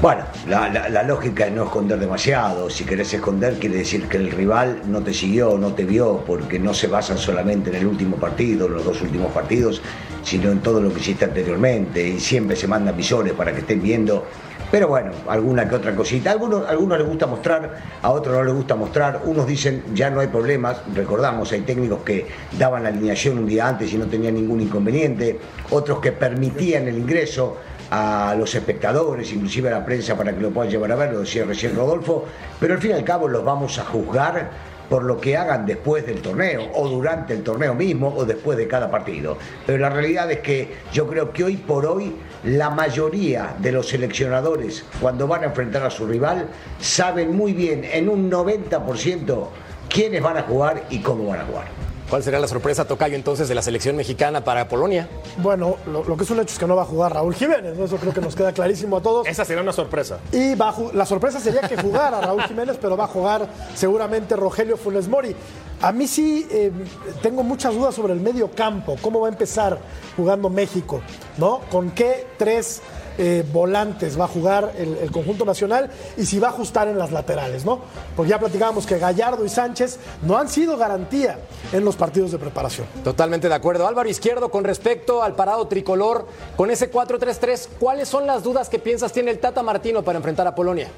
Bueno, 0.00 0.22
la, 0.46 1.02
lógica 1.02 1.46
es 1.48 1.52
no 1.52 1.64
esconder 1.64 1.98
demasiado. 1.98 2.70
Si 2.70 2.84
querés 2.84 3.12
esconder, 3.14 3.54
quiere 3.54 3.78
decir 3.78 4.06
que 4.06 4.16
el 4.16 4.30
rival 4.30 4.82
no 4.86 5.02
te 5.02 5.12
siguió, 5.12 5.58
no 5.58 5.72
te 5.72 5.84
vio, 5.84 6.22
porque 6.24 6.56
no 6.60 6.72
se 6.72 6.86
basan 6.86 7.18
solamente 7.18 7.70
en 7.70 7.76
el 7.76 7.86
último 7.86 8.16
partido, 8.16 8.68
los 8.68 8.84
dos 8.84 9.02
últimos 9.02 9.32
partidos, 9.32 9.82
sino 10.22 10.52
en 10.52 10.60
todo 10.60 10.80
lo 10.80 10.94
que 10.94 11.00
hiciste 11.00 11.24
anteriormente. 11.24 12.06
Y 12.06 12.20
siempre 12.20 12.54
se 12.54 12.68
mandan 12.68 12.96
visores 12.96 13.32
para 13.32 13.52
que 13.52 13.58
estén 13.58 13.82
viendo 13.82 14.24
Pero 14.70 14.86
bueno, 14.86 15.10
alguna 15.26 15.68
que 15.68 15.74
otra 15.74 15.96
cosita. 15.96 16.30
A 16.30 16.34
algunos, 16.34 16.68
algunos 16.68 16.98
les 16.98 17.08
gusta 17.08 17.26
mostrar, 17.26 17.82
a 18.00 18.10
otros 18.10 18.36
no 18.36 18.44
les 18.44 18.54
gusta 18.54 18.76
mostrar. 18.76 19.22
Unos 19.24 19.48
dicen 19.48 19.82
ya 19.94 20.10
no 20.10 20.20
hay 20.20 20.28
problemas. 20.28 20.80
Recordamos, 20.94 21.50
hay 21.50 21.62
técnicos 21.62 22.02
que 22.04 22.24
daban 22.56 22.84
la 22.84 22.90
alineación 22.90 23.38
un 23.38 23.46
día 23.46 23.66
antes 23.66 23.92
y 23.92 23.98
no 23.98 24.06
tenían 24.06 24.34
ningún 24.34 24.60
inconveniente. 24.60 25.40
Otros 25.70 25.98
que 25.98 26.12
permitían 26.12 26.86
el 26.86 26.98
ingreso 26.98 27.56
a 27.90 28.34
los 28.38 28.54
espectadores, 28.54 29.32
inclusive 29.32 29.68
a 29.68 29.78
la 29.78 29.84
prensa 29.84 30.16
para 30.16 30.34
que 30.34 30.40
lo 30.40 30.50
puedan 30.50 30.70
llevar 30.70 30.92
a 30.92 30.96
ver, 30.96 31.12
lo 31.12 31.20
decía 31.20 31.44
recién 31.44 31.74
Rodolfo. 31.74 32.26
Pero 32.60 32.74
al 32.74 32.80
fin 32.80 32.92
y 32.92 32.94
al 32.94 33.04
cabo 33.04 33.28
los 33.28 33.44
vamos 33.44 33.78
a 33.78 33.84
juzgar 33.84 34.50
por 34.88 35.04
lo 35.04 35.20
que 35.20 35.36
hagan 35.36 35.66
después 35.66 36.06
del 36.06 36.22
torneo 36.22 36.70
o 36.74 36.88
durante 36.88 37.34
el 37.34 37.42
torneo 37.42 37.74
mismo 37.74 38.12
o 38.16 38.24
después 38.24 38.56
de 38.56 38.66
cada 38.66 38.90
partido. 38.90 39.36
Pero 39.66 39.78
la 39.78 39.90
realidad 39.90 40.30
es 40.30 40.38
que 40.38 40.76
yo 40.92 41.06
creo 41.06 41.32
que 41.32 41.44
hoy 41.44 41.56
por 41.56 41.86
hoy 41.86 42.16
la 42.44 42.70
mayoría 42.70 43.54
de 43.58 43.72
los 43.72 43.88
seleccionadores 43.88 44.84
cuando 45.00 45.26
van 45.26 45.42
a 45.42 45.46
enfrentar 45.46 45.82
a 45.82 45.90
su 45.90 46.06
rival 46.06 46.48
saben 46.80 47.36
muy 47.36 47.52
bien 47.52 47.84
en 47.84 48.08
un 48.08 48.30
90% 48.30 49.48
quiénes 49.88 50.22
van 50.22 50.38
a 50.38 50.42
jugar 50.42 50.84
y 50.90 51.00
cómo 51.00 51.26
van 51.26 51.40
a 51.40 51.44
jugar. 51.44 51.77
¿Cuál 52.08 52.22
será 52.22 52.38
la 52.40 52.48
sorpresa, 52.48 52.86
Tocayo, 52.86 53.16
entonces, 53.16 53.48
de 53.48 53.54
la 53.54 53.60
selección 53.60 53.94
mexicana 53.94 54.42
para 54.42 54.66
Polonia? 54.66 55.08
Bueno, 55.36 55.76
lo, 55.86 56.04
lo 56.04 56.16
que 56.16 56.24
es 56.24 56.30
un 56.30 56.40
hecho 56.40 56.54
es 56.54 56.58
que 56.58 56.66
no 56.66 56.74
va 56.74 56.82
a 56.82 56.86
jugar 56.86 57.12
Raúl 57.12 57.34
Jiménez, 57.34 57.76
¿no? 57.76 57.84
eso 57.84 57.98
creo 57.98 58.14
que 58.14 58.22
nos 58.22 58.34
queda 58.34 58.52
clarísimo 58.52 58.96
a 58.96 59.02
todos. 59.02 59.26
Esa 59.26 59.44
sería 59.44 59.62
una 59.62 59.74
sorpresa. 59.74 60.18
Y 60.32 60.54
va 60.54 60.70
a 60.70 60.74
la 60.94 61.04
sorpresa 61.04 61.38
sería 61.38 61.60
que 61.60 61.76
jugara 61.76 62.22
Raúl 62.22 62.42
Jiménez, 62.44 62.78
pero 62.80 62.96
va 62.96 63.04
a 63.04 63.08
jugar 63.08 63.46
seguramente 63.74 64.36
Rogelio 64.36 64.78
Funes 64.78 65.06
Mori. 65.06 65.36
A 65.82 65.92
mí 65.92 66.08
sí 66.08 66.48
eh, 66.50 66.72
tengo 67.20 67.42
muchas 67.42 67.74
dudas 67.74 67.94
sobre 67.94 68.14
el 68.14 68.20
medio 68.20 68.50
campo, 68.52 68.96
cómo 69.02 69.20
va 69.20 69.28
a 69.28 69.30
empezar 69.30 69.78
jugando 70.16 70.48
México, 70.48 71.02
¿no? 71.36 71.60
¿Con 71.70 71.90
qué 71.90 72.26
tres 72.38 72.80
eh, 73.18 73.44
volantes 73.52 74.18
va 74.18 74.24
a 74.24 74.28
jugar 74.28 74.72
el, 74.78 74.96
el 74.96 75.10
conjunto 75.10 75.44
nacional 75.44 75.90
y 76.16 76.24
si 76.24 76.38
va 76.38 76.48
a 76.48 76.50
ajustar 76.50 76.88
en 76.88 76.98
las 76.98 77.10
laterales, 77.10 77.64
¿no? 77.64 77.80
Porque 78.16 78.30
ya 78.30 78.38
platicábamos 78.38 78.86
que 78.86 78.98
Gallardo 78.98 79.44
y 79.44 79.48
Sánchez 79.48 79.98
no 80.22 80.38
han 80.38 80.48
sido 80.48 80.76
garantía 80.76 81.38
en 81.72 81.84
los 81.84 81.96
partidos 81.96 82.32
de 82.32 82.38
preparación. 82.38 82.86
Totalmente 83.04 83.48
de 83.48 83.54
acuerdo. 83.54 83.86
Álvaro 83.86 84.08
Izquierdo, 84.08 84.50
con 84.50 84.64
respecto 84.64 85.22
al 85.22 85.34
parado 85.34 85.66
tricolor, 85.66 86.26
con 86.56 86.70
ese 86.70 86.90
4-3-3, 86.90 87.68
¿cuáles 87.78 88.08
son 88.08 88.26
las 88.26 88.42
dudas 88.42 88.68
que 88.68 88.78
piensas 88.78 89.12
tiene 89.12 89.30
el 89.30 89.38
Tata 89.38 89.62
Martino 89.62 90.02
para 90.02 90.18
enfrentar 90.18 90.46
a 90.46 90.54
Polonia? 90.54 90.88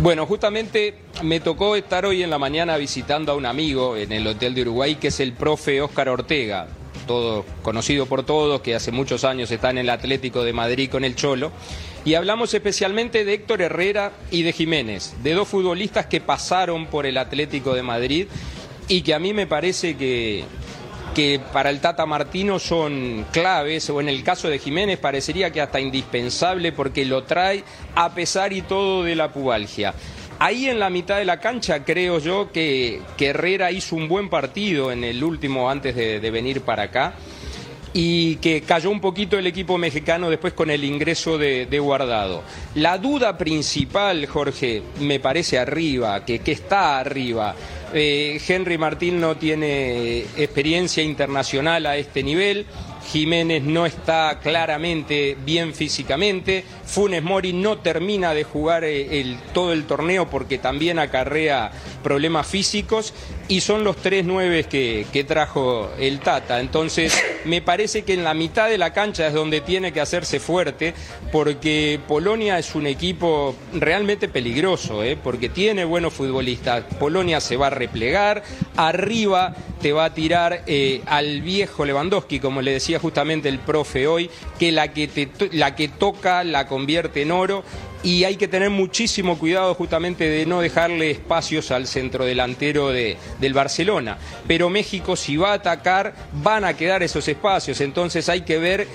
Bueno, 0.00 0.26
justamente 0.26 0.94
me 1.22 1.40
tocó 1.40 1.74
estar 1.74 2.06
hoy 2.06 2.22
en 2.22 2.30
la 2.30 2.38
mañana 2.38 2.76
visitando 2.76 3.32
a 3.32 3.34
un 3.34 3.46
amigo 3.46 3.96
en 3.96 4.12
el 4.12 4.26
Hotel 4.28 4.54
de 4.54 4.62
Uruguay, 4.62 4.94
que 4.94 5.08
es 5.08 5.18
el 5.18 5.32
profe 5.32 5.82
Óscar 5.82 6.08
Ortega, 6.08 6.68
todo 7.08 7.44
conocido 7.62 8.06
por 8.06 8.24
todos, 8.24 8.60
que 8.60 8.76
hace 8.76 8.92
muchos 8.92 9.24
años 9.24 9.50
está 9.50 9.70
en 9.70 9.78
el 9.78 9.90
Atlético 9.90 10.44
de 10.44 10.52
Madrid 10.52 10.88
con 10.88 11.04
el 11.04 11.16
Cholo. 11.16 11.50
Y 12.04 12.14
hablamos 12.14 12.54
especialmente 12.54 13.24
de 13.24 13.34
Héctor 13.34 13.62
Herrera 13.62 14.12
y 14.30 14.42
de 14.44 14.52
Jiménez, 14.52 15.16
de 15.24 15.34
dos 15.34 15.48
futbolistas 15.48 16.06
que 16.06 16.20
pasaron 16.20 16.86
por 16.86 17.04
el 17.04 17.18
Atlético 17.18 17.74
de 17.74 17.82
Madrid 17.82 18.28
y 18.86 19.02
que 19.02 19.14
a 19.14 19.18
mí 19.18 19.32
me 19.34 19.48
parece 19.48 19.96
que, 19.96 20.44
que 21.14 21.40
para 21.52 21.70
el 21.70 21.80
Tata 21.80 22.06
Martino 22.06 22.58
son 22.58 23.26
claves, 23.32 23.90
o 23.90 24.00
en 24.00 24.08
el 24.08 24.22
caso 24.22 24.48
de 24.48 24.58
Jiménez 24.58 24.98
parecería 24.98 25.50
que 25.50 25.60
hasta 25.60 25.80
indispensable 25.80 26.70
porque 26.70 27.04
lo 27.04 27.24
trae 27.24 27.64
a 27.96 28.14
pesar 28.14 28.52
y 28.52 28.62
todo 28.62 29.02
de 29.02 29.16
la 29.16 29.32
pubalgia. 29.32 29.94
Ahí 30.40 30.68
en 30.68 30.78
la 30.78 30.88
mitad 30.88 31.18
de 31.18 31.24
la 31.24 31.40
cancha 31.40 31.84
creo 31.84 32.20
yo 32.20 32.52
que, 32.52 33.00
Herrera 33.18 33.72
hizo 33.72 33.96
un 33.96 34.06
buen 34.06 34.28
partido 34.28 34.92
en 34.92 35.02
el 35.02 35.24
último 35.24 35.68
antes 35.68 35.96
de, 35.96 36.30
venir 36.30 36.60
para 36.60 36.84
acá 36.84 37.14
y 37.92 38.36
que 38.36 38.60
cayó 38.60 38.90
un 38.90 39.00
poquito 39.00 39.36
el 39.36 39.48
equipo 39.48 39.78
mexicano 39.78 40.30
después 40.30 40.52
con 40.52 40.70
el 40.70 40.84
ingreso 40.84 41.38
de, 41.38 41.78
Guardado. 41.80 42.44
La 42.76 42.98
duda 42.98 43.36
principal, 43.36 44.26
Jorge, 44.26 44.82
me 45.00 45.18
parece 45.18 45.58
arriba, 45.58 46.24
que, 46.24 46.40
está 46.44 47.00
arriba. 47.00 47.56
Eh, 47.92 48.40
Henry 48.46 48.78
Martín 48.78 49.20
no 49.20 49.36
tiene 49.36 50.20
experiencia 50.36 51.02
internacional 51.02 51.86
a 51.86 51.96
este 51.96 52.22
nivel. 52.22 52.64
Jiménez 53.10 53.62
no 53.62 53.86
está 53.86 54.38
claramente 54.42 55.36
bien 55.44 55.74
físicamente. 55.74 56.64
Funes 56.84 57.22
Mori 57.22 57.52
no 57.52 57.78
termina 57.78 58.34
de 58.34 58.44
jugar 58.44 58.84
eh, 58.84 59.36
todo 59.54 59.72
el 59.72 59.84
torneo 59.84 60.28
porque 60.28 60.58
también 60.58 60.98
acarrea 60.98 61.70
problemas 62.02 62.46
físicos. 62.46 63.14
Y 63.48 63.62
son 63.62 63.82
los 63.82 63.96
tres 63.96 64.24
nueves 64.26 64.66
que, 64.66 65.06
que 65.12 65.24
trajo 65.24 65.90
el 65.98 66.20
Tata. 66.20 66.60
Entonces, 66.60 67.16
me 67.44 67.62
parece 67.62 68.02
que 68.02 68.14
en 68.14 68.24
la 68.24 68.34
mitad 68.34 68.68
de 68.68 68.78
la 68.78 68.92
cancha 68.92 69.26
es 69.26 69.34
donde 69.34 69.60
tiene 69.60 69.92
que 69.92 70.00
hacerse 70.00 70.40
fuerte 70.40 70.94
porque 71.32 72.00
Polonia 72.06 72.58
es 72.58 72.74
un 72.74 72.86
equipo 72.86 73.54
realmente 73.72 74.28
peligroso, 74.28 75.02
¿eh? 75.02 75.16
porque 75.22 75.48
tiene 75.48 75.84
buenos 75.84 76.14
futbolistas. 76.14 76.84
Polonia 76.98 77.40
se 77.40 77.56
va 77.56 77.68
a 77.68 77.70
replegar, 77.70 78.42
arriba 78.76 79.54
te 79.80 79.92
va 79.92 80.06
a 80.06 80.14
tirar 80.14 80.62
eh, 80.66 81.02
al 81.06 81.42
viejo 81.42 81.84
Lewandowski, 81.84 82.40
como 82.40 82.62
le 82.62 82.72
decía 82.72 82.98
justamente 82.98 83.48
el 83.48 83.58
profe 83.58 84.06
hoy, 84.06 84.30
que 84.58 84.72
la 84.72 84.92
que, 84.92 85.28
la 85.52 85.76
que 85.76 85.88
toca 85.88 86.44
la 86.44 86.66
convierte 86.66 87.22
en 87.22 87.30
oro. 87.30 87.64
Y 88.02 88.24
hay 88.24 88.36
que 88.36 88.48
tener 88.48 88.70
muchísimo 88.70 89.38
cuidado 89.38 89.74
justamente 89.74 90.24
de 90.24 90.46
no 90.46 90.60
dejarle 90.60 91.10
espacios 91.10 91.70
al 91.70 91.86
centrodelantero 91.86 92.90
de, 92.90 93.16
del 93.40 93.54
Barcelona. 93.54 94.18
Pero 94.46 94.70
México 94.70 95.16
si 95.16 95.36
va 95.36 95.50
a 95.50 95.54
atacar 95.54 96.14
van 96.32 96.64
a 96.64 96.74
quedar 96.74 97.02
esos 97.02 97.26
espacios. 97.26 97.80
Entonces 97.80 98.28
hay 98.28 98.42
que 98.42 98.58
ver 98.58 98.86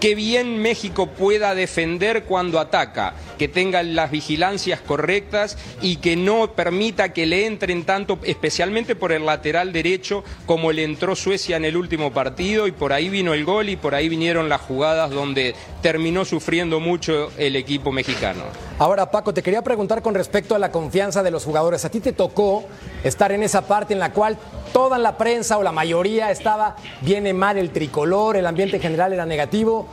que 0.00 0.14
bien 0.14 0.58
México 0.58 1.08
pueda 1.08 1.54
defender 1.54 2.24
cuando 2.24 2.60
ataca, 2.60 3.14
que 3.38 3.48
tenga 3.48 3.82
las 3.82 4.10
vigilancias 4.10 4.80
correctas 4.80 5.58
y 5.82 5.96
que 5.96 6.16
no 6.16 6.52
permita 6.52 7.12
que 7.12 7.26
le 7.26 7.46
entren 7.46 7.84
tanto, 7.84 8.18
especialmente 8.22 8.94
por 8.94 9.12
el 9.12 9.26
lateral 9.26 9.72
derecho, 9.72 10.24
como 10.46 10.72
le 10.72 10.84
entró 10.84 11.16
Suecia 11.16 11.56
en 11.56 11.64
el 11.64 11.76
último 11.76 12.12
partido 12.12 12.66
y 12.66 12.72
por 12.72 12.92
ahí 12.92 13.08
vino 13.08 13.34
el 13.34 13.44
gol 13.44 13.68
y 13.68 13.76
por 13.76 13.94
ahí 13.94 14.08
vinieron 14.08 14.48
las 14.48 14.60
jugadas 14.60 15.10
donde 15.10 15.54
terminó 15.82 16.24
sufriendo 16.24 16.80
mucho 16.80 17.32
el 17.36 17.56
equipo 17.56 17.92
mexicano. 17.92 18.44
Ahora, 18.78 19.10
Paco, 19.10 19.34
te 19.34 19.42
quería 19.42 19.62
preguntar 19.62 20.02
con 20.02 20.14
respecto 20.14 20.54
a 20.54 20.58
la 20.58 20.70
confianza 20.70 21.24
de 21.24 21.32
los 21.32 21.44
jugadores. 21.44 21.84
A 21.84 21.90
ti 21.90 21.98
te 21.98 22.12
tocó 22.12 22.64
estar 23.02 23.32
en 23.32 23.42
esa 23.42 23.62
parte 23.62 23.92
en 23.92 23.98
la 23.98 24.12
cual 24.12 24.38
toda 24.72 24.98
la 24.98 25.18
prensa 25.18 25.58
o 25.58 25.64
la 25.64 25.72
mayoría 25.72 26.30
estaba 26.30 26.76
viene 27.00 27.34
mal 27.34 27.58
el 27.58 27.70
tricolor, 27.70 28.36
el 28.36 28.46
ambiente 28.46 28.76
en 28.76 28.82
general 28.82 29.12
era 29.12 29.26
negativo. 29.26 29.88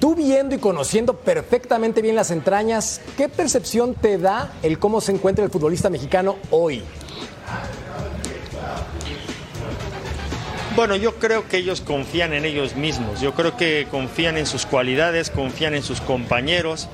Tú 0.00 0.14
viendo 0.14 0.54
y 0.54 0.58
conociendo 0.58 1.14
perfectamente 1.14 2.02
bien 2.02 2.14
las 2.14 2.30
entrañas, 2.30 3.00
¿qué 3.16 3.30
percepción 3.30 3.94
te 3.94 4.18
da 4.18 4.52
el 4.62 4.78
cómo 4.78 5.00
se 5.00 5.12
encuentra 5.12 5.42
el 5.42 5.50
futbolista 5.50 5.88
mexicano 5.88 6.36
hoy? 6.50 6.82
Bueno, 10.76 10.94
yo 10.94 11.14
creo 11.14 11.48
que 11.48 11.56
ellos 11.56 11.80
confían 11.80 12.34
en 12.34 12.44
ellos 12.44 12.76
mismos, 12.76 13.22
yo 13.22 13.32
creo 13.32 13.56
que 13.56 13.88
confían 13.90 14.36
en 14.36 14.44
sus 14.44 14.66
cualidades, 14.66 15.30
confían 15.30 15.72
en 15.72 15.82
sus 15.82 16.02
compañeros, 16.02 16.90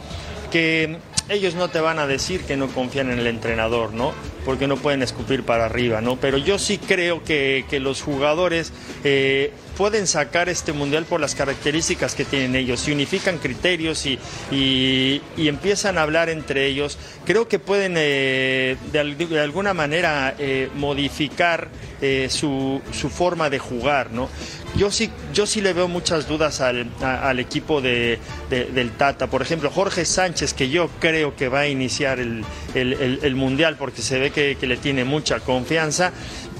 que 0.52 0.98
ellos 1.28 1.54
no 1.54 1.68
te 1.70 1.80
van 1.80 1.98
a 1.98 2.06
decir 2.06 2.42
que 2.42 2.56
no 2.56 2.68
confían 2.68 3.10
en 3.10 3.18
el 3.18 3.26
entrenador, 3.26 3.92
¿no? 3.94 4.12
Porque 4.44 4.66
no 4.66 4.76
pueden 4.76 5.02
escupir 5.02 5.44
para 5.44 5.64
arriba, 5.64 6.00
¿no? 6.00 6.16
Pero 6.16 6.36
yo 6.36 6.58
sí 6.58 6.78
creo 6.78 7.24
que, 7.24 7.64
que 7.70 7.80
los 7.80 8.02
jugadores 8.02 8.72
eh, 9.04 9.52
pueden 9.76 10.06
sacar 10.06 10.48
este 10.48 10.72
mundial 10.72 11.04
por 11.04 11.20
las 11.20 11.34
características 11.34 12.14
que 12.14 12.24
tienen 12.24 12.54
ellos. 12.56 12.80
Si 12.80 12.92
unifican 12.92 13.38
criterios 13.38 14.04
y, 14.04 14.18
y- 14.50 15.22
empiezan 15.48 15.96
a 15.96 16.02
hablar 16.02 16.28
entre 16.28 16.66
elos, 16.68 16.98
creo 17.24 17.48
que 17.48 17.58
pueden 17.58 17.94
eh, 17.96 18.76
de 18.92 19.40
alguna 19.40 19.72
manera 19.74 20.34
eh, 20.38 20.68
modificar 20.74 21.68
eh, 22.02 22.26
su, 22.28 22.82
su 22.92 23.08
forma 23.08 23.48
de 23.48 23.58
jugar, 23.58 24.10
¿no? 24.10 24.28
Yo 24.76 24.90
sí, 24.90 25.10
yo 25.32 25.46
sí 25.46 25.60
le 25.60 25.72
veo 25.72 25.86
muchas 25.88 26.26
dudas 26.28 26.60
al, 26.60 26.88
al 27.02 27.38
equipo 27.38 27.80
de, 27.80 28.18
de- 28.50 28.64
del 28.66 28.90
Tata. 28.90 29.28
Por 29.28 29.40
ejemplo, 29.42 29.70
Jorge 29.70 30.04
Sánchez, 30.04 30.52
que 30.52 30.68
yo 30.68 30.88
creo 30.98 31.36
que 31.36 31.48
va 31.48 31.60
a 31.60 31.68
iniciar 31.68 32.18
el, 32.20 32.44
el- 32.74 33.34
Mundial 33.36 33.76
porque 33.78 34.02
se 34.02 34.18
ve 34.18 34.30
que, 34.30 34.56
que 34.58 34.66
le 34.66 34.76
tiene 34.76 35.04
mucha 35.04 35.40
confianza, 35.40 36.12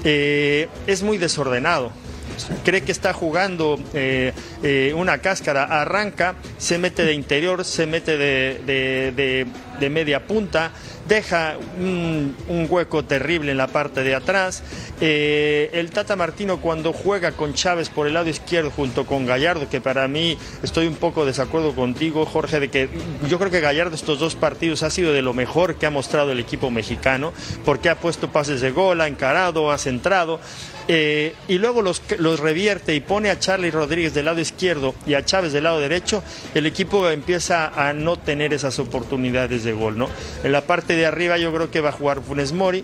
eh, 0.03 0.67
es 0.87 1.03
muy 1.03 1.17
desordenado 1.17 1.91
cree 2.65 2.81
que 2.81 2.91
está 2.91 3.13
jugando 3.13 3.79
eh, 3.93 4.33
una 4.95 5.19
cáscara, 5.19 5.65
arranca, 5.65 6.33
se 6.57 6.79
mete 6.79 7.05
de 7.05 7.13
interior, 7.13 7.63
se 7.63 7.85
mete 7.85 8.17
de- 8.17 9.45
de 9.79 9.89
media 9.89 10.27
punta, 10.27 10.71
deja 11.07 11.57
un, 11.79 12.35
hueco 12.69 13.03
terrible 13.03 13.51
en 13.51 13.57
la 13.57 13.67
parte 13.67 14.03
de 14.03 14.15
atrás. 14.15 14.63
Eh, 15.01 15.69
el 15.73 15.91
Tata 15.91 16.15
Martino 16.15 16.61
cuando 16.61 16.93
juega 16.93 17.33
con 17.33 17.53
Chávez 17.53 17.89
por 17.89 18.07
el 18.07 18.13
lado 18.13 18.29
izquierdo 18.29 18.71
junto 18.71 19.05
con 19.05 19.25
Gallardo, 19.25 19.69
que 19.69 19.81
para 19.81 20.07
mí 20.07 20.37
estoy 20.63 20.87
un 20.87 20.95
poco 20.95 21.25
desacuerdo 21.25 21.75
contigo, 21.75 22.25
Jorge, 22.25 22.59
de 22.59 22.69
que 22.69 22.89
yo 23.27 23.37
creo 23.37 23.51
que 23.51 23.59
Gallardo 23.59 23.95
estos 23.95 24.19
dos 24.19 24.35
partidos 24.35 24.83
ha 24.83 24.89
sido 24.89 25.13
de 25.13 25.21
lo 25.21 25.33
mejor 25.33 25.75
que 25.75 25.85
ha 25.85 25.91
mostrado 25.91 26.31
el 26.31 26.39
equipo 26.39 26.71
mexicano, 26.71 27.33
porque 27.65 27.89
ha 27.89 27.95
puesto 27.95 28.31
pases 28.31 28.61
de 28.61 28.71
gol, 28.71 29.01
ha 29.01 29.07
encarado, 29.07 29.71
ha 29.71 29.77
centrado. 29.77 30.39
Eh, 30.89 31.33
y 31.47 31.59
luego 31.59 31.81
los, 31.81 32.01
los 32.17 32.41
revierte 32.41 32.93
y 32.93 32.99
pone 32.99 33.29
a 33.29 33.39
Charlie 33.39 33.71
Rodríguez 33.71 34.13
del 34.13 34.25
lado 34.25 34.41
izquierdo 34.41 34.93
y 35.05 35.13
a 35.13 35.23
Chávez 35.23 35.53
del 35.53 35.63
lado 35.63 35.79
derecho, 35.79 36.23
el 36.53 36.65
equipo 36.65 37.09
empieza 37.09 37.67
a 37.67 37.93
no 37.93 38.17
tener 38.17 38.53
esas 38.53 38.79
oportunidades 38.79 39.62
de 39.63 39.73
gol, 39.73 39.97
¿no? 39.97 40.09
En 40.43 40.51
la 40.51 40.61
parte 40.61 40.95
de 40.95 41.05
arriba 41.05 41.37
yo 41.37 41.53
creo 41.53 41.71
que 41.71 41.81
va 41.81 41.89
a 41.89 41.93
jugar 41.93 42.21
Funes 42.21 42.53
Mori, 42.53 42.83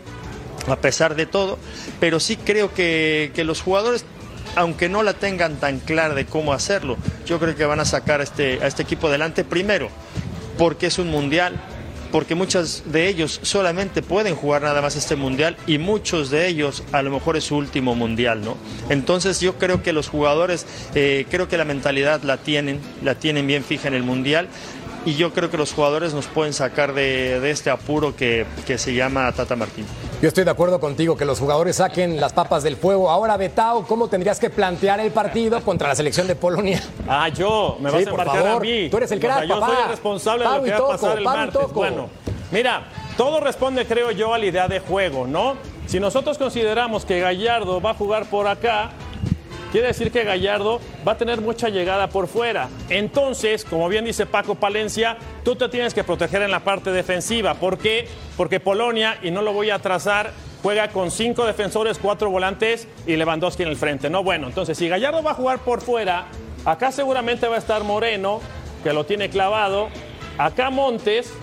a 0.67 0.75
pesar 0.77 1.15
de 1.15 1.25
todo, 1.25 1.57
pero 1.99 2.19
sí 2.19 2.37
creo 2.37 2.73
que, 2.73 3.31
que 3.33 3.43
los 3.43 3.61
jugadores 3.61 4.05
aunque 4.55 4.89
no 4.89 5.03
la 5.03 5.13
tengan 5.13 5.57
tan 5.57 5.79
clara 5.79 6.15
de 6.15 6.25
cómo 6.25 6.53
hacerlo, 6.53 6.97
yo 7.25 7.39
creo 7.39 7.55
que 7.55 7.65
van 7.65 7.79
a 7.79 7.85
sacar 7.85 8.19
a 8.19 8.23
este, 8.23 8.59
a 8.61 8.67
este 8.67 8.83
equipo 8.83 9.07
adelante 9.07 9.43
primero, 9.43 9.89
porque 10.57 10.87
es 10.87 10.97
un 10.99 11.09
mundial, 11.09 11.53
porque 12.11 12.35
muchos 12.35 12.83
de 12.85 13.07
ellos 13.07 13.39
solamente 13.43 14.01
pueden 14.01 14.35
jugar 14.35 14.63
nada 14.63 14.81
más 14.81 14.95
este 14.95 15.15
mundial 15.15 15.55
y 15.67 15.77
muchos 15.77 16.29
de 16.29 16.47
ellos 16.47 16.83
a 16.91 17.01
lo 17.01 17.11
mejor 17.11 17.37
es 17.37 17.45
su 17.45 17.55
último 17.55 17.95
mundial, 17.95 18.41
¿no? 18.41 18.57
Entonces 18.89 19.39
yo 19.39 19.57
creo 19.57 19.83
que 19.83 19.93
los 19.93 20.07
jugadores, 20.07 20.65
eh, 20.95 21.25
creo 21.29 21.47
que 21.47 21.57
la 21.57 21.65
mentalidad 21.65 22.23
la 22.23 22.37
tienen, 22.37 22.79
la 23.03 23.15
tienen 23.15 23.45
bien 23.45 23.63
fija 23.63 23.87
en 23.87 23.93
el 23.93 24.03
mundial 24.03 24.47
y 25.05 25.15
yo 25.15 25.31
creo 25.33 25.49
que 25.49 25.57
los 25.57 25.73
jugadores 25.73 26.13
nos 26.13 26.27
pueden 26.27 26.53
sacar 26.53 26.93
de, 26.93 27.39
de 27.39 27.51
este 27.51 27.69
apuro 27.69 28.15
que, 28.15 28.45
que 28.67 28.77
se 28.77 28.93
llama 28.93 29.31
Tata 29.31 29.55
Martín. 29.55 29.85
Yo 30.21 30.27
estoy 30.27 30.43
de 30.43 30.51
acuerdo 30.51 30.79
contigo 30.81 31.15
que 31.15 31.23
los 31.25 31.39
jugadores 31.39 31.77
saquen 31.77 32.19
las 32.19 32.33
papas 32.33 32.61
del 32.63 32.75
fuego. 32.75 33.09
Ahora, 33.09 33.37
Betao, 33.37 33.85
¿cómo 33.87 34.09
tendrías 34.09 34.39
que 34.39 34.49
plantear 34.49 34.99
el 34.99 35.11
partido 35.11 35.61
contra 35.61 35.87
la 35.87 35.95
selección 35.95 36.27
de 36.27 36.35
Polonia? 36.35 36.83
Ah, 37.07 37.29
yo, 37.29 37.77
me 37.79 37.89
vas 37.89 38.01
Sí, 38.03 38.07
a 38.07 38.11
por 38.11 38.19
embarcar 38.19 38.43
favor. 38.43 38.61
a 38.61 38.65
mí. 38.65 38.89
Tú 38.89 38.97
eres 38.97 39.11
el 39.11 39.17
O 39.19 39.21
sea, 39.21 39.33
crack, 39.35 39.47
Yo 39.47 39.59
papá. 39.59 39.73
soy 39.73 39.83
el 39.83 39.89
responsable 39.89 40.45
de 40.45 40.51
lo 40.57 40.61
que 40.63 40.67
y 40.67 40.71
va 40.71 40.75
a 40.75 40.79
Toco, 40.79 40.91
pasar 40.91 41.17
el 41.17 41.23
martes. 41.23 41.53
Toco. 41.53 41.73
Bueno, 41.73 42.09
mira, 42.51 42.83
todo 43.15 43.39
responde, 43.39 43.85
creo 43.85 44.11
yo, 44.11 44.33
a 44.33 44.37
la 44.37 44.45
idea 44.45 44.67
de 44.67 44.79
juego, 44.81 45.25
¿no? 45.25 45.55
Si 45.87 45.99
nosotros 46.01 46.37
consideramos 46.37 47.05
que 47.05 47.19
Gallardo 47.21 47.79
va 47.81 47.91
a 47.91 47.93
jugar 47.95 48.25
por 48.29 48.47
acá, 48.47 48.91
quiere 49.71 49.87
decir 49.87 50.11
que 50.11 50.23
Gallardo 50.23 50.79
va 51.07 51.13
a 51.13 51.17
tener 51.17 51.41
mucha 51.41 51.69
llegada 51.69 52.07
por 52.09 52.27
fuera. 52.27 52.69
Entonces, 52.89 53.65
como 53.65 53.89
bien 53.89 54.05
dice 54.05 54.25
Paco 54.25 54.55
Palencia, 54.55 55.17
tú 55.43 55.55
te 55.55 55.69
tienes 55.69 55.93
que 55.93 56.03
proteger 56.03 56.41
en 56.41 56.51
la 56.51 56.61
parte 56.61 56.91
defensiva. 56.91 57.55
¿Por 57.55 57.77
qué? 57.77 58.07
Porque 58.37 58.59
Polonia, 58.59 59.17
y 59.21 59.31
no 59.31 59.41
lo 59.41 59.53
voy 59.53 59.69
a 59.69 59.79
trazar, 59.79 60.31
juega 60.61 60.89
con 60.89 61.11
cinco 61.11 61.45
defensores, 61.45 61.99
cuatro 61.99 62.29
volantes 62.29 62.87
y 63.05 63.15
Lewandowski 63.15 63.63
en 63.63 63.69
el 63.69 63.77
frente. 63.77 64.09
No, 64.09 64.23
bueno, 64.23 64.47
entonces 64.47 64.77
si 64.77 64.89
Gallardo 64.89 65.23
va 65.23 65.31
a 65.31 65.35
jugar 65.35 65.59
por 65.59 65.81
fuera, 65.81 66.27
acá 66.65 66.91
seguramente 66.91 67.47
va 67.47 67.55
a 67.55 67.59
estar 67.59 67.83
Moreno, 67.83 68.41
que 68.83 68.93
lo 68.93 69.05
tiene 69.05 69.29
clavado, 69.29 69.89
acá 70.37 70.69
Montes, 70.69 71.33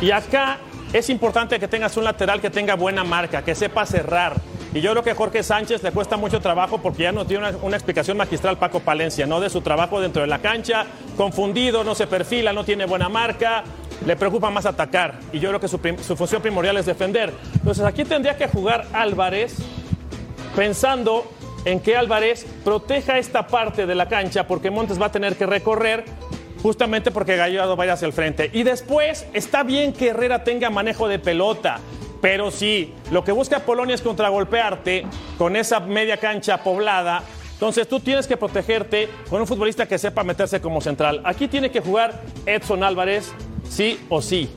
y 0.00 0.12
acá 0.12 0.58
es 0.92 1.10
importante 1.10 1.60
que 1.60 1.68
tengas 1.68 1.96
un 1.96 2.04
lateral 2.04 2.40
que 2.40 2.50
tenga 2.50 2.74
buena 2.74 3.04
marca, 3.04 3.42
que 3.42 3.54
sepa 3.54 3.84
cerrar. 3.86 4.34
Y 4.72 4.80
yo 4.80 4.92
creo 4.92 5.02
que 5.02 5.14
Jorge 5.14 5.42
Sánchez 5.42 5.82
le 5.82 5.90
cuesta 5.90 6.16
mucho 6.16 6.40
trabajo 6.40 6.78
porque 6.78 7.02
ya 7.02 7.12
no 7.12 7.26
tiene 7.26 7.50
una, 7.62 7.76
explicación 7.76 8.16
magistral 8.16 8.56
Paco 8.56 8.80
Palencia, 8.80 9.26
¿no? 9.26 9.40
De 9.40 9.50
su 9.50 9.62
trabajo 9.62 10.00
dentro 10.00 10.22
de 10.22 10.28
la 10.28 10.38
cancha, 10.38 10.86
confundido, 11.16 11.82
no 11.82 11.96
se 11.96 12.06
perfila, 12.06 12.52
no 12.52 12.64
tiene 12.64 12.86
buena 12.86 13.08
marca, 13.08 13.64
le 14.06 14.14
preocupa 14.14 14.48
más 14.50 14.66
atacar. 14.66 15.18
Y 15.32 15.40
yo 15.40 15.48
creo 15.48 15.60
que 15.60 15.68
su 15.68 16.16
función 16.16 16.40
primordial 16.40 16.76
es 16.76 16.86
defender. 16.86 17.32
Entonces 17.54 17.84
aquí 17.84 18.04
tendría 18.04 18.36
que 18.36 18.46
jugar 18.46 18.86
Álvarez 18.92 19.56
pensando 20.54 21.28
en 21.64 21.80
que 21.80 21.96
Álvarez 21.96 22.46
proteja 22.64 23.18
esta 23.18 23.46
parte 23.46 23.86
de 23.86 23.94
la 23.94 24.08
cancha 24.08 24.46
porque 24.46 24.70
Montes 24.70 25.00
va 25.00 25.06
a 25.06 25.12
tener 25.12 25.36
que 25.36 25.46
recorrer 25.46 26.04
justamente 26.62 27.10
porque 27.10 27.36
Gallardo 27.36 27.76
vaya 27.76 27.94
hacia 27.94 28.06
el 28.06 28.12
frente. 28.12 28.50
Y 28.52 28.62
después 28.62 29.26
está 29.32 29.62
bien 29.62 29.92
que 29.92 30.08
Herrera 30.08 30.44
tenga 30.44 30.70
manejo 30.70 31.08
de 31.08 31.18
pelota, 31.18 31.80
pero 32.20 32.50
si 32.50 32.92
lo 33.10 33.24
que 33.24 33.32
busca 33.32 33.60
Polonia 33.60 33.94
es 33.94 34.02
contragolpearte 34.02 35.06
con 35.38 35.56
esa 35.56 35.80
media 35.80 36.16
cancha 36.18 36.62
poblada, 36.62 37.22
entonces 37.52 37.88
tú 37.88 38.00
tienes 38.00 38.26
que 38.26 38.36
protegerte 38.36 39.08
con 39.28 39.40
un 39.40 39.46
futbolista 39.46 39.86
que 39.86 39.98
sepa 39.98 40.24
meterse 40.24 40.60
como 40.60 40.80
central. 40.80 41.20
Aquí 41.24 41.48
tiene 41.48 41.70
que 41.70 41.80
jugar 41.80 42.22
Edson 42.46 42.82
Álvarez, 42.82 43.32
sí 43.68 44.00
o 44.08 44.22
sí. 44.22 44.50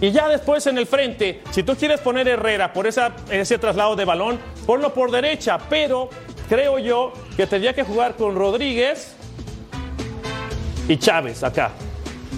Y 0.00 0.12
ya 0.12 0.28
después 0.28 0.66
en 0.66 0.78
el 0.78 0.86
frente, 0.86 1.42
si 1.50 1.62
tú 1.62 1.76
quieres 1.76 2.00
poner 2.00 2.26
Herrera 2.26 2.72
por 2.72 2.86
ese 2.86 3.58
traslado 3.58 3.96
de 3.96 4.04
balón, 4.04 4.38
ponlo 4.64 4.94
por 4.94 5.10
derecha, 5.10 5.58
pero 5.68 6.08
creo 6.48 6.78
yo 6.78 7.12
que 7.36 7.46
tendría 7.46 7.74
que 7.74 7.82
jugar 7.82 8.14
con 8.14 8.34
Rodríguez 8.34 9.14
y 10.88 10.96
Chávez 10.96 11.44
acá. 11.44 11.72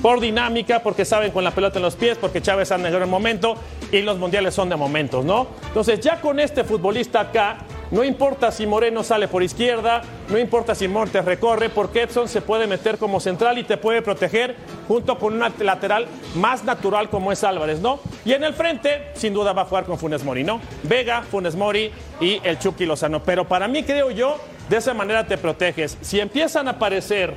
Por 0.01 0.21
dinámica, 0.21 0.83
porque 0.83 1.05
saben 1.05 1.33
con 1.33 1.45
la 1.45 1.51
pelota 1.51 1.79
en 1.79 1.83
los 1.83 1.97
pies, 1.97 2.17
porque 2.19 2.41
Chávez 2.41 2.73
anda 2.73 2.89
en 2.89 2.95
el 2.95 3.07
momento 3.07 3.57
y 3.91 4.01
los 4.01 4.19
mundiales 4.19 4.55
son 4.55 4.69
de 4.69 4.77
momentos, 4.77 5.25
¿no? 5.25 5.49
Entonces 5.67 6.01
ya 6.01 6.21
con 6.21 6.41
este 6.41 6.65
futbolista 6.65 7.21
acá, 7.21 7.59
no 7.91 8.03
importa 8.03 8.51
si 8.51 8.67
Moreno 8.67 9.05
sale 9.05 9.29
por 9.29 9.43
izquierda, 9.43 10.01
no 10.31 10.39
importa 10.39 10.75
si 10.75 10.89
Montes 10.89 11.27
recorre, 11.27 11.69
porque 11.69 12.03
Edson 12.03 12.27
se 12.27 12.41
puede 12.41 12.67
meter 12.67 12.97
como 12.97 13.21
central 13.21 13.59
y 13.59 13.65
te 13.65 13.77
puede 13.77 14.01
proteger 14.01 14.57
junto 14.89 15.19
con 15.19 15.35
una 15.35 15.53
lateral 15.61 16.07
más 16.37 16.65
natural 16.65 17.11
como 17.11 17.31
es 17.33 17.45
Álvarez, 17.45 17.81
¿no? 17.81 18.01
Y 18.25 18.33
en 18.33 18.45
el 18.45 18.55
frente, 18.55 19.11
sin 19.13 19.35
duda 19.35 19.53
va 19.53 19.63
a 19.63 19.65
jugar 19.67 19.85
con 19.85 19.99
Funes 19.99 20.25
Mori, 20.25 20.43
¿no? 20.43 20.59
Vega, 20.85 21.23
Funes 21.23 21.55
Mori 21.55 21.93
y 22.19 22.41
el 22.45 22.59
Chucky 22.59 22.87
Lozano. 22.87 23.23
Pero 23.23 23.47
para 23.47 23.69
mí, 23.69 23.83
creo 23.83 24.11
yo, 24.11 24.39
de 24.71 24.79
esa 24.79 24.95
manera 24.95 25.27
te 25.27 25.37
proteges. 25.37 25.99
Si 26.01 26.19
empiezan 26.19 26.69
a 26.69 26.73
aparecer 26.73 27.35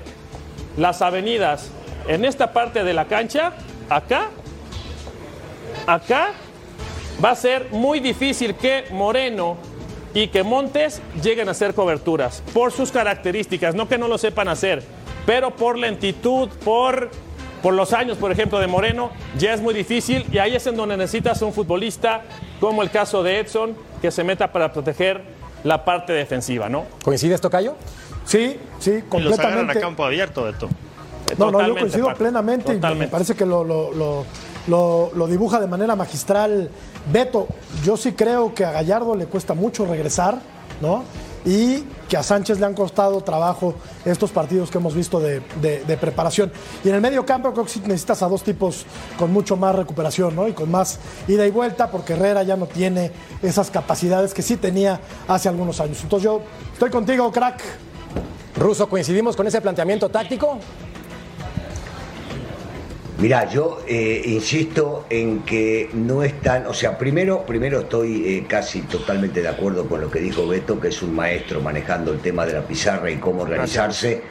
las 0.77 1.01
avenidas 1.01 1.69
en 2.07 2.25
esta 2.25 2.53
parte 2.53 2.83
de 2.83 2.93
la 2.93 3.05
cancha, 3.05 3.53
acá, 3.89 4.29
acá, 5.87 6.31
va 7.23 7.31
a 7.31 7.35
ser 7.35 7.69
muy 7.71 7.99
difícil 7.99 8.55
que 8.55 8.85
Moreno 8.91 9.57
y 10.13 10.27
que 10.27 10.43
Montes 10.43 11.01
lleguen 11.21 11.47
a 11.47 11.51
hacer 11.51 11.73
coberturas 11.73 12.43
por 12.53 12.71
sus 12.71 12.91
características, 12.91 13.75
no 13.75 13.87
que 13.87 13.97
no 13.97 14.07
lo 14.07 14.17
sepan 14.17 14.47
hacer, 14.47 14.83
pero 15.25 15.55
por 15.55 15.77
lentitud, 15.77 16.49
por, 16.63 17.09
por 17.61 17.73
los 17.73 17.93
años, 17.93 18.17
por 18.17 18.31
ejemplo, 18.31 18.59
de 18.59 18.67
Moreno, 18.67 19.11
ya 19.37 19.53
es 19.53 19.61
muy 19.61 19.73
difícil 19.73 20.25
y 20.31 20.37
ahí 20.37 20.55
es 20.55 20.67
en 20.67 20.77
donde 20.77 20.97
necesitas 20.97 21.41
un 21.41 21.53
futbolista 21.53 22.23
como 22.59 22.81
el 22.83 22.91
caso 22.91 23.23
de 23.23 23.39
Edson, 23.39 23.75
que 24.01 24.11
se 24.11 24.23
meta 24.23 24.51
para 24.51 24.71
proteger 24.71 25.21
la 25.63 25.83
parte 25.83 26.13
defensiva, 26.13 26.69
¿no? 26.69 26.85
¿Coincides, 27.03 27.41
Tocayo? 27.41 27.75
Sí, 28.23 28.57
sí, 28.79 28.91
Y 28.91 29.19
los 29.19 29.33
agarran 29.39 29.69
a 29.69 29.73
completamente. 29.73 29.79
campo 29.79 30.05
abierto, 30.05 30.43
Beto. 30.43 30.69
No, 31.37 31.51
no, 31.51 31.59
yo 31.67 31.73
coincido 31.81 32.05
Paco, 32.07 32.17
plenamente 32.19 32.73
y 32.75 32.79
me 32.99 33.07
parece 33.07 33.35
que 33.35 33.45
lo, 33.45 33.63
lo- 33.63 33.91
lo- 33.93 34.25
lo- 34.67 35.11
lo 35.15 35.27
dibuja 35.27 35.59
de 35.59 35.67
manera 35.67 35.95
magistral 35.95 36.69
Beto. 37.11 37.47
Yo 37.83 37.97
sí 37.97 38.13
creo 38.13 38.53
que 38.53 38.65
a 38.65 38.71
Gallardo 38.71 39.15
le 39.15 39.25
cuesta 39.27 39.53
mucho 39.53 39.85
regresar, 39.85 40.39
¿no? 40.81 41.03
Y 41.47 41.83
que 42.09 42.17
a 42.17 42.23
Sánchez 42.23 42.59
le 42.59 42.65
han 42.65 42.73
costado 42.73 43.21
trabajo 43.21 43.75
estos 44.03 44.31
partidos 44.31 44.71
que 44.71 44.79
hemos 44.79 44.95
visto 44.95 45.19
de, 45.19 45.41
de- 45.61 45.83
de 45.85 45.97
preparación. 45.97 46.51
Y 46.83 46.89
en 46.89 46.95
el 46.95 47.01
medio 47.01 47.23
campo 47.25 47.51
creo 47.53 47.65
que 47.65 47.71
sí 47.71 47.79
necesitas 47.81 48.23
a 48.23 48.27
dos 48.27 48.41
tipos 48.43 48.85
con 49.19 49.31
mucho 49.31 49.55
más 49.55 49.75
recuperación, 49.75 50.35
¿no? 50.35 50.47
Y 50.47 50.53
con 50.53 50.71
más 50.71 50.99
ida 51.27 51.45
y 51.45 51.51
vuelta, 51.51 51.91
porque 51.91 52.13
Herrera 52.13 52.41
ya 52.43 52.55
no 52.55 52.65
tiene 52.65 53.11
esas 53.43 53.69
capacidades 53.69 54.33
que 54.33 54.41
sí 54.41 54.57
tenía 54.57 54.99
hace 55.27 55.47
algunos 55.49 55.79
años. 55.79 55.99
Entonces 56.01 56.23
yo 56.23 56.41
estoy 56.73 56.89
contigo, 56.89 57.31
crack. 57.31 57.61
Ruso, 58.57 58.87
¿coincidimos 58.89 59.35
con 59.35 59.45
ese 59.45 59.59
planteamiento 59.61 60.09
táctico? 60.09 60.57
Mira, 63.17 63.49
yo 63.49 63.79
eh, 63.87 64.21
insisto 64.25 65.05
en 65.09 65.43
que 65.43 65.89
no 65.93 66.21
están, 66.23 66.67
o 66.67 66.73
sea, 66.73 66.97
primero, 66.97 67.45
primero 67.45 67.79
estoy 67.81 68.25
eh, 68.27 68.45
casi 68.47 68.81
totalmente 68.81 69.41
de 69.41 69.47
acuerdo 69.47 69.87
con 69.87 70.01
lo 70.01 70.11
que 70.11 70.19
dijo 70.19 70.45
Beto, 70.47 70.79
que 70.81 70.89
es 70.89 71.01
un 71.01 71.15
maestro 71.15 71.61
manejando 71.61 72.11
el 72.11 72.19
tema 72.19 72.45
de 72.45 72.53
la 72.53 72.61
pizarra 72.67 73.09
y 73.09 73.15
cómo 73.15 73.43
organizarse. 73.43 74.21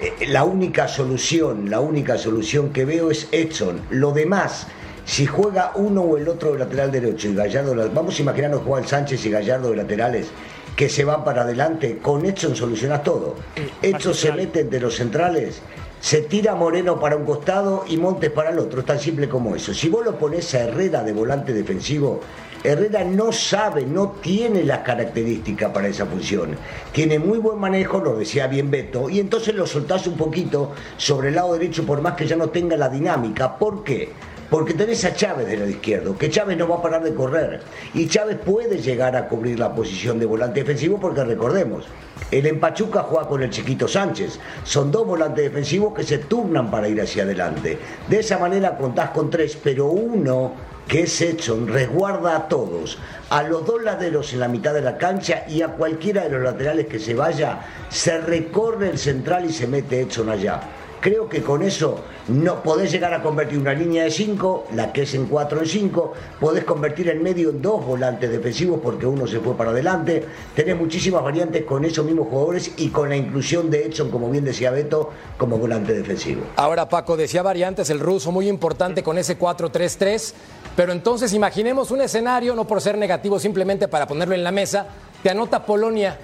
Eh, 0.00 0.26
la 0.26 0.42
única 0.42 0.88
solución, 0.88 1.70
la 1.70 1.78
única 1.78 2.18
solución 2.18 2.70
que 2.72 2.84
veo 2.84 3.12
es 3.12 3.28
Edson. 3.30 3.80
Lo 3.90 4.10
demás, 4.10 4.66
si 5.04 5.24
juega 5.24 5.70
uno 5.76 6.02
o 6.02 6.16
el 6.18 6.28
otro 6.28 6.52
de 6.52 6.58
lateral 6.58 6.90
derecho 6.90 7.28
y 7.28 7.34
Gallardo, 7.36 7.76
la- 7.76 7.86
vamos 7.86 8.18
a 8.18 8.22
imaginarnos 8.22 8.62
Juan 8.62 8.86
Sánchez 8.88 9.24
y 9.24 9.30
Gallardo 9.30 9.70
de 9.70 9.76
laterales 9.76 10.26
que 10.74 10.88
se 10.88 11.04
van 11.04 11.22
para 11.22 11.42
adelante, 11.42 11.98
con 12.02 12.24
Edson 12.26 12.56
solucionas 12.56 13.04
todo. 13.04 13.36
Edson 13.82 14.14
se 14.14 14.32
mete 14.32 14.60
entre 14.60 14.80
los 14.80 14.96
centrales, 14.96 15.60
se 16.02 16.22
tira 16.22 16.56
Moreno 16.56 16.98
para 16.98 17.14
un 17.14 17.24
costado 17.24 17.84
y 17.88 17.96
Montes 17.96 18.32
para 18.32 18.50
el 18.50 18.58
otro, 18.58 18.80
es 18.80 18.86
tan 18.86 18.98
simple 18.98 19.28
como 19.28 19.54
eso. 19.54 19.72
Si 19.72 19.88
vos 19.88 20.04
lo 20.04 20.18
pones 20.18 20.52
a 20.52 20.64
Herrera 20.64 21.04
de 21.04 21.12
volante 21.12 21.52
defensivo, 21.52 22.20
Herrera 22.64 23.04
no 23.04 23.30
sabe, 23.30 23.86
no 23.86 24.16
tiene 24.20 24.64
las 24.64 24.80
características 24.80 25.70
para 25.70 25.86
esa 25.86 26.04
función. 26.04 26.56
Tiene 26.90 27.20
muy 27.20 27.38
buen 27.38 27.60
manejo, 27.60 28.00
lo 28.00 28.16
decía 28.16 28.48
bien 28.48 28.68
Beto, 28.68 29.08
y 29.08 29.20
entonces 29.20 29.54
lo 29.54 29.64
soltás 29.64 30.08
un 30.08 30.16
poquito 30.16 30.72
sobre 30.96 31.28
el 31.28 31.36
lado 31.36 31.52
derecho 31.52 31.86
por 31.86 32.00
más 32.00 32.14
que 32.14 32.26
ya 32.26 32.34
no 32.34 32.50
tenga 32.50 32.76
la 32.76 32.88
dinámica. 32.88 33.56
¿Por 33.56 33.84
qué? 33.84 34.10
Porque 34.52 34.74
tenés 34.74 35.02
a 35.06 35.14
Chávez 35.14 35.46
del 35.46 35.70
izquierdo, 35.70 36.18
que 36.18 36.28
Chávez 36.28 36.58
no 36.58 36.68
va 36.68 36.76
a 36.76 36.82
parar 36.82 37.02
de 37.02 37.14
correr. 37.14 37.62
Y 37.94 38.06
Chávez 38.06 38.36
puede 38.36 38.82
llegar 38.82 39.16
a 39.16 39.26
cubrir 39.26 39.58
la 39.58 39.74
posición 39.74 40.18
de 40.18 40.26
volante 40.26 40.60
defensivo 40.60 41.00
porque 41.00 41.24
recordemos, 41.24 41.86
el 42.30 42.46
Empachuca 42.46 43.00
juega 43.04 43.26
con 43.26 43.42
el 43.42 43.48
chiquito 43.48 43.88
Sánchez. 43.88 44.38
Son 44.64 44.92
dos 44.92 45.06
volantes 45.06 45.42
defensivos 45.42 45.94
que 45.94 46.02
se 46.02 46.18
turnan 46.18 46.70
para 46.70 46.86
ir 46.86 47.00
hacia 47.00 47.22
adelante. 47.22 47.78
De 48.10 48.20
esa 48.20 48.36
manera 48.36 48.76
contás 48.76 49.08
con 49.12 49.30
tres, 49.30 49.56
pero 49.56 49.86
uno 49.86 50.52
que 50.86 51.04
es 51.04 51.20
Edson 51.22 51.68
resguarda 51.68 52.36
a 52.36 52.48
todos, 52.48 52.98
a 53.30 53.42
los 53.44 53.64
dos 53.64 53.82
laderos 53.82 54.34
en 54.34 54.40
la 54.40 54.48
mitad 54.48 54.74
de 54.74 54.82
la 54.82 54.98
cancha 54.98 55.44
y 55.48 55.62
a 55.62 55.68
cualquiera 55.68 56.24
de 56.24 56.28
los 56.28 56.42
laterales 56.42 56.88
que 56.88 56.98
se 56.98 57.14
vaya, 57.14 57.60
se 57.88 58.18
recorre 58.18 58.90
el 58.90 58.98
central 58.98 59.46
y 59.46 59.52
se 59.54 59.66
mete 59.66 60.02
Edson 60.02 60.28
allá. 60.28 60.60
Creo 61.02 61.28
que 61.28 61.42
con 61.42 61.62
eso 61.62 61.98
no 62.28 62.62
podés 62.62 62.92
llegar 62.92 63.12
a 63.12 63.20
convertir 63.20 63.58
una 63.58 63.74
línea 63.74 64.04
de 64.04 64.10
5, 64.12 64.68
la 64.76 64.92
que 64.92 65.02
es 65.02 65.14
en 65.14 65.26
4 65.26 65.58
en 65.58 65.66
5, 65.66 66.12
podés 66.38 66.62
convertir 66.62 67.08
en 67.08 67.20
medio 67.20 67.50
en 67.50 67.60
dos 67.60 67.84
volantes 67.84 68.30
defensivos 68.30 68.78
porque 68.80 69.04
uno 69.04 69.26
se 69.26 69.40
fue 69.40 69.56
para 69.56 69.70
adelante. 69.70 70.24
Tenés 70.54 70.76
muchísimas 70.76 71.24
variantes 71.24 71.64
con 71.64 71.84
esos 71.84 72.06
mismos 72.06 72.28
jugadores 72.28 72.74
y 72.76 72.90
con 72.90 73.08
la 73.08 73.16
inclusión 73.16 73.68
de 73.68 73.86
Edson, 73.86 74.12
como 74.12 74.30
bien 74.30 74.44
decía 74.44 74.70
Beto, 74.70 75.10
como 75.36 75.58
volante 75.58 75.92
defensivo. 75.92 76.42
Ahora 76.54 76.88
Paco 76.88 77.16
decía 77.16 77.42
variantes, 77.42 77.90
el 77.90 77.98
ruso 77.98 78.30
muy 78.30 78.48
importante 78.48 79.02
con 79.02 79.18
ese 79.18 79.36
4-3-3, 79.36 80.34
pero 80.76 80.92
entonces 80.92 81.34
imaginemos 81.34 81.90
un 81.90 82.02
escenario, 82.02 82.54
no 82.54 82.64
por 82.64 82.80
ser 82.80 82.96
negativo, 82.96 83.40
simplemente 83.40 83.88
para 83.88 84.06
ponerlo 84.06 84.36
en 84.36 84.44
la 84.44 84.52
mesa, 84.52 84.86
te 85.20 85.30
anota 85.30 85.66
Polonia, 85.66 86.16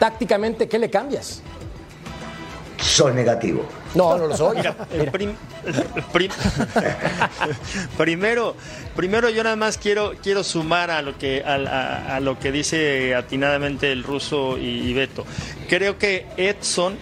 tácticamente, 0.00 0.68
¿qué 0.68 0.80
le 0.80 0.90
cambias? 0.90 1.40
Sos 2.78 3.12
negativo. 3.14 3.66
No, 3.94 4.16
no 4.16 4.26
lo 4.28 4.36
soy. 4.36 4.56
Mira, 4.58 4.74
el 4.92 5.10
prim- 5.10 5.34
el 5.66 6.02
prim- 6.12 6.30
primero, 7.98 8.54
primero 8.96 9.28
yo 9.30 9.42
nada 9.42 9.56
más 9.56 9.78
quiero, 9.78 10.12
quiero 10.22 10.44
sumar 10.44 10.90
a 10.90 11.02
lo 11.02 11.16
que 11.18 11.42
a, 11.44 11.54
a- 11.54 12.16
a 12.16 12.20
lo 12.20 12.38
que 12.38 12.52
dice 12.52 13.14
atinadamente 13.14 13.90
el 13.92 14.02
ruso 14.04 14.58
y, 14.58 14.66
y 14.88 14.92
Beto. 14.94 15.24
Creo 15.68 15.98
que 15.98 16.26
Edson 16.36 16.96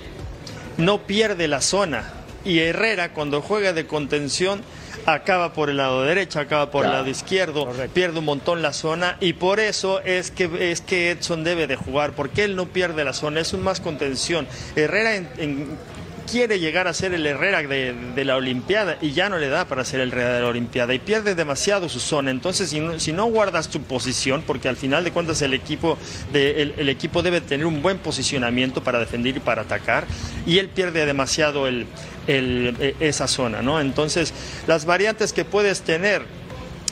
no 0.78 1.02
pierde 1.02 1.48
la 1.48 1.60
zona 1.60 2.12
y 2.44 2.60
Herrera 2.60 3.12
cuando 3.12 3.42
juega 3.42 3.72
de 3.72 3.86
contención 3.86 4.62
acaba 5.04 5.52
por 5.52 5.68
el 5.70 5.76
lado 5.76 6.02
derecho, 6.02 6.40
acaba 6.40 6.70
por 6.70 6.84
el 6.86 6.92
lado 6.92 7.08
izquierdo, 7.08 7.68
pierde 7.92 8.18
un 8.20 8.24
montón 8.24 8.62
la 8.62 8.72
zona 8.72 9.16
y 9.20 9.34
por 9.34 9.60
eso 9.60 10.00
es 10.00 10.30
que 10.30 10.70
es 10.70 10.80
que 10.80 11.10
Edson 11.10 11.44
debe 11.44 11.66
de 11.66 11.76
jugar 11.76 12.12
porque 12.12 12.44
él 12.44 12.56
no 12.56 12.66
pierde 12.66 13.04
la 13.04 13.12
zona, 13.12 13.40
es 13.40 13.52
un 13.52 13.62
más 13.62 13.80
contención. 13.80 14.46
Herrera 14.74 15.16
en- 15.16 15.28
en- 15.38 15.78
quiere 16.26 16.58
llegar 16.58 16.88
a 16.88 16.92
ser 16.92 17.14
el 17.14 17.26
Herrera 17.26 17.62
de, 17.62 18.24
la 18.24 18.36
Olimpiada 18.36 18.98
y 19.00 19.12
ya 19.12 19.28
no 19.28 19.38
le 19.38 19.48
da 19.48 19.66
para 19.66 19.84
ser 19.84 20.00
el 20.00 20.10
Herrera 20.10 20.34
de 20.34 20.40
la 20.42 20.48
Olimpiada 20.48 20.92
y 20.92 20.98
pierde 20.98 21.34
demasiado 21.34 21.88
su 21.88 22.00
zona. 22.00 22.30
Entonces, 22.30 22.70
si 22.70 22.80
no, 22.80 22.98
si 22.98 23.12
no 23.12 23.26
guardas 23.26 23.68
tu 23.68 23.80
posición, 23.82 24.42
porque 24.46 24.68
al 24.68 24.76
final 24.76 25.04
de 25.04 25.12
cuentas 25.12 25.40
el 25.42 25.54
equipo, 25.54 25.96
de, 26.32 26.62
el, 26.76 26.88
equipo 26.88 27.22
debe 27.22 27.40
tener 27.40 27.66
un 27.66 27.82
buen 27.82 27.98
posicionamiento 27.98 28.82
para 28.82 28.98
defender 28.98 29.36
y 29.36 29.40
para 29.40 29.62
atacar, 29.62 30.06
y 30.46 30.58
él 30.58 30.68
pierde 30.68 31.06
demasiado 31.06 31.66
el, 31.66 31.86
eh, 32.26 32.94
esa 33.00 33.28
zona, 33.28 33.62
¿no? 33.62 33.80
Entonces, 33.80 34.34
las 34.66 34.84
variantes 34.84 35.32
que 35.32 35.44
puedes 35.44 35.82
tener. 35.82 36.45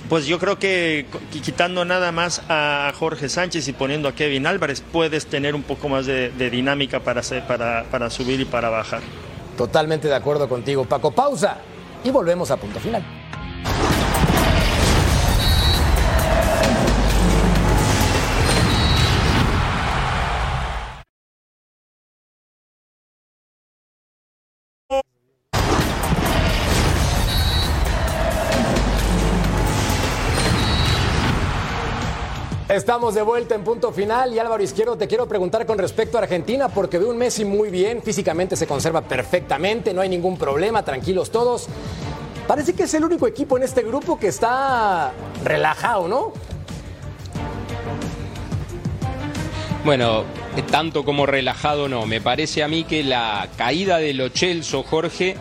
Pues 0.08 0.26
yo 0.26 0.38
creo 0.38 0.58
que 0.58 1.06
qu- 1.10 1.40
quitando 1.40 1.84
nada 1.84 2.12
más 2.12 2.42
a 2.48 2.92
Jorge 2.98 3.28
Sánchez 3.28 3.66
y 3.68 3.72
poniendo 3.72 4.08
a 4.08 4.12
Kevin 4.14 4.46
Álvarez, 4.46 4.82
puedes 4.92 5.26
tener 5.26 5.54
un 5.54 5.62
poco 5.62 5.88
más 5.88 6.04
de, 6.06 6.30
dinámica 6.50 7.00
para, 7.00 7.22
para 7.90 8.10
subir 8.10 8.40
y 8.40 8.44
para 8.44 8.68
bajar. 8.68 9.00
Totalmente 9.56 10.08
de 10.08 10.14
acuerdo 10.14 10.48
contigo, 10.48 10.84
Paco. 10.84 11.10
Pausa 11.10 11.56
y 12.04 12.10
volvemos 12.10 12.50
a 12.50 12.56
punto 12.58 12.78
final. 12.80 13.02
Estamos 32.74 33.14
de 33.14 33.22
vuelta 33.22 33.54
en 33.54 33.62
punto 33.62 33.92
final 33.92 34.34
y 34.34 34.40
Álvaro 34.40 34.60
Izquierdo 34.60 34.98
te 34.98 35.06
quiero 35.06 35.28
preguntar 35.28 35.64
con 35.64 35.78
respecto 35.78 36.18
a 36.18 36.22
Argentina 36.22 36.68
porque 36.68 36.98
veo 36.98 37.08
un 37.08 37.16
Messi 37.16 37.44
muy 37.44 37.70
bien, 37.70 38.02
físicamente 38.02 38.56
se 38.56 38.66
conserva 38.66 39.00
perfectamente, 39.02 39.94
no 39.94 40.00
hay 40.00 40.08
ningún 40.08 40.36
problema, 40.36 40.84
tranquilos 40.84 41.30
todos. 41.30 41.68
Parece 42.48 42.72
que 42.72 42.82
es 42.82 42.94
el 42.94 43.04
único 43.04 43.28
equipo 43.28 43.56
en 43.56 43.62
este 43.62 43.82
grupo 43.82 44.18
que 44.18 44.26
está 44.26 45.12
relajado, 45.44 46.08
¿no? 46.08 46.32
Bueno, 49.84 50.24
tanto 50.68 51.04
como 51.04 51.26
relajado 51.26 51.88
no. 51.88 52.06
Me 52.06 52.20
parece 52.20 52.64
a 52.64 52.68
mí 52.68 52.82
que 52.82 53.04
la 53.04 53.50
caída 53.56 53.98
de 53.98 54.14
Lo 54.14 54.30
Celso, 54.30 54.82
Jorge, 54.82 55.36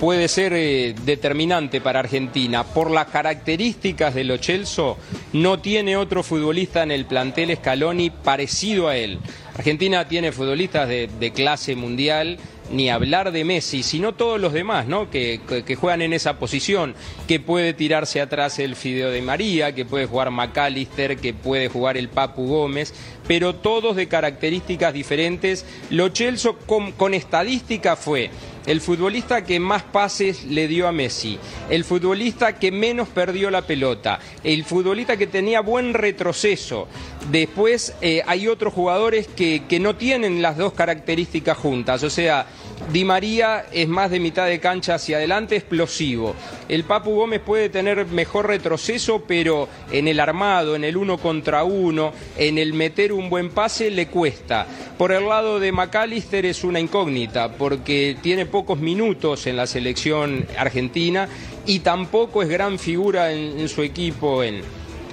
puede 0.00 0.28
ser 0.28 0.52
eh, 0.54 0.94
determinante 1.04 1.80
para 1.80 2.00
Argentina. 2.00 2.64
Por 2.64 2.90
las 2.90 3.06
características 3.06 4.14
de 4.14 4.24
Lo 4.24 4.38
Celso, 4.38 4.98
no 5.32 5.58
tiene 5.60 5.96
otro 5.96 6.22
futbolista 6.22 6.82
en 6.82 6.90
el 6.90 7.06
plantel 7.06 7.54
Scaloni 7.56 8.10
parecido 8.10 8.88
a 8.88 8.96
él. 8.96 9.18
Argentina 9.56 10.06
tiene 10.06 10.32
futbolistas 10.32 10.88
de, 10.88 11.08
de 11.18 11.32
clase 11.32 11.76
mundial, 11.76 12.38
ni 12.70 12.90
hablar 12.90 13.32
de 13.32 13.44
Messi, 13.44 13.82
sino 13.82 14.14
todos 14.14 14.40
los 14.40 14.52
demás, 14.52 14.86
¿no? 14.86 15.10
Que, 15.10 15.40
juegan 15.78 16.02
en 16.02 16.12
esa 16.12 16.38
posición, 16.38 16.94
que 17.28 17.40
puede 17.40 17.74
tirarse 17.74 18.20
atrás 18.20 18.58
el 18.58 18.76
Fideo 18.76 19.10
de 19.10 19.22
María, 19.22 19.74
que 19.74 19.84
puede 19.84 20.06
jugar 20.06 20.30
McAllister, 20.30 21.16
que 21.16 21.34
puede 21.34 21.68
jugar 21.68 21.96
el 21.96 22.08
Papu 22.08 22.46
Gómez, 22.46 22.94
pero 23.26 23.54
todos 23.54 23.96
de 23.96 24.08
características 24.08 24.92
diferentes. 24.92 25.64
Lo 25.90 26.10
Celso 26.10 26.56
con, 26.58 26.92
con 26.92 27.14
estadística 27.14 27.96
fue 27.96 28.30
el 28.66 28.80
futbolista 28.80 29.44
que 29.44 29.60
más 29.60 29.84
pases 29.84 30.44
le 30.44 30.66
dio 30.66 30.88
a 30.88 30.92
Messi, 30.92 31.38
el 31.70 31.84
futbolista 31.84 32.58
que 32.58 32.72
menos 32.72 33.08
perdió 33.08 33.48
la 33.50 33.62
pelota, 33.62 34.18
el 34.42 34.64
futbolista 34.64 35.16
que 35.16 35.28
tenía 35.28 35.60
buen 35.60 35.94
retroceso. 35.94 36.88
Después 37.30 37.94
eh, 38.00 38.22
hay 38.26 38.48
otros 38.48 38.72
jugadores 38.72 39.26
que, 39.26 39.64
que 39.68 39.80
no 39.80 39.96
tienen 39.96 40.42
las 40.42 40.56
dos 40.56 40.72
características 40.72 41.56
juntas, 41.56 42.02
o 42.02 42.10
sea, 42.10 42.46
Di 42.92 43.04
María 43.04 43.66
es 43.72 43.88
más 43.88 44.12
de 44.12 44.20
mitad 44.20 44.46
de 44.46 44.60
cancha 44.60 44.94
hacia 44.94 45.16
adelante, 45.16 45.56
explosivo. 45.56 46.36
El 46.68 46.84
Papu 46.84 47.16
Gómez 47.16 47.40
puede 47.40 47.68
tener 47.68 48.06
mejor 48.06 48.46
retroceso, 48.46 49.24
pero 49.26 49.68
en 49.90 50.06
el 50.06 50.20
armado, 50.20 50.76
en 50.76 50.84
el 50.84 50.96
uno 50.96 51.18
contra 51.18 51.64
uno, 51.64 52.12
en 52.36 52.58
el 52.58 52.74
meter 52.74 53.12
un 53.12 53.28
buen 53.28 53.50
pase, 53.50 53.90
le 53.90 54.06
cuesta. 54.06 54.66
Por 54.96 55.10
el 55.10 55.26
lado 55.26 55.58
de 55.58 55.72
McAllister 55.72 56.46
es 56.46 56.62
una 56.62 56.78
incógnita, 56.78 57.54
porque 57.54 58.16
tiene 58.22 58.46
pocos 58.46 58.78
minutos 58.78 59.48
en 59.48 59.56
la 59.56 59.66
selección 59.66 60.46
argentina 60.56 61.28
y 61.66 61.80
tampoco 61.80 62.42
es 62.42 62.48
gran 62.48 62.78
figura 62.78 63.32
en, 63.32 63.58
en 63.58 63.68
su 63.68 63.82
equipo 63.82 64.44
en, 64.44 64.62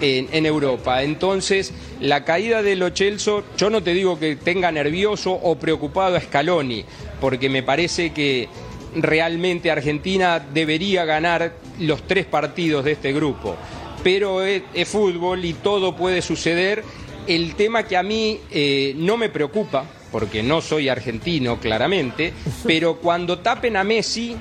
en, 0.02 0.28
en 0.32 0.46
Europa. 0.46 1.04
Entonces, 1.04 1.74
la 2.00 2.26
caída 2.26 2.62
de 2.62 2.76
Lo 2.76 2.90
Celso, 2.92 3.44
yo 3.58 3.70
no 3.70 3.84
te 3.84 3.94
digo 3.94 4.20
que 4.20 4.36
tenga 4.36 4.72
nervioso 4.72 5.32
o 5.32 5.56
preocupado 5.56 6.16
a 6.16 6.22
Scaloni, 6.22 6.86
porque 7.20 7.50
me 7.50 7.64
parece 7.64 8.12
que 8.12 8.50
realmente 8.96 9.72
Argentina 9.72 10.40
debería 10.40 11.06
ganar 11.06 11.54
los 11.80 12.04
tres 12.08 12.26
partidos 12.26 12.86
de 12.86 12.94
este 12.94 13.14
grupo. 13.14 13.56
Pero 14.04 14.44
es, 14.44 14.64
es 14.74 14.88
fútbol 14.88 15.44
y 15.46 15.54
todo 15.54 15.96
puede 15.96 16.22
suceder. 16.22 16.84
El 17.26 17.56
tema 17.56 17.84
que 17.84 17.96
a 17.96 18.04
mí 18.04 18.40
eh, 18.52 18.94
no 18.98 19.16
me 19.16 19.30
preocupa, 19.30 19.86
porque 20.12 20.44
no 20.44 20.62
soy 20.62 20.90
argentino 20.90 21.60
claramente, 21.60 22.34
pero 22.66 22.98
cuando 22.98 23.40
tapen 23.40 23.78
a 23.78 23.84
Messi, 23.84 24.36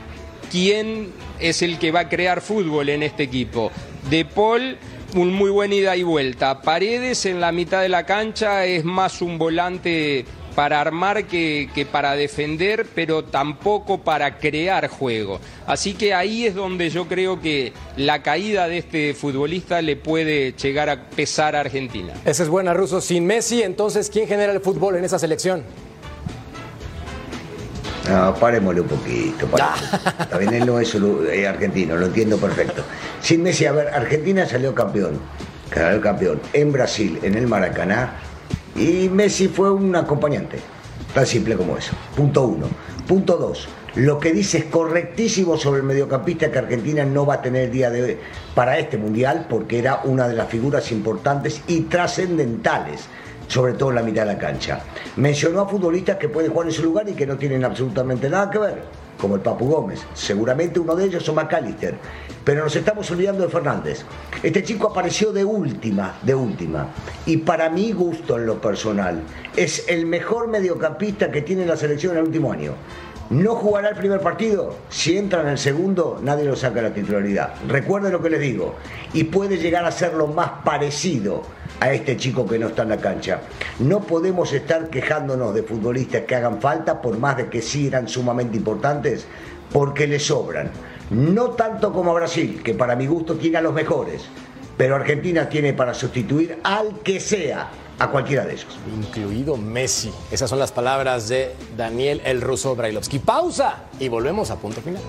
¿quién 0.50 1.12
es 1.38 1.62
el 1.62 1.78
que 1.78 1.92
va 1.92 2.00
a 2.00 2.08
crear 2.08 2.40
fútbol 2.40 2.88
en 2.88 3.02
este 3.02 3.22
equipo? 3.22 3.70
De 4.10 4.24
Paul, 4.24 4.76
un 5.14 5.32
muy 5.32 5.50
buen 5.50 5.72
ida 5.72 5.96
y 5.96 6.02
vuelta. 6.02 6.62
Paredes 6.62 7.26
en 7.26 7.40
la 7.40 7.52
mitad 7.52 7.82
de 7.82 7.88
la 7.88 8.04
cancha 8.06 8.64
es 8.64 8.84
más 8.84 9.22
un 9.22 9.38
volante 9.38 10.24
para 10.54 10.80
armar 10.80 11.24
que, 11.24 11.70
que 11.74 11.86
para 11.86 12.14
defender, 12.14 12.86
pero 12.94 13.24
tampoco 13.24 13.98
para 13.98 14.38
crear 14.38 14.88
juego. 14.88 15.40
Así 15.66 15.94
que 15.94 16.14
ahí 16.14 16.46
es 16.46 16.54
donde 16.54 16.90
yo 16.90 17.08
creo 17.08 17.40
que 17.40 17.72
la 17.96 18.22
caída 18.22 18.68
de 18.68 18.78
este 18.78 19.14
futbolista 19.14 19.80
le 19.80 19.96
puede 19.96 20.52
llegar 20.52 20.90
a 20.90 21.08
pesar 21.10 21.56
a 21.56 21.60
Argentina. 21.60 22.12
Esa 22.24 22.42
es 22.42 22.48
buena, 22.48 22.74
Ruso. 22.74 23.00
Sin 23.00 23.26
Messi, 23.26 23.62
entonces, 23.62 24.10
¿quién 24.10 24.28
genera 24.28 24.52
el 24.52 24.60
fútbol 24.60 24.96
en 24.96 25.04
esa 25.04 25.18
selección? 25.18 25.64
No, 28.08 28.34
parémosle 28.34 28.80
un 28.80 28.88
poquito. 28.88 29.46
Está 30.18 30.38
bien, 30.38 30.54
él 30.54 30.66
no 30.66 30.80
es 30.80 30.94
eh, 30.94 31.46
argentino, 31.46 31.96
lo 31.96 32.06
entiendo 32.06 32.36
perfecto. 32.36 32.82
Sin 33.20 33.42
Messi, 33.42 33.66
a 33.66 33.72
ver, 33.72 33.88
Argentina 33.88 34.46
salió 34.46 34.74
campeón. 34.74 35.20
Salió 35.72 36.00
campeón 36.00 36.40
en 36.52 36.72
Brasil, 36.72 37.18
en 37.22 37.34
el 37.34 37.46
Maracaná. 37.46 38.14
Y 38.74 39.08
Messi 39.08 39.48
fue 39.48 39.70
un 39.70 39.94
acompañante. 39.94 40.58
Tan 41.14 41.26
simple 41.26 41.56
como 41.56 41.76
eso. 41.76 41.92
Punto 42.16 42.42
uno. 42.42 42.66
Punto 43.06 43.36
dos. 43.36 43.68
Lo 43.94 44.18
que 44.18 44.32
dice 44.32 44.58
es 44.58 44.64
correctísimo 44.64 45.58
sobre 45.58 45.80
el 45.80 45.86
mediocampista 45.86 46.50
que 46.50 46.58
Argentina 46.58 47.04
no 47.04 47.26
va 47.26 47.34
a 47.34 47.42
tener 47.42 47.70
día 47.70 47.90
de 47.90 48.02
hoy 48.02 48.16
para 48.54 48.78
este 48.78 48.96
mundial 48.96 49.46
porque 49.50 49.78
era 49.78 50.00
una 50.04 50.26
de 50.28 50.34
las 50.34 50.48
figuras 50.48 50.90
importantes 50.92 51.60
y 51.66 51.82
trascendentales 51.82 53.02
sobre 53.52 53.74
todo 53.74 53.90
en 53.90 53.96
la 53.96 54.02
mitad 54.02 54.22
de 54.22 54.32
la 54.32 54.38
cancha. 54.38 54.80
Mencionó 55.16 55.60
a 55.60 55.68
futbolistas 55.68 56.16
que 56.16 56.30
pueden 56.30 56.50
jugar 56.50 56.68
en 56.68 56.72
su 56.72 56.82
lugar 56.82 57.06
y 57.10 57.12
que 57.12 57.26
no 57.26 57.36
tienen 57.36 57.62
absolutamente 57.66 58.30
nada 58.30 58.50
que 58.50 58.58
ver, 58.58 58.82
como 59.20 59.34
el 59.34 59.42
Papu 59.42 59.68
Gómez. 59.68 60.00
Seguramente 60.14 60.80
uno 60.80 60.96
de 60.96 61.04
ellos 61.04 61.28
es 61.28 61.34
McAllister. 61.34 61.94
Pero 62.44 62.64
nos 62.64 62.74
estamos 62.74 63.10
olvidando 63.10 63.44
de 63.44 63.50
Fernández. 63.50 64.06
Este 64.42 64.62
chico 64.62 64.88
apareció 64.88 65.34
de 65.34 65.44
última, 65.44 66.18
de 66.22 66.34
última. 66.34 66.88
Y 67.26 67.36
para 67.36 67.68
mi 67.68 67.92
gusto 67.92 68.38
en 68.38 68.46
lo 68.46 68.58
personal, 68.58 69.22
es 69.54 69.86
el 69.86 70.06
mejor 70.06 70.48
mediocampista 70.48 71.30
que 71.30 71.42
tiene 71.42 71.66
la 71.66 71.76
selección 71.76 72.12
en 72.12 72.20
el 72.20 72.24
último 72.24 72.52
año. 72.52 72.72
No 73.32 73.54
jugará 73.54 73.88
el 73.88 73.96
primer 73.96 74.20
partido. 74.20 74.74
Si 74.90 75.16
entra 75.16 75.40
en 75.40 75.48
el 75.48 75.56
segundo, 75.56 76.20
nadie 76.22 76.44
lo 76.44 76.54
saca 76.54 76.82
la 76.82 76.92
titularidad. 76.92 77.54
Recuerden 77.66 78.12
lo 78.12 78.20
que 78.20 78.28
les 78.28 78.40
digo. 78.40 78.74
Y 79.14 79.24
puede 79.24 79.56
llegar 79.56 79.86
a 79.86 79.90
ser 79.90 80.12
lo 80.12 80.26
más 80.26 80.50
parecido 80.62 81.40
a 81.80 81.90
este 81.94 82.18
chico 82.18 82.46
que 82.46 82.58
no 82.58 82.66
está 82.66 82.82
en 82.82 82.90
la 82.90 82.98
cancha. 82.98 83.40
No 83.78 84.00
podemos 84.00 84.52
estar 84.52 84.90
quejándonos 84.90 85.54
de 85.54 85.62
futbolistas 85.62 86.24
que 86.24 86.34
hagan 86.34 86.60
falta, 86.60 87.00
por 87.00 87.16
más 87.16 87.38
de 87.38 87.46
que 87.48 87.62
sí 87.62 87.86
eran 87.86 88.06
sumamente 88.06 88.58
importantes, 88.58 89.26
porque 89.72 90.06
le 90.06 90.18
sobran. 90.18 90.70
No 91.08 91.52
tanto 91.52 91.90
como 91.90 92.10
a 92.10 92.14
Brasil, 92.14 92.60
que 92.62 92.74
para 92.74 92.96
mi 92.96 93.06
gusto 93.06 93.36
tiene 93.36 93.56
a 93.56 93.62
los 93.62 93.72
mejores, 93.72 94.26
pero 94.76 94.94
Argentina 94.94 95.48
tiene 95.48 95.72
para 95.72 95.94
sustituir 95.94 96.58
al 96.64 96.98
que 97.02 97.18
sea 97.18 97.70
a 97.98 98.08
cualquiera 98.08 98.44
de 98.44 98.54
ellos. 98.54 98.78
Incluido 98.96 99.56
Messi. 99.56 100.12
Esas 100.30 100.48
son 100.50 100.58
las 100.58 100.72
palabras 100.72 101.28
de 101.28 101.54
Daniel 101.76 102.20
El 102.24 102.40
Ruso 102.40 102.74
Brailovsky. 102.74 103.18
Pausa 103.18 103.84
y 103.98 104.08
volvemos 104.08 104.50
a 104.50 104.56
punto 104.56 104.80
final. 104.80 105.02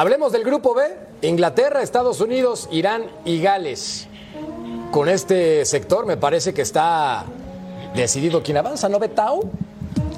Hablemos 0.00 0.32
del 0.32 0.44
grupo 0.44 0.72
B, 0.74 0.82
Inglaterra, 1.20 1.82
Estados 1.82 2.22
Unidos, 2.22 2.70
Irán 2.72 3.04
y 3.26 3.42
Gales. 3.42 4.08
Con 4.90 5.10
este 5.10 5.66
sector 5.66 6.06
me 6.06 6.16
parece 6.16 6.54
que 6.54 6.62
está 6.62 7.26
decidido 7.94 8.42
quién 8.42 8.56
avanza, 8.56 8.88
¿no, 8.88 8.98
Betao? 8.98 9.42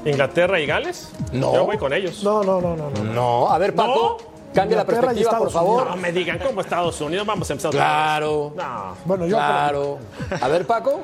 ¿Inglaterra 0.04 0.60
y 0.60 0.66
Gales? 0.66 1.08
No. 1.32 1.52
Yo 1.52 1.66
voy 1.66 1.78
con 1.78 1.92
ellos. 1.92 2.22
No, 2.22 2.44
no, 2.44 2.60
no, 2.60 2.76
no. 2.76 2.90
no. 2.90 3.02
No, 3.02 3.50
a 3.50 3.58
ver, 3.58 3.74
Paco, 3.74 4.18
cambia 4.54 4.76
la 4.76 4.84
perspectiva, 4.84 5.36
por 5.36 5.50
favor. 5.50 5.90
No 5.90 5.96
me 5.96 6.12
digan 6.12 6.38
cómo 6.38 6.60
Estados 6.60 7.00
Unidos. 7.00 7.26
Vamos 7.26 7.50
a 7.50 7.54
empezar 7.54 7.70
otra 7.70 7.80
Claro. 7.80 8.50
vez. 8.50 8.64
No. 8.64 8.96
Bueno, 9.04 9.26
yo 9.26 9.34
Claro. 9.34 9.98
A 10.40 10.46
ver, 10.46 10.64
Paco. 10.64 11.00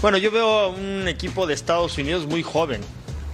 Bueno, 0.00 0.16
yo 0.16 0.30
veo 0.30 0.70
un 0.70 1.06
equipo 1.06 1.46
de 1.46 1.52
Estados 1.52 1.98
Unidos 1.98 2.26
muy 2.26 2.42
joven, 2.42 2.80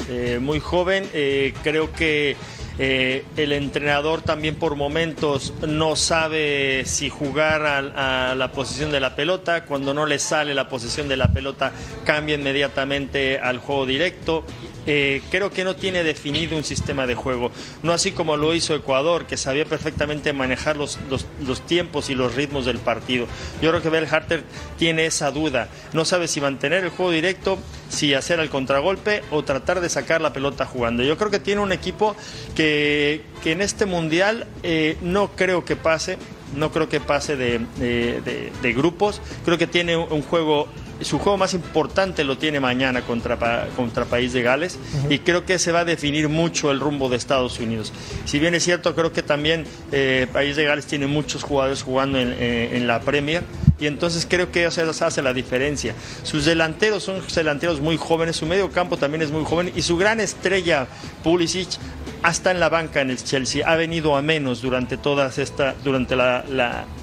eh, 0.08 0.40
muy 0.42 0.58
joven. 0.58 1.08
eh, 1.14 1.54
creo 1.62 1.92
que 1.92 2.36
eh, 2.82 3.26
el 3.36 3.52
entrenador 3.52 4.22
también 4.22 4.54
por 4.54 4.74
momentos 4.74 5.52
no 5.68 5.96
sabe 5.96 6.84
si 6.86 7.10
jugar 7.10 7.66
a, 7.66 8.30
a 8.30 8.34
la 8.34 8.52
posición 8.52 8.90
de 8.90 9.00
la 9.00 9.14
pelota. 9.14 9.66
Cuando 9.66 9.92
no 9.92 10.06
le 10.06 10.18
sale 10.18 10.54
la 10.54 10.66
posición 10.66 11.06
de 11.06 11.18
la 11.18 11.28
pelota, 11.28 11.72
cambia 12.06 12.36
inmediatamente 12.36 13.38
al 13.38 13.58
juego 13.58 13.84
directo. 13.84 14.46
Eh, 14.86 15.20
creo 15.30 15.50
que 15.50 15.64
no 15.64 15.76
tiene 15.76 16.02
definido 16.02 16.56
un 16.56 16.64
sistema 16.64 17.06
de 17.06 17.14
juego. 17.14 17.50
No 17.82 17.92
así 17.92 18.12
como 18.12 18.36
lo 18.36 18.54
hizo 18.54 18.74
Ecuador, 18.74 19.26
que 19.26 19.36
sabía 19.36 19.64
perfectamente 19.64 20.32
manejar 20.32 20.76
los, 20.76 20.98
los, 21.10 21.66
tiempos 21.66 22.10
y 22.10 22.14
los 22.14 22.34
ritmos 22.34 22.64
del 22.64 22.78
partido. 22.78 23.26
Yo 23.60 23.70
creo 23.70 23.82
que 23.82 23.90
Bell 23.90 24.08
Harter 24.10 24.42
tiene 24.78 25.06
esa 25.06 25.30
duda. 25.30 25.68
No 25.92 26.04
sabe 26.04 26.28
si 26.28 26.40
mantener 26.40 26.84
el 26.84 26.90
juego 26.90 27.12
directo, 27.12 27.58
si 27.88 28.14
hacer 28.14 28.40
el 28.40 28.48
contragolpe 28.50 29.22
o 29.30 29.44
tratar 29.44 29.80
de 29.80 29.88
sacar 29.88 30.20
la 30.20 30.32
pelota 30.32 30.64
jugando. 30.64 31.02
Yo 31.02 31.16
creo 31.18 31.30
que 31.30 31.40
tiene 31.40 31.60
un 31.60 31.72
equipo 31.72 32.16
que, 32.54 33.22
que 33.42 33.52
en 33.52 33.60
este 33.60 33.86
mundial 33.86 34.46
eh, 34.62 34.96
no 35.02 35.32
creo 35.36 35.64
que 35.64 35.76
pase. 35.76 36.18
No 36.56 36.72
creo 36.72 36.88
que 36.88 36.98
pase 37.00 37.36
de, 37.36 37.60
de- 37.78 38.72
grupos. 38.72 39.20
Creo 39.44 39.56
que 39.56 39.68
tiene 39.68 39.96
un 39.96 40.22
juego 40.22 40.66
su 41.02 41.18
juego 41.18 41.38
más 41.38 41.54
importante 41.54 42.24
lo 42.24 42.38
tiene 42.38 42.60
mañana 42.60 43.02
contra, 43.02 43.68
contra 43.76 44.04
País 44.04 44.32
de 44.32 44.42
Gales 44.42 44.78
y 45.08 45.20
creo 45.20 45.44
que 45.44 45.58
se 45.58 45.72
va 45.72 45.80
a 45.80 45.84
definir 45.84 46.28
mucho 46.28 46.70
el 46.70 46.80
rumbo 46.80 47.08
de 47.08 47.16
Estados 47.16 47.58
Unidos. 47.58 47.92
Si 48.24 48.38
bien 48.38 48.54
es 48.54 48.64
cierto, 48.64 48.94
creo 48.94 49.12
que 49.12 49.22
también 49.22 49.64
eh, 49.92 50.26
País 50.32 50.56
de 50.56 50.64
Gales 50.64 50.86
tiene 50.86 51.06
muchos 51.06 51.42
jugadores 51.42 51.82
jugando 51.82 52.18
en, 52.18 52.34
eh, 52.38 52.76
en 52.76 52.86
la 52.86 53.00
Premier 53.00 53.42
y 53.78 53.86
entonces 53.86 54.26
creo 54.28 54.52
que 54.52 54.66
eso 54.66 54.82
hace 55.04 55.22
la 55.22 55.32
diferencia. 55.32 55.94
Sus 56.22 56.44
delanteros 56.44 57.02
son 57.02 57.22
delanteros 57.34 57.80
muy 57.80 57.96
jóvenes, 57.96 58.36
su 58.36 58.46
medio 58.46 58.70
campo 58.70 58.96
también 58.96 59.22
es 59.22 59.30
muy 59.30 59.44
joven 59.44 59.72
y 59.74 59.82
su 59.82 59.96
gran 59.96 60.20
estrella 60.20 60.86
Pulisic 61.24 61.68
hasta 62.22 62.50
en 62.50 62.60
la 62.60 62.68
banca 62.68 63.00
en 63.00 63.10
el 63.10 63.22
Chelsea 63.22 63.66
ha 63.66 63.76
venido 63.76 64.16
a 64.16 64.22
menos 64.22 64.60
durante 64.62 64.96
todas 64.96 65.38
esta 65.38 65.74
durante 65.84 66.16
la, 66.16 66.44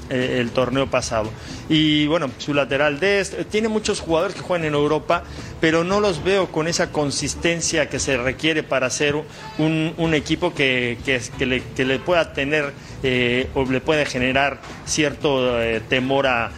eh, 0.10 0.38
el 0.40 0.52
torneo 0.52 0.88
pasado 0.88 1.30
y 1.70 2.08
bueno 2.08 2.30
su 2.38 2.54
lateral 2.54 3.00
de 3.00 3.20
este, 3.20 3.46
tiene 3.46 3.68
muchos 3.68 4.00
jugadores 4.00 4.36
que 4.36 4.42
juegan 4.42 4.68
en 4.68 4.74
Europa 4.74 5.24
pero 5.60 5.84
no 5.84 6.00
los 6.00 6.24
veo 6.24 6.52
con 6.52 6.68
esa 6.68 6.92
consistencia 6.92 7.90
que 7.90 8.00
se 8.00 8.18
requiere 8.18 8.64
para 8.64 8.90
ser 8.90 9.16
un, 9.58 10.14
equipo 10.14 10.54
que, 10.54 10.98
que, 11.06 11.46
le, 11.86 12.00
pueda 12.00 12.34
tener 12.34 12.74
eh, 13.04 13.50
o 13.56 13.66
le 13.66 13.82
puede 13.82 14.06
generar 14.06 14.60
cierto 14.86 15.58
temor 15.90 16.28
a, 16.28 16.52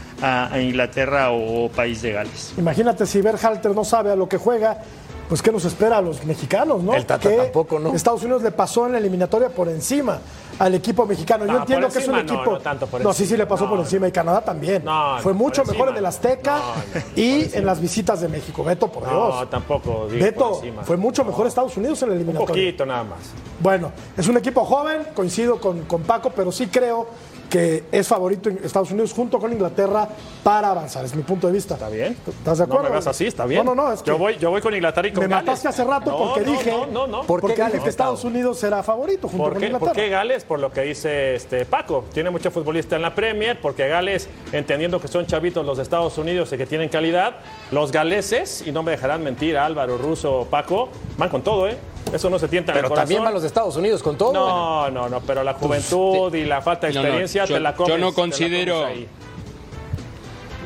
Inglaterra 0.60 1.32
o 1.32 1.70
País 1.70 2.02
de 2.02 2.12
Gales. 2.12 2.54
Imagínate 2.58 3.06
si 3.06 3.22
Berhalter 3.22 3.74
no 3.74 3.86
sabe 3.86 4.12
a 4.12 4.18
lo 4.18 4.28
que 4.28 4.38
juega, 4.38 4.82
pues 5.30 5.42
qué 5.44 5.52
nos 5.52 5.64
espera 5.64 5.98
a 5.98 6.02
los 6.02 6.26
mexicanos, 6.26 6.82
¿no? 6.84 6.94
El 6.96 7.06
Tata 7.06 7.30
Que 7.30 7.38
tampoco, 7.38 7.78
¿no? 7.80 7.94
Estados 7.94 8.24
Unidos 8.24 8.42
le 8.42 8.52
pasó 8.52 8.88
en 8.88 8.94
la 8.94 8.98
eliminatoria 8.98 9.50
por 9.50 9.70
encima 9.70 10.20
al 10.58 10.74
equipo 10.76 11.06
mexicano. 11.06 11.46
Yo 11.46 11.54
No, 11.54 11.60
entiendo 11.60 11.88
que 11.88 12.00
es 12.00 12.08
un 12.08 12.16
no, 12.16 12.20
equipo. 12.22 12.52
no 12.54 12.60
tanto 12.60 12.88
por 12.88 13.00
sí, 13.02 13.14
sí 13.14 13.24
encima. 13.24 13.38
le 13.38 13.46
pasó 13.46 13.64
No, 13.66 13.70
por 13.70 13.80
no. 13.80 13.86
encima 13.86 14.08
y 14.08 14.12
Canadá 14.12 14.42
también. 14.42 14.84
No, 14.84 15.18
Fue 15.20 15.34
mucho 15.34 15.62
encima. 15.62 15.74
mejor 15.78 15.90
en 15.90 15.98
el 15.98 16.06
Azteca 16.08 16.58
No, 16.58 17.00
no, 17.00 17.02
y 17.16 17.50
en 17.56 17.66
las 17.66 17.80
visitas 17.80 18.20
de 18.22 18.28
México. 18.28 18.64
Beto, 18.64 18.92
por 18.92 19.04
No, 19.04 19.28
Dios. 19.28 19.50
tampoco. 19.52 20.08
digo 20.10 20.26
Beto, 20.26 20.56
encima. 20.56 20.84
fue 20.84 20.98
mucho 20.98 21.24
mejor 21.24 21.44
No, 21.44 21.48
Estados 21.48 21.78
Unidos 21.78 22.02
en 22.02 22.10
la 22.10 22.16
Un 22.16 22.22
eliminatoria. 22.22 22.48
poquito 22.48 22.86
nada 22.86 23.04
más. 23.04 23.20
Bueno, 23.60 23.92
es 24.18 24.28
un 24.28 24.36
equipo 24.38 24.66
joven, 24.66 25.04
coincido 25.14 25.62
con, 25.62 25.82
con 25.84 26.02
Paco, 26.02 26.32
pero 26.36 26.52
sí 26.52 26.68
creo 26.68 27.08
que 27.50 27.84
es 27.92 28.08
favorito 28.08 28.50
en 28.50 28.60
Estados 28.64 28.92
Unidos 28.92 29.12
junto 29.14 29.40
con 29.40 29.52
Inglaterra 29.52 30.08
para 30.44 30.70
avanzar. 30.72 31.04
Es 31.06 31.16
mi 31.16 31.24
punto 31.24 31.48
de 31.48 31.54
vista. 31.54 31.74
Está 31.74 31.90
bien. 31.90 32.16
¿Estás 32.28 32.60
de 32.60 32.64
acuerdo? 32.66 32.84
No 32.84 32.90
me 32.90 32.96
hagas 32.96 33.08
así, 33.08 33.26
está 33.26 33.46
bien. 33.46 33.66
No, 33.66 33.76
no, 33.76 33.84
no. 33.88 33.94
Es 33.94 34.02
que 34.02 34.12
yo, 34.12 34.18
voy, 34.18 34.38
yo 34.38 34.50
voy 34.52 34.62
con 34.62 34.74
Inglaterra 34.74 35.08
y 35.08 35.12
con 35.12 35.24
me 35.24 35.30
Gales. 35.30 35.46
mataste 35.48 35.68
hace 35.68 35.84
rato 35.84 36.12
No, 36.12 36.18
porque 36.18 36.42
no, 36.46 36.52
dije, 36.52 36.72
No, 36.72 36.86
no, 36.88 37.08
no. 37.08 37.24
¿Por 37.24 37.42
porque 37.42 37.64
dije 37.66 37.80
que 37.80 37.90
Estados 37.90 38.24
Unidos 38.24 38.60
será 38.60 38.84
favorito 38.84 39.28
junto 39.28 39.44
¿Por 39.44 39.54
con 39.56 39.64
Inglaterra. 39.64 39.94
por 39.94 40.02
qué 40.02 40.10
Gales? 40.10 40.44
Por 40.44 40.60
lo 40.60 40.72
que 40.72 40.82
dice 40.82 41.36
este 41.36 41.66
Paco. 41.66 42.06
Tiene 42.14 42.30
mucho 42.30 42.52
futbolista 42.52 42.96
en 42.96 43.02
la 43.02 43.16
Premier, 43.16 43.60
porque 43.60 43.88
Gales, 43.88 44.30
entendiendo 44.52 45.02
que 45.02 45.08
son 45.08 45.26
chavitos 45.26 45.66
los 45.66 45.78
de 45.78 45.84
Estados 45.84 46.18
Unidos 46.18 46.54
y 46.54 46.58
que 46.58 46.66
tienen 46.66 46.90
calidad, 46.90 47.38
los 47.72 47.92
galeses, 47.92 48.64
y 48.66 48.72
no 48.72 48.84
me 48.84 48.92
dejarán 48.92 49.24
mentir 49.24 49.58
Álvaro, 49.58 49.98
Russo, 49.98 50.48
Paco, 50.50 50.90
van 51.18 51.30
con 51.30 51.42
todo, 51.42 51.68
¿eh? 51.68 51.78
Eso 52.14 52.30
no 52.30 52.40
se 52.40 52.48
tienta 52.48 52.72
en 52.72 52.76
Pero 52.76 52.88
el 52.88 52.90
corazón. 52.90 53.04
también 53.04 53.24
van 53.24 53.34
los 53.34 53.42
de 53.44 53.48
Estados 53.48 53.76
Unidos 53.76 54.02
con 54.02 54.18
todo. 54.18 54.34
No, 54.34 54.90
no, 54.90 55.10
no, 55.10 55.22
pero 55.22 55.44
la 55.44 55.54
juventud 55.54 56.34
y 56.34 56.46
la 56.46 56.62
falta 56.62 56.88
de 56.88 56.94
No, 56.94 57.02
no, 57.02 57.08
experiencia 57.08 57.46
yo- 57.46 57.54
te 57.56 57.60
la 57.60 57.72
yo 57.72 57.78
comes. 57.78 58.00
no 58.00 58.06
te 58.08 58.12
la 58.12 58.16
considero-. 58.16 58.88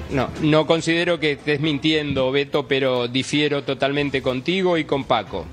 No, 0.10 0.30
no 0.42 0.68
considero 0.68 1.20
que 1.20 1.34
estés 1.34 1.60
mintiendo, 1.60 2.32
Beto, 2.32 2.68
pero 2.68 3.08
difiero 3.08 3.64
totalmente 3.64 4.22
contigo 4.22 4.78
y 4.78 4.86
con 4.86 5.06
Paco. 5.06 5.46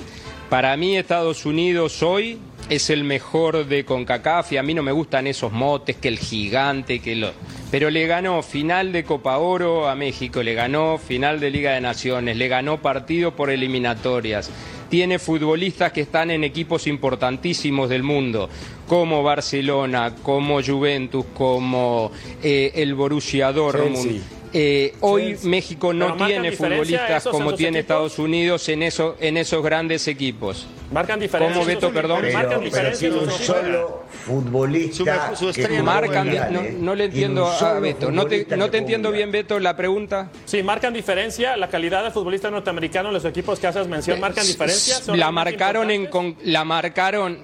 Para 0.50 0.76
mí 0.76 0.96
Estados 0.96 1.46
Unidos 1.46 2.02
hoy 2.02 2.38
es 2.68 2.90
el 2.90 3.04
mejor 3.04 3.66
de 3.66 3.84
CONCACAF 3.84 4.52
y 4.52 4.56
a 4.58 4.62
mí 4.62 4.74
no 4.74 4.82
me 4.82 4.92
gustan 4.92 5.26
esos 5.26 5.50
motes, 5.50 5.96
que 5.96 6.08
el 6.08 6.18
gigante, 6.18 7.00
que 7.00 7.16
lo... 7.16 7.30
Pero 7.70 7.88
le 7.90 8.06
ganó 8.06 8.42
final 8.42 8.92
de 8.92 9.04
Copa 9.04 9.38
Oro 9.38 9.88
a 9.88 9.94
México, 9.94 10.42
le 10.42 10.54
ganó 10.54 10.98
final 10.98 11.40
de 11.40 11.50
Liga 11.50 11.72
de 11.72 11.80
Naciones, 11.80 12.36
le 12.36 12.48
ganó 12.48 12.82
partido 12.82 13.34
por 13.34 13.50
eliminatorias. 13.50 14.50
Tiene 14.90 15.18
futbolistas 15.18 15.92
que 15.92 16.02
están 16.02 16.30
en 16.30 16.44
equipos 16.44 16.86
importantísimos 16.86 17.88
del 17.88 18.02
mundo, 18.02 18.50
como 18.86 19.22
Barcelona, 19.22 20.16
como 20.22 20.62
Juventus, 20.62 21.24
como 21.32 22.10
eh, 22.42 22.72
el 22.74 22.94
Borussia 22.94 23.52
Dortmund. 23.52 24.39
Eh, 24.52 24.94
hoy 25.00 25.36
México 25.44 25.92
no 25.92 26.16
tiene 26.26 26.50
futbolistas 26.52 27.24
como 27.28 27.54
tiene 27.54 27.78
equipos. 27.78 27.96
Estados 27.96 28.18
Unidos 28.18 28.68
en, 28.68 28.82
eso, 28.82 29.16
en 29.20 29.36
esos 29.36 29.62
grandes 29.62 30.08
equipos. 30.08 30.66
Marcan 30.92 31.20
diferencia. 31.20 31.54
¿Cómo, 31.54 31.64
Beto, 31.66 31.92
perdón? 31.92 32.18
Pero, 32.22 32.32
Marcan 32.34 32.50
pero 32.58 32.64
diferencia. 32.64 33.10
un 33.12 33.30
solo 33.30 34.02
futbolista. 34.26 35.36
Su- 35.36 35.52
su 35.52 35.60
que 35.68 35.82
Marcan, 35.82 36.24
mundiales. 36.26 36.72
no, 36.74 36.78
no 36.80 36.94
le 36.96 37.04
entiendo 37.04 37.46
a 37.46 37.78
Beto. 37.78 38.10
No 38.10 38.26
te, 38.26 38.44
no 38.56 38.70
te 38.70 38.78
entiendo 38.78 39.12
bien, 39.12 39.28
mundial. 39.28 39.42
Beto, 39.44 39.60
la 39.60 39.76
pregunta. 39.76 40.30
Sí, 40.46 40.62
marcan 40.64 40.92
diferencia. 40.92 41.56
La 41.56 41.68
calidad 41.68 42.02
de 42.02 42.10
futbolista 42.10 42.50
norteamericano 42.50 43.08
en 43.10 43.14
los 43.14 43.24
equipos 43.24 43.60
que 43.60 43.68
haces 43.68 43.86
mención 43.86 44.18
marcan 44.18 44.44
diferencia. 44.46 44.96
¿Son 44.96 45.18
La 45.18 45.30
marcaron 45.30 45.90
en 45.92 46.06
con- 46.06 46.36
la 46.42 46.64
marcaron 46.64 47.38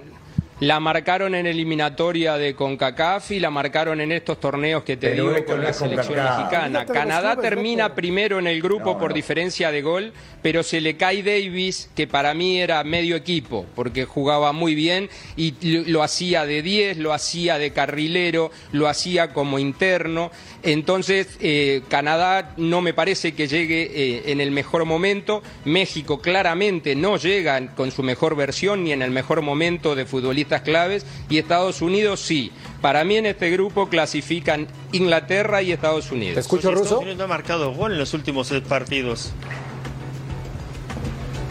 la 0.61 0.81
marcaron 0.81 1.35
en 1.35 1.47
eliminatoria 1.47 2.37
de 2.39 2.55
CONCACAF 2.55 3.31
y 3.33 3.41
la 3.41 3.51
marcaron 3.51 4.01
en 4.01 4.11
estos 4.13 4.41
torneos 4.41 4.85
que 4.85 4.97
te 4.97 5.11
Pero 5.11 5.31
digo 5.35 5.45
con 5.45 5.57
no 5.59 5.63
la 5.63 5.73
selección 5.73 6.19
CONCACAF. 6.19 6.39
mexicana. 6.39 6.87
Canadá 6.87 7.33
clubes, 7.35 7.51
termina 7.51 7.95
primero 7.95 8.39
en 8.39 8.47
el 8.47 8.63
grupo 8.63 8.95
No, 8.95 8.99
por 8.99 9.11
no. 9.11 9.15
diferencia 9.15 9.71
de 9.71 9.83
gol, 9.83 10.13
pero 10.43 10.63
se 10.63 10.81
le 10.81 10.97
cae 10.97 11.23
Davis, 11.23 11.91
que 11.95 12.07
para 12.07 12.33
mí 12.35 12.59
era 12.61 12.83
medio 12.85 13.17
equipo, 13.17 13.67
porque 13.75 14.05
jugaba 14.07 14.53
muy 14.53 14.75
bien 14.75 15.11
y 15.37 15.55
lo, 15.61 15.83
lo 15.87 16.03
hacía 16.03 16.47
de 16.47 16.63
10, 16.63 16.99
lo 16.99 17.13
hacía 17.13 17.59
de 17.59 17.73
carrilero, 17.73 18.51
lo 18.73 18.89
hacía 18.89 19.33
como 19.35 19.59
interno. 19.59 20.31
Entonces, 20.63 21.37
eh, 21.41 21.83
Canadá 21.89 22.55
no 22.57 22.81
me 22.81 22.95
parece 22.95 23.35
que 23.35 23.47
llegue 23.47 23.91
eh, 23.95 24.23
en 24.33 24.41
el 24.41 24.51
mejor 24.51 24.85
momento. 24.85 25.43
México 25.65 26.21
claramente 26.21 26.95
no 26.97 27.19
llega 27.19 27.75
con 27.75 27.91
su 27.91 28.03
mejor 28.03 28.37
versión 28.37 28.85
ni 28.85 28.93
en 28.93 29.03
el 29.03 29.11
mejor 29.11 29.43
momento 29.43 29.95
de 29.95 30.07
futbolistas 30.47 30.63
claves. 30.63 31.07
Y 31.29 31.39
Estados 31.39 31.83
Unidos 31.83 32.21
sí. 32.21 32.53
Para 32.81 33.05
mí 33.05 33.17
en 33.17 33.27
este 33.27 33.51
grupo 33.51 33.89
clasifican 33.89 34.67
Inglaterra 34.93 35.63
y 35.63 35.73
Estados 35.73 36.09
¿Te 36.09 36.15
Unidos. 36.15 36.39
escucho, 36.39 36.69
Estados 36.69 36.89
Ruso? 36.89 37.01
Unidos 37.01 37.19
no 37.19 37.25
ha 37.25 37.29
marcado 37.29 37.75
gol 37.75 37.93
en 37.93 37.99
los 37.99 38.15
últimos 38.15 38.51
eh, 38.53 38.61
partidos. 38.61 39.33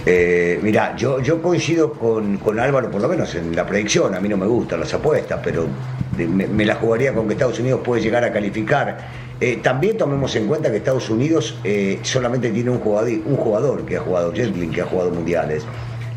Eh, 0.08 0.60
mira, 0.62 0.96
yo, 0.96 1.20
yo 1.20 1.42
coincido 1.42 1.92
con, 1.94 2.38
con 2.38 2.60
Álvaro, 2.60 2.92
por 2.92 3.02
lo 3.02 3.08
menos 3.08 3.34
en 3.36 3.56
la 3.56 3.66
predicción. 3.66 4.14
A 4.14 4.20
mí 4.20 4.30
no 4.30 4.38
me 4.38 4.46
gustan 4.46 4.80
las 4.80 4.94
apuestas, 4.94 5.40
pero 5.44 5.68
me, 6.16 6.48
me 6.48 6.64
la 6.66 6.76
jugaría 6.76 7.12
con 7.14 7.28
que 7.28 7.34
Estados 7.34 7.60
Unidos 7.60 7.82
puede 7.84 8.02
llegar 8.04 8.24
a 8.24 8.32
calificar. 8.32 9.26
Eh, 9.42 9.60
también 9.62 9.98
tomemos 9.98 10.34
en 10.36 10.48
cuenta 10.48 10.70
que 10.72 10.78
Estados 10.78 11.10
Unidos 11.10 11.58
eh, 11.64 12.00
solamente 12.04 12.52
tiene 12.52 12.70
un 12.70 12.80
jugador, 12.80 13.10
un 13.26 13.36
jugador 13.36 13.86
que 13.86 13.98
ha 13.98 14.00
jugado, 14.00 14.32
Jetlin, 14.32 14.72
que 14.72 14.82
ha 14.82 14.86
jugado 14.86 15.10
mundiales. 15.12 15.64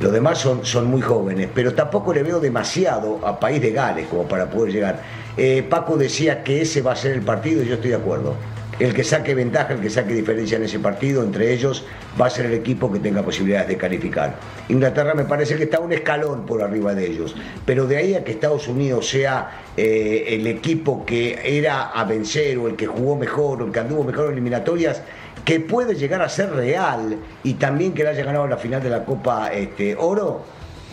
Los 0.00 0.12
demás 0.12 0.38
son, 0.38 0.64
son 0.64 0.86
muy 0.86 1.00
jóvenes, 1.00 1.48
pero 1.52 1.74
tampoco 1.74 2.14
le 2.14 2.22
veo 2.22 2.38
demasiado 2.38 3.18
a 3.26 3.40
País 3.40 3.60
de 3.60 3.72
Gales 3.72 4.06
como 4.06 4.28
para 4.28 4.48
poder 4.48 4.72
llegar. 4.72 5.02
Eh, 5.36 5.64
Paco 5.68 5.96
decía 5.96 6.44
que 6.44 6.62
ese 6.62 6.82
va 6.82 6.92
a 6.92 6.96
ser 6.96 7.12
el 7.12 7.22
partido 7.22 7.62
y 7.62 7.66
yo 7.66 7.74
estoy 7.74 7.90
de 7.90 7.96
acuerdo. 7.96 8.34
El 8.78 8.94
que 8.94 9.02
saque 9.02 9.34
ventaja, 9.34 9.74
el 9.74 9.80
que 9.80 9.90
saque 9.90 10.14
diferencia 10.14 10.56
en 10.56 10.62
ese 10.62 10.78
partido, 10.78 11.24
entre 11.24 11.52
ellos, 11.52 11.84
va 12.20 12.26
a 12.26 12.30
ser 12.30 12.46
el 12.46 12.54
equipo 12.54 12.92
que 12.92 13.00
tenga 13.00 13.22
posibilidades 13.22 13.66
de 13.66 13.76
calificar. 13.76 14.36
Inglaterra 14.68 15.14
me 15.14 15.24
parece 15.24 15.56
que 15.56 15.64
está 15.64 15.80
un 15.80 15.92
escalón 15.92 16.46
por 16.46 16.62
arriba 16.62 16.94
de 16.94 17.10
ellos, 17.10 17.34
pero 17.66 17.88
de 17.88 17.96
ahí 17.96 18.14
a 18.14 18.22
que 18.22 18.30
Estados 18.30 18.68
Unidos 18.68 19.08
sea 19.08 19.62
eh, 19.76 20.26
el 20.28 20.46
equipo 20.46 21.04
que 21.04 21.58
era 21.58 21.90
a 21.90 22.04
vencer 22.04 22.56
o 22.58 22.68
el 22.68 22.76
que 22.76 22.86
jugó 22.86 23.16
mejor 23.16 23.62
o 23.62 23.66
el 23.66 23.72
que 23.72 23.80
anduvo 23.80 24.04
mejor 24.04 24.26
en 24.26 24.34
eliminatorias, 24.34 25.02
que 25.48 25.60
puede 25.60 25.94
llegar 25.94 26.20
a 26.20 26.28
ser 26.28 26.50
real 26.52 27.16
y 27.42 27.54
también 27.54 27.94
que 27.94 28.02
le 28.02 28.10
haya 28.10 28.22
ganado 28.22 28.46
la 28.46 28.58
final 28.58 28.82
de 28.82 28.90
la 28.90 29.02
Copa 29.02 29.50
este, 29.50 29.96
Oro, 29.96 30.42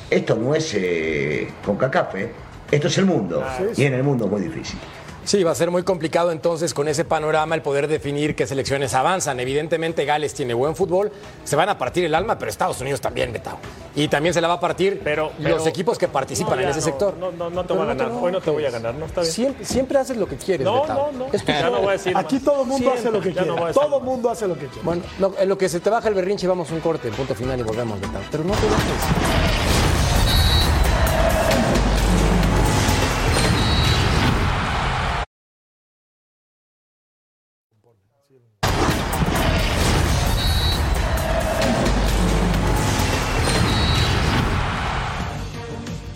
esto 0.09 0.37
no 0.37 0.55
es 0.55 0.73
eh, 0.75 1.49
CONCACAF, 1.65 2.15
¿eh? 2.15 2.31
esto 2.71 2.87
es 2.87 2.97
el 2.99 3.05
mundo 3.05 3.43
y 3.75 3.83
en 3.83 3.95
el 3.95 4.03
mundo 4.03 4.23
es 4.23 4.31
muy 4.31 4.39
difícil. 4.39 4.79
Sí, 5.25 5.43
va 5.43 5.51
a 5.51 5.55
ser 5.55 5.71
muy 5.71 5.81
complicado 5.81 6.31
entonces 6.31 6.73
con 6.75 6.87
ese 6.87 7.03
panorama 7.03 7.55
el 7.55 7.63
poder 7.63 7.87
definir 7.87 8.35
qué 8.35 8.45
selecciones 8.45 8.93
avanzan. 8.93 9.39
Evidentemente 9.39 10.05
Gales 10.05 10.35
tiene 10.35 10.53
buen 10.53 10.75
fútbol, 10.75 11.11
se 11.43 11.55
van 11.55 11.67
a 11.69 11.77
partir 11.79 12.05
el 12.05 12.13
alma, 12.13 12.37
pero 12.37 12.51
Estados 12.51 12.79
Unidos 12.79 13.01
también, 13.01 13.33
Betao. 13.33 13.57
Y 13.95 14.07
también 14.07 14.35
se 14.35 14.41
la 14.41 14.47
va 14.47 14.53
a 14.55 14.59
partir 14.59 15.01
Pero- 15.03 15.31
los 15.39 15.65
equipos 15.65 15.97
que 15.97 16.07
participan 16.07 16.57
No, 16.57 16.61
en 16.63 16.69
ese 16.69 16.79
no, 16.79 16.85
sector. 16.85 17.17
No, 17.17 17.31
no, 17.31 17.49
no 17.49 17.61
te 17.63 17.69
Pero 17.69 17.79
voy 17.79 17.89
a 17.89 17.93
ganar. 17.95 18.11
Hoy 18.21 18.31
no 18.31 18.39
te 18.41 18.49
voy 18.51 18.63
a 18.65 18.67
enojes. 18.67 18.83
ganar, 18.83 18.99
¿no? 18.99 19.05
Está 19.07 19.21
bien. 19.21 19.33
Siempre, 19.33 19.65
siempre 19.65 19.97
haces 19.97 20.17
lo 20.17 20.27
que 20.27 20.35
quieres, 20.37 20.63
No, 20.63 20.81
Betao. 20.81 21.11
no, 21.11 21.25
no. 21.25 21.33
Es 21.33 21.43
Ya 21.43 21.69
no 21.71 21.79
voy 21.79 21.89
a 21.89 21.91
decir 21.93 22.15
Aquí 22.15 22.35
más. 22.35 22.43
todo 22.43 22.61
el 22.61 22.67
mundo 22.67 22.77
Siempre. 22.77 22.99
hace 22.99 23.11
lo 23.11 23.21
que 23.21 23.29
no 23.29 23.55
quiere. 23.55 23.73
todo 23.73 23.97
el 23.97 24.03
mundo 24.03 24.29
hace 24.29 24.47
lo 24.47 24.53
que 24.53 24.67
quiere. 24.67 24.81
Bueno, 24.83 25.01
lo- 25.17 25.33
en 25.39 25.49
lo 25.49 25.57
que 25.57 25.67
se 25.69 25.79
te 25.79 25.89
baja 25.89 26.07
el 26.07 26.13
berrinche, 26.13 26.45
vamos 26.47 26.69
a 26.69 26.73
un 26.75 26.81
corte, 26.81 27.09
punto 27.09 27.33
final 27.33 27.59
y 27.59 27.63
volvemos, 27.63 27.99
Betao. 27.99 28.21
Pero 28.29 28.43
no 28.43 28.53
te 28.53 28.59
enojes. 28.67 29.54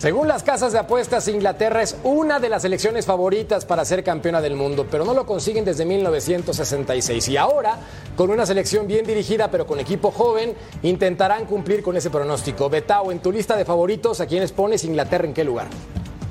Según 0.00 0.28
las 0.28 0.42
casas 0.42 0.72
de 0.72 0.78
apuestas, 0.78 1.28
Inglaterra 1.28 1.82
es 1.82 1.94
una 2.04 2.40
de 2.40 2.48
las 2.48 2.62
selecciones 2.62 3.04
favoritas 3.04 3.66
para 3.66 3.84
ser 3.84 4.02
campeona 4.02 4.40
del 4.40 4.56
mundo, 4.56 4.86
pero 4.90 5.04
no 5.04 5.12
lo 5.12 5.26
consiguen 5.26 5.62
desde 5.62 5.84
1966. 5.84 7.28
Y 7.28 7.36
ahora, 7.36 7.76
con 8.16 8.30
una 8.30 8.46
selección 8.46 8.86
bien 8.86 9.04
dirigida, 9.04 9.50
pero 9.50 9.66
con 9.66 9.78
equipo 9.78 10.10
joven, 10.10 10.54
intentarán 10.82 11.44
cumplir 11.44 11.82
con 11.82 11.98
ese 11.98 12.08
pronóstico. 12.08 12.70
Betao, 12.70 13.12
en 13.12 13.18
tu 13.18 13.30
lista 13.30 13.56
de 13.56 13.66
favoritos, 13.66 14.22
¿a 14.22 14.26
quiénes 14.26 14.52
pones 14.52 14.84
Inglaterra 14.84 15.26
en 15.26 15.34
qué 15.34 15.44
lugar? 15.44 15.66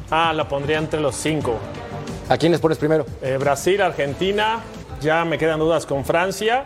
Ah, 0.09 0.33
la 0.33 0.49
pondría 0.49 0.79
entre 0.79 0.99
los 0.99 1.13
cinco. 1.13 1.59
¿A 2.27 2.37
quiénes 2.37 2.59
pones 2.59 2.79
primero? 2.79 3.05
Eh, 3.21 3.37
Brasil, 3.39 3.79
Argentina, 3.83 4.63
ya 5.01 5.25
me 5.25 5.37
quedan 5.37 5.59
dudas 5.59 5.85
con 5.85 6.03
Francia, 6.05 6.63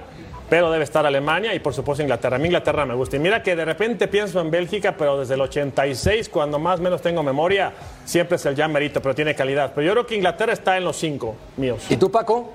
pero 0.50 0.70
debe 0.72 0.84
estar 0.84 1.06
Alemania 1.06 1.54
y 1.56 1.60
por 1.60 1.74
supuesto 1.74 2.04
Inglaterra. 2.04 2.36
A 2.36 2.40
mí 2.40 2.46
Inglaterra 2.46 2.86
me 2.86 2.94
gusta. 2.94 3.16
Y 3.16 3.20
mira 3.20 3.42
que 3.42 3.56
de 3.56 3.66
repente 3.66 4.08
pienso 4.08 4.40
en 4.42 4.52
Bélgica, 4.52 4.96
pero 4.98 5.20
desde 5.20 5.34
el 5.36 5.42
86, 5.42 6.30
cuando 6.30 6.60
más 6.60 6.80
o 6.80 6.84
menos 6.84 7.02
tengo 7.02 7.24
memoria, 7.24 7.74
siempre 8.06 8.36
es 8.36 8.46
el 8.46 8.56
ya 8.56 8.68
merito, 8.68 9.02
pero 9.02 9.16
tiene 9.16 9.34
calidad. 9.36 9.72
Pero 9.74 9.88
yo 9.88 9.92
creo 9.94 10.06
que 10.06 10.16
Inglaterra 10.16 10.54
está 10.54 10.78
en 10.78 10.84
los 10.84 10.96
cinco 10.98 11.36
míos. 11.58 11.84
¿Y 11.90 11.98
tú, 11.98 12.12
Paco? 12.12 12.54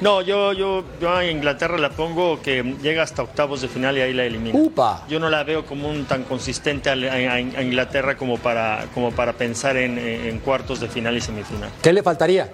No, 0.00 0.20
yo, 0.20 0.52
yo, 0.52 0.82
yo 1.00 1.14
a 1.14 1.24
Inglaterra 1.24 1.78
la 1.78 1.90
pongo 1.90 2.42
que 2.42 2.64
llega 2.82 3.04
hasta 3.04 3.22
octavos 3.22 3.60
de 3.60 3.68
final 3.68 3.96
y 3.96 4.00
ahí 4.00 4.12
la 4.12 4.24
elimina. 4.24 4.58
¡Upa! 4.58 5.04
Yo 5.08 5.20
no 5.20 5.30
la 5.30 5.44
veo 5.44 5.64
como 5.64 5.88
un 5.88 6.06
tan 6.06 6.24
consistente 6.24 6.90
a, 6.90 6.94
a- 6.94 7.34
a 7.34 7.40
Inglaterra 7.62 8.16
como 8.16 8.36
para, 8.36 8.86
como 8.94 9.12
para 9.12 9.32
pensar 9.34 9.76
en, 9.76 9.98
en 9.98 10.40
cuartos 10.40 10.80
de 10.80 10.88
final 10.88 11.16
y 11.16 11.20
semifinal. 11.20 11.70
¿Qué 11.80 11.92
le 11.92 12.02
faltaría? 12.02 12.50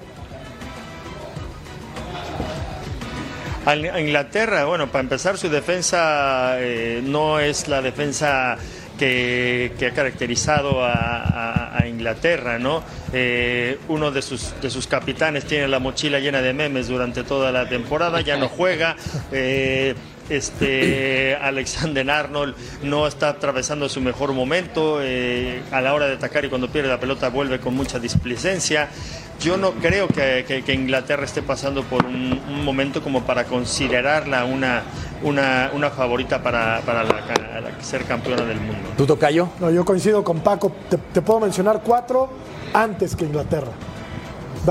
A 3.68 3.76
Inglaterra, 4.00 4.64
bueno, 4.64 4.86
para 4.90 5.02
empezar 5.02 5.36
su 5.36 5.50
defensa 5.50 6.56
eh, 6.58 7.02
no 7.04 7.38
es 7.38 7.68
la 7.68 7.82
defensa 7.82 8.56
que, 8.98 9.72
que 9.78 9.86
ha 9.88 9.92
caracterizado 9.92 10.82
a 10.82 11.84
Inglaterra, 11.86 12.58
¿no? 12.58 12.82
Eh, 13.12 13.78
uno 13.88 14.10
de 14.10 14.22
sus, 14.22 14.54
de 14.62 14.70
sus 14.70 14.86
capitanes 14.86 15.44
tiene 15.44 15.68
la 15.68 15.80
mochila 15.80 16.18
llena 16.18 16.40
de 16.40 16.52
memes 16.52 16.88
durante 16.88 17.24
toda 17.24 17.52
la 17.52 17.68
temporada, 17.68 18.22
ya 18.22 18.38
no 18.38 18.48
juega. 18.48 18.96
eh, 19.32 19.94
este 20.28 21.34
Alexander 21.40 22.10
Arnold 22.10 22.54
no 22.82 23.06
está 23.06 23.28
atravesando 23.30 23.88
su 23.88 24.00
mejor 24.00 24.32
momento 24.32 24.98
eh, 25.02 25.62
a 25.72 25.80
la 25.80 25.94
hora 25.94 26.06
de 26.06 26.14
atacar 26.14 26.44
y 26.44 26.48
cuando 26.48 26.68
pierde 26.68 26.88
la 26.88 27.00
pelota 27.00 27.28
vuelve 27.28 27.60
con 27.60 27.74
mucha 27.74 27.98
displicencia. 27.98 28.88
Yo 29.40 29.56
no 29.56 29.70
creo 29.72 30.08
que, 30.08 30.44
que- 30.48 30.62
que 30.64 30.74
Inglaterra 30.74 31.24
esté 31.24 31.42
pasando 31.42 31.84
por 31.84 32.04
un, 32.04 32.40
un 32.48 32.64
momento 32.64 33.00
como 33.02 33.22
para 33.22 33.44
considerarla 33.44 34.44
una, 34.44 34.82
una, 35.22 35.70
una 35.74 35.90
favorita 35.90 36.42
para, 36.42 36.80
para 36.84 37.04
la 37.04 37.22
ser 37.80 38.02
campeona 38.04 38.42
del 38.44 38.58
mundo. 38.58 38.88
¿Tú, 38.96 39.06
Tocayo? 39.06 39.48
No, 39.60 39.70
yo 39.70 39.84
coincido 39.84 40.24
con 40.24 40.40
Paco. 40.40 40.72
Te, 40.90 40.96
te 40.98 41.22
puedo 41.22 41.38
mencionar 41.38 41.82
cuatro 41.84 42.28
antes 42.74 43.14
que 43.14 43.24
Inglaterra. 43.26 43.70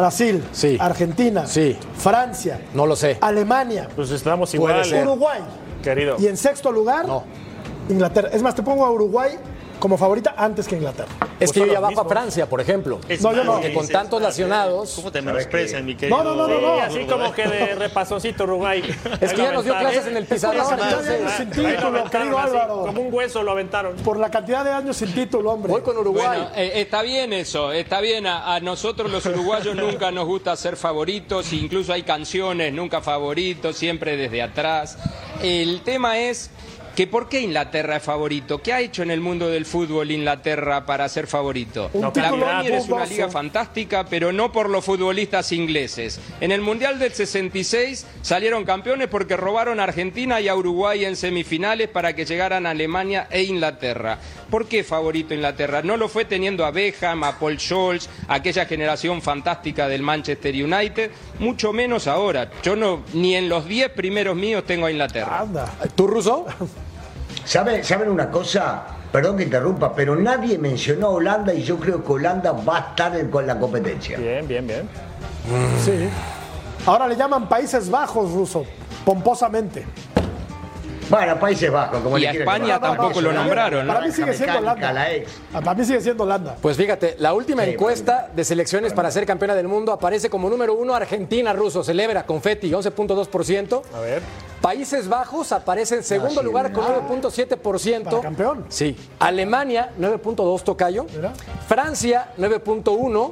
Brasil, 0.02 0.44
Sí. 0.52 0.78
Argentina, 0.80 1.48
Sí. 1.48 1.76
Francia, 1.98 2.62
No 2.76 2.86
lo 2.86 2.96
sé. 2.96 3.18
Alemania, 3.20 3.88
Pues 3.96 4.12
estamos 4.12 4.54
igual. 4.54 4.84
Uruguay. 5.02 5.40
querido. 5.82 6.18
Y 6.20 6.28
en 6.28 6.38
sexto 6.38 6.72
lugar, 6.72 7.08
No. 7.08 7.24
Inglaterra. 7.90 8.30
Es 8.32 8.44
más, 8.44 8.54
te 8.54 8.62
pongo 8.62 8.86
a 8.86 8.92
Uruguay 8.92 9.32
como 9.80 9.98
favorita 9.98 10.34
antes 10.38 10.68
que 10.68 10.76
Inglaterra. 10.76 11.08
Es 11.12 11.28
Pues 11.38 11.52
que 11.52 11.60
son 11.60 11.68
yo 11.68 11.74
ya 11.74 11.80
para 11.82 11.90
mismos. 11.90 12.08
Francia, 12.08 12.46
por 12.50 12.62
ejemplo. 12.62 13.00
Es 13.08 13.22
No, 13.22 13.34
yo 13.34 13.44
no. 13.44 13.54
Porque 13.54 13.74
con 13.74 13.88
tantos 13.88 14.22
nacionados- 14.22 14.94
¿Cómo 14.96 15.12
te 15.12 15.20
¿Sabe 15.20 15.32
menosprecian, 15.34 15.86
mi 15.86 15.96
querido? 15.96 16.18
No, 16.18 16.24
no, 16.24 16.36
no, 16.36 16.48
no, 16.48 16.62
no. 16.62 16.76
Sí, 16.76 16.82
así 17.00 17.06
como 17.06 17.32
que 17.34 17.48
de 17.48 17.76
repasoncito 17.76 18.44
Uruguay. 18.46 18.84
Es 19.22 19.32
que 19.34 19.38
ya 19.44 19.52
nos 19.52 19.64
dio 19.64 19.78
clases 19.78 20.08
en 20.08 20.18
el 20.18 20.26
pizarrón. 20.26 20.58
Por 20.64 20.70
la 20.72 20.78
cantidad 20.78 21.04
de 21.04 21.16
entonces- 21.18 21.22
años 21.22 21.34
sin 21.38 21.50
título, 21.66 22.10
querido 22.10 22.38
así, 22.40 22.48
Álvaro. 22.50 22.76
Como 22.88 23.02
un 23.02 23.14
hueso 23.14 23.44
lo 23.44 23.52
aventaron. 23.52 23.96
Por 23.98 24.20
la 24.20 24.30
cantidad 24.32 24.64
de 24.64 24.72
años 24.72 24.98
sin 24.98 25.14
título, 25.14 25.52
hombre. 25.52 25.72
Voy 25.72 25.82
con 25.82 25.98
Uruguay. 25.98 26.26
Bueno, 26.28 26.50
eh, 26.56 26.72
está 26.76 27.02
bien 27.02 27.34
eso, 27.34 27.72
está 27.72 28.02
bien. 28.02 28.26
A, 28.28 28.56
a 28.56 28.60
nosotros 28.60 29.12
los 29.12 29.26
uruguayos 29.26 29.76
nunca 29.76 30.12
nos 30.12 30.26
gusta 30.26 30.56
ser 30.56 30.76
favoritos, 30.76 31.54
incluso 31.54 31.94
hay 31.94 32.04
canciones 32.04 32.74
nunca 32.74 33.02
favoritos, 33.02 33.76
siempre 33.78 34.18
desde 34.18 34.42
atrás. 34.42 34.98
El 35.42 35.82
tema 35.82 36.18
es 36.20 36.50
que 36.98 37.06
por 37.06 37.30
qué 37.30 37.42
Inglaterra 37.42 37.98
es 37.98 38.02
favorito. 38.02 38.58
¿Qué 38.58 38.74
ha 38.74 38.82
hecho 38.82 39.04
en 39.04 39.12
el 39.12 39.22
mundo 39.22 39.50
del 39.50 39.68
fútbol 39.68 40.10
Inglaterra 40.10 40.84
para 40.88 41.08
ser 41.08 41.28
favorito? 41.28 41.92
Un 41.94 42.02
la 42.02 42.12
Premier 42.12 42.72
es 42.72 42.90
una 42.90 43.06
liga 43.06 43.30
fantástica, 43.30 44.08
pero 44.10 44.34
no 44.34 44.52
por 44.52 44.68
los 44.68 44.84
futbolistas 44.84 45.52
ingleses. 45.52 46.20
En 46.42 46.52
el 46.52 46.62
Mundial 46.62 46.98
del 46.98 47.14
66 47.14 48.08
salieron 48.24 48.66
campeones 48.66 49.10
porque 49.10 49.38
robaron 49.38 49.80
a 49.80 49.84
Argentina 49.84 50.42
y 50.42 50.48
a 50.48 50.56
Uruguay 50.56 51.06
en 51.06 51.16
semifinales 51.16 51.88
para 51.88 52.16
que 52.16 52.26
llegaran 52.26 52.66
a 52.66 52.72
Alemania 52.72 53.28
e 53.30 53.44
Inglaterra. 53.44 54.18
¿Por 54.50 54.66
qué 54.66 54.84
favorito 54.84 55.36
Inglaterra? 55.36 55.84
No 55.84 55.98
lo 55.98 56.10
fue 56.10 56.26
teniendo 56.26 56.66
a 56.66 56.72
Beckham, 56.72 57.24
a 57.26 57.38
Paul 57.38 57.60
Scholes, 57.60 58.10
aquella 58.28 58.66
generación 58.66 59.22
fantástica 59.22 59.88
del 59.88 60.02
Manchester 60.02 60.56
United, 60.56 61.12
mucho 61.38 61.74
menos 61.74 62.08
ahora. 62.08 62.50
Yo 62.64 62.76
no, 62.76 63.04
ni 63.14 63.36
en 63.36 63.50
los 63.50 63.68
10 63.68 63.92
primeros 63.92 64.36
míos 64.36 64.64
tengo 64.66 64.88
a 64.88 64.92
Inglaterra. 64.92 65.42
Anda. 65.42 65.72
¿Tú, 65.96 66.08
Ruso? 66.08 66.48
¿Saben, 67.48 67.82
¿Saben 67.82 68.10
una 68.10 68.30
cosa? 68.30 68.84
Perdón 69.10 69.38
que 69.38 69.44
interrumpa, 69.44 69.96
pero 69.96 70.18
nadie 70.18 70.58
mencionó 70.58 71.08
a 71.08 71.10
Holanda 71.12 71.54
y 71.54 71.64
yo 71.64 71.78
creo 71.80 72.04
que 72.04 72.12
Holanda 72.12 72.52
va 72.52 72.76
a 72.76 72.80
estar 72.90 73.16
en- 73.16 73.30
con 73.32 73.48
la 73.48 73.58
competencia. 73.58 74.18
Bien, 74.18 74.46
bien, 74.46 74.68
bien. 74.68 74.90
Sí. 75.84 76.10
Ahora 76.86 77.08
le 77.08 77.16
llaman 77.16 77.48
Países 77.48 77.90
Bajos, 77.90 78.32
ruso, 78.34 78.66
pomposamente. 79.06 79.86
Bueno, 81.10 81.40
Países 81.40 81.72
Bajos, 81.72 82.00
como 82.02 82.18
Y 82.18 82.22
le 82.22 82.28
a 82.28 82.32
España 82.34 82.68
llamar. 82.68 82.82
tampoco 82.98 83.22
lo 83.22 83.32
nombraron, 83.32 83.88
¿no? 83.88 83.94
Para 83.94 84.06
mí 84.06 84.12
sigue 84.12 84.34
siendo 84.34 84.58
Holanda. 84.60 84.92
la 84.94 85.12
ex. 85.14 85.32
Ah, 85.54 85.62
Para 85.62 85.74
mí 85.78 85.86
sigue 85.86 86.02
siendo 86.02 86.24
Holanda. 86.24 86.56
Pues 86.62 86.76
fíjate, 86.76 87.16
la 87.20 87.34
última 87.34 87.64
Sí, 87.64 87.72
encuesta 87.72 88.30
de 88.36 88.44
selecciones 88.44 88.94
para 88.94 89.10
ser 89.12 89.26
campeona 89.26 89.56
del 89.56 89.68
mundo 89.68 89.92
aparece 89.94 90.30
como 90.30 90.50
número 90.50 90.74
uno 90.74 90.94
Argentina, 90.94 91.54
Ruso, 91.54 91.84
celebra, 91.84 92.26
confeti, 92.26 92.70
11.2%. 92.72 93.82
A 93.96 94.00
ver. 94.02 94.22
Países 94.62 95.08
Bajos 95.08 95.52
aparece 95.52 95.96
en 95.96 96.04
segundo 96.04 96.42
sí, 96.42 96.46
lugar 96.46 96.74
con 96.74 96.84
¿verdad? 96.86 97.02
9.7%. 97.10 98.04
Para 98.04 98.22
campeón. 98.22 98.66
Sí. 98.70 98.98
Alemania, 99.20 99.92
9.2 100.00 100.64
tocayo. 100.64 101.06
Mira. 101.16 101.32
Francia, 101.68 102.30
9.1. 102.38 103.32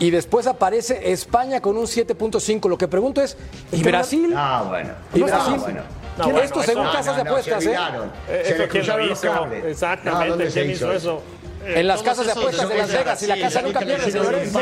Y 0.00 0.10
después 0.12 0.46
aparece 0.46 1.10
España 1.10 1.60
con 1.60 1.76
un 1.76 1.86
7.5. 1.86 2.68
Lo 2.68 2.78
que 2.78 2.86
pregunto 2.86 3.20
es, 3.20 3.36
¿y 3.72 3.82
Brasil? 3.82 4.32
Ah, 4.36 4.64
bueno. 4.68 4.90
¿Y 5.12 5.22
Ah, 5.22 5.26
Brasil? 5.26 5.56
bueno. 5.58 5.80
No, 6.18 6.24
¿Quién- 6.24 6.32
bueno, 6.34 6.46
Esto 6.46 6.62
según 6.62 6.84
no, 6.84 6.92
casas 6.92 7.16
de 7.16 7.24
no, 7.24 7.30
apuestas, 7.30 7.62
se 7.62 7.70
¿eh? 7.70 7.76
olvidaron. 7.78 8.12
Eh, 8.28 8.42
Se 8.44 8.52
¿Eso 8.52 8.62
le 8.62 8.68
quién 8.68 8.86
lo 8.86 8.92
cruzaron 8.94 9.08
los 9.08 9.20
cables. 9.20 9.62
No, 9.64 9.68
Exactamente, 9.70 10.28
¿dónde 10.28 10.50
se 10.50 10.60
¿quién 10.60 10.70
hizo 10.72 10.92
eso? 10.92 11.22
En 11.66 11.86
las 11.86 12.02
casas 12.02 12.26
de 12.26 12.32
apuestas 12.32 12.68
de 12.68 12.78
Las 12.78 12.92
Vegas 12.92 13.22
y 13.22 13.26
la 13.26 13.38
casa 13.40 13.62
nunca 13.62 13.80
pierde, 13.80 14.10
señores. 14.10 14.52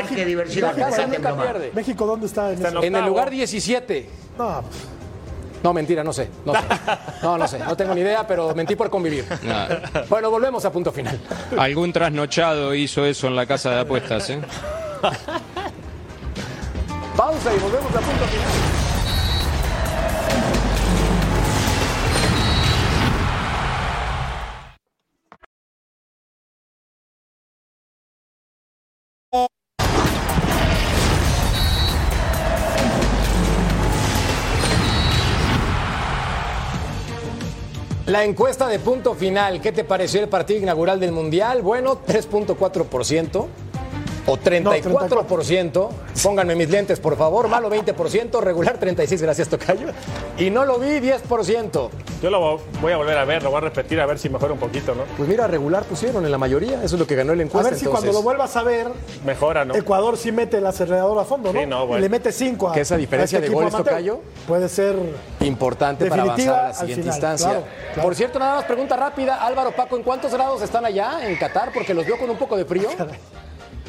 La 0.61 0.72
casa 0.72 1.07
nunca 1.07 1.36
pierde. 1.36 1.70
México, 1.74 2.07
¿dónde 2.07 2.26
está 2.26 2.52
en 2.52 2.94
el 2.96 3.04
lugar 3.07 3.30
17. 3.30 4.09
No, 4.38 4.62
No, 5.62 5.72
mentira, 5.72 6.04
no 6.04 6.12
sé. 6.12 6.28
No, 6.44 6.52
sé. 6.54 6.61
no, 7.22 7.38
no 7.38 7.48
sé. 7.48 7.59
No 7.59 7.76
tengo 7.76 7.94
ni 7.94 8.00
idea, 8.02 8.26
pero 8.26 8.54
mentí 8.54 8.76
por 8.76 8.88
convivir. 8.90 9.24
Nada. 9.42 9.82
Bueno, 10.09 10.30
volvemos 10.30 10.64
a 10.64 10.70
punto 10.72 10.92
final. 10.92 11.18
Algún 11.59 11.92
trasnochado 11.92 12.74
hizo 12.74 13.04
eso 13.04 13.26
en 13.28 13.36
la 13.36 13.46
casa 13.46 13.70
de 13.70 13.80
apuestas, 13.80 14.28
¿eh? 14.30 14.40
Pausa 17.16 17.54
y 17.54 17.59
volvemos 17.59 17.90
a 17.90 18.00
punto 18.00 18.24
final. 18.26 18.86
La 38.16 38.24
encuesta 38.24 38.66
de 38.66 38.78
punto 38.78 39.14
final, 39.14 39.60
¿qué 39.60 39.72
te 39.72 39.84
pareció 39.84 40.22
el 40.22 40.28
partido 40.30 40.60
inaugural 40.60 40.98
del 40.98 41.12
Mundial? 41.12 41.60
Bueno, 41.60 42.00
3.4% 42.02 43.46
o 44.27 44.37
34%. 44.37 45.89
Pónganme 46.22 46.55
mis 46.55 46.68
lentes, 46.70 46.99
por 47.01 47.16
favor. 47.16 47.49
Malo 47.49 47.70
20%, 47.70 48.41
regular 48.41 48.79
36, 48.79 49.22
gracias 49.22 49.49
Tocayo. 49.49 49.89
Y 50.39 50.51
no 50.51 50.64
lo 50.64 50.79
vi 50.79 50.99
10%. 51.01 51.91
Yo 52.22 52.31
lo 52.31 52.41
vo- 52.41 52.61
voy 52.81 52.93
a 52.93 52.97
volver 52.97 53.16
a 53.18 53.24
ver, 53.24 53.43
lo 53.43 53.51
voy 53.51 53.59
a 53.59 53.61
repetir 53.61 54.01
a 54.01 54.07
ver 54.07 54.18
si 54.18 54.29
mejora 54.29 54.53
un 54.53 54.59
poquito, 54.59 54.95
¿no? 54.95 55.03
Pues 55.16 55.29
mira, 55.29 55.47
regular 55.47 55.85
pusieron 55.85 56.24
en 56.24 56.31
la 56.33 56.39
mayoría, 56.39 56.83
eso 56.83 56.97
es 56.97 57.01
lo 57.01 57.07
que 57.07 57.14
ganó 57.14 57.33
el 57.35 57.41
a 57.41 57.43
encuesta. 57.45 57.70
ver 57.70 57.79
si 57.79 57.87
cuando 57.87 58.12
lo 58.12 58.22
vuelvas 58.22 58.57
a 58.57 58.62
ver, 58.62 58.89
Mejora, 59.24 59.64
¿no? 59.64 59.74
Ecuador 59.74 60.16
sí 60.16 60.33
mete 60.33 60.59
el 60.59 60.66
acelerador 60.66 61.18
a 61.18 61.24
fondo, 61.24 61.53
¿no? 61.53 61.61
Sí, 61.61 61.66
no, 61.66 61.87
bueno. 61.87 61.99
Y 61.99 62.03
le 62.03 62.09
mete 62.09 62.33
5 62.33 62.70
a 62.70 62.72
Que 62.72 62.81
esa 62.81 62.97
diferencia 62.97 63.39
a 63.39 63.41
este 63.41 63.51
de 63.51 63.55
goles, 63.55 63.74
amateur. 63.74 63.95
Tocayo. 63.95 64.20
Puede 64.49 64.68
ser 64.68 64.97
Importante 65.41 66.07
para 66.07 66.22
avanzar 66.22 66.55
a 66.59 66.68
la 66.68 66.74
siguiente 66.74 67.03
final, 67.03 67.14
instancia. 67.16 67.49
claro, 67.51 67.64
claro. 67.93 68.03
Por 68.03 68.14
cierto, 68.14 68.39
nada 68.39 68.57
más 68.57 68.64
pregunta 68.64 68.97
rápida, 68.97 69.37
Álvaro 69.45 69.72
Paco, 69.72 69.97
¿en 69.97 70.03
cuántos 70.03 70.33
grados 70.33 70.62
están 70.62 70.85
allá 70.85 71.18
en 71.29 71.37
Qatar? 71.37 71.70
Porque 71.72 71.95
los 71.95 72.07
veo 72.07 72.18
con 72.18 72.31
un 72.31 72.37
poco 72.39 72.57
de 72.57 72.64
frío. 72.64 72.89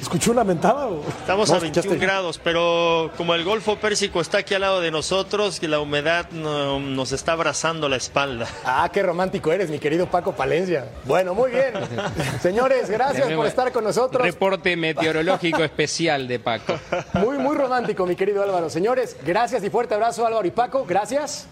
¿Escuchó 0.02 0.32
una 0.32 0.44
mentada? 0.44 0.88
Estamos 1.20 1.50
No, 1.50 1.56
a 1.56 1.60
21 1.60 1.82
escuchaste. 1.82 1.98
grados, 2.06 2.40
pero 2.44 3.12
como 3.18 3.34
el 3.34 3.44
Golfo 3.44 3.78
Pérsico 3.78 4.22
está 4.22 4.38
aquí 4.40 4.54
al 4.54 4.62
lado 4.62 4.80
de 4.80 4.92
nosotros, 4.92 5.60
que 5.60 5.68
la 5.68 5.80
humedad 5.80 6.30
no- 6.32 6.80
nos 6.80 7.12
está 7.12 7.34
abrazando 7.34 7.90
la 7.90 7.98
espalda. 7.98 8.48
Ah, 8.64 8.90
qué 8.94 9.02
romántico 9.04 9.52
eres, 9.52 9.70
mi 9.70 9.80
querido 9.80 10.06
Paco 10.08 10.34
Palencia. 10.34 10.86
Bueno, 11.06 11.34
muy 11.34 11.52
bien. 11.52 11.74
Señores, 12.42 12.90
gracias 12.90 13.32
por 13.34 13.48
estar 13.48 13.72
con 13.72 13.84
nosotros. 13.84 14.22
Reporte 14.24 14.76
meteorológico 14.78 15.64
especial 15.64 16.28
de 16.28 16.40
Paco. 16.40 16.76
Muy, 17.14 17.38
muy 17.38 17.56
romántico, 17.58 18.06
mi 18.06 18.16
querido 18.16 18.44
Álvaro. 18.44 18.70
Señores, 18.70 19.18
gracias 19.26 19.64
y 19.64 19.70
fuerte 19.70 19.96
abrazo, 19.96 20.26
Álvaro 20.26 20.48
y 20.48 20.52
Paco. 20.52 20.86
Gracias. 20.88 21.48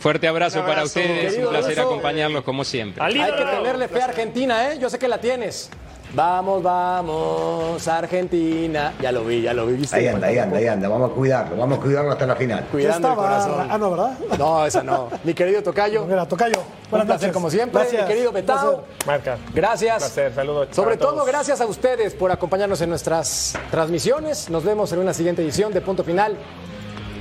Fuerte 0.00 0.28
abrazo, 0.28 0.60
Un 0.60 0.66
para 0.66 0.80
abrazo, 0.80 1.00
ustedes, 1.00 1.32
querido 1.32 1.48
un 1.50 1.54
placer 1.54 1.76
Ruso. 1.76 1.88
acompañarlos 1.88 2.44
como 2.44 2.64
siempre. 2.64 3.02
Hay 3.02 3.14
que 3.14 3.44
tenerle 3.44 3.88
fe 3.88 4.00
a 4.00 4.04
Argentina, 4.06 4.72
¿eh? 4.72 4.78
Yo 4.78 4.88
sé 4.88 4.98
que 4.98 5.08
la 5.08 5.18
tienes. 5.20 5.70
Vamos, 6.14 6.62
vamos, 6.62 7.86
Argentina. 7.86 8.94
Ya 9.02 9.12
lo 9.12 9.24
vi, 9.24 9.42
ya 9.42 9.52
lo 9.52 9.66
vi. 9.66 9.74
¿viste? 9.74 9.94
Ahí 9.96 10.06
anda, 10.06 10.28
ahí 10.28 10.38
anda, 10.38 10.56
ahí 10.56 10.66
anda. 10.66 10.88
Vamos 10.88 11.10
a 11.10 11.14
cuidarlo, 11.14 11.54
vamos 11.56 11.78
a 11.78 11.82
cuidarlo 11.82 12.12
hasta 12.12 12.26
la 12.26 12.34
final. 12.34 12.64
Cuidando 12.70 13.08
el 13.10 13.14
corazón. 13.14 13.66
Ah, 13.70 13.76
no, 13.76 13.90
¿verdad? 13.90 14.18
No, 14.38 14.64
esa 14.64 14.82
no. 14.82 15.10
Mi 15.24 15.34
querido 15.34 15.62
Tocayo. 15.62 16.06
Mira, 16.06 16.26
Tocayo. 16.26 16.60
Un 16.60 16.90
Buenas 16.90 17.06
placer 17.08 17.28
noches. 17.28 17.32
como 17.34 17.50
siempre, 17.50 17.80
Gracias. 17.82 18.02
mi 18.02 18.08
querido 18.08 18.30
Un 18.30 18.34
Betao. 18.36 18.76
placer. 18.84 19.06
Marca. 19.06 19.38
Gracias. 19.52 19.92
Un 19.94 19.98
placer, 19.98 20.34
saludos 20.34 20.68
Sobre 20.72 20.96
todos. 20.96 21.14
todo, 21.14 21.24
gracias 21.26 21.60
a 21.60 21.66
ustedes 21.66 22.14
por 22.14 22.32
acompañarnos 22.32 22.80
en 22.80 22.88
nuestras 22.88 23.58
transmisiones. 23.70 24.48
Nos 24.48 24.64
vemos 24.64 24.90
en 24.92 25.00
una 25.00 25.12
siguiente 25.12 25.42
edición 25.42 25.74
de 25.74 25.82
Punto 25.82 26.04
Final. 26.04 26.36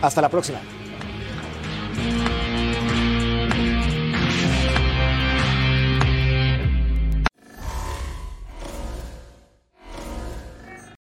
Hasta 0.01 0.21
la 0.21 0.29
próxima. 0.29 0.59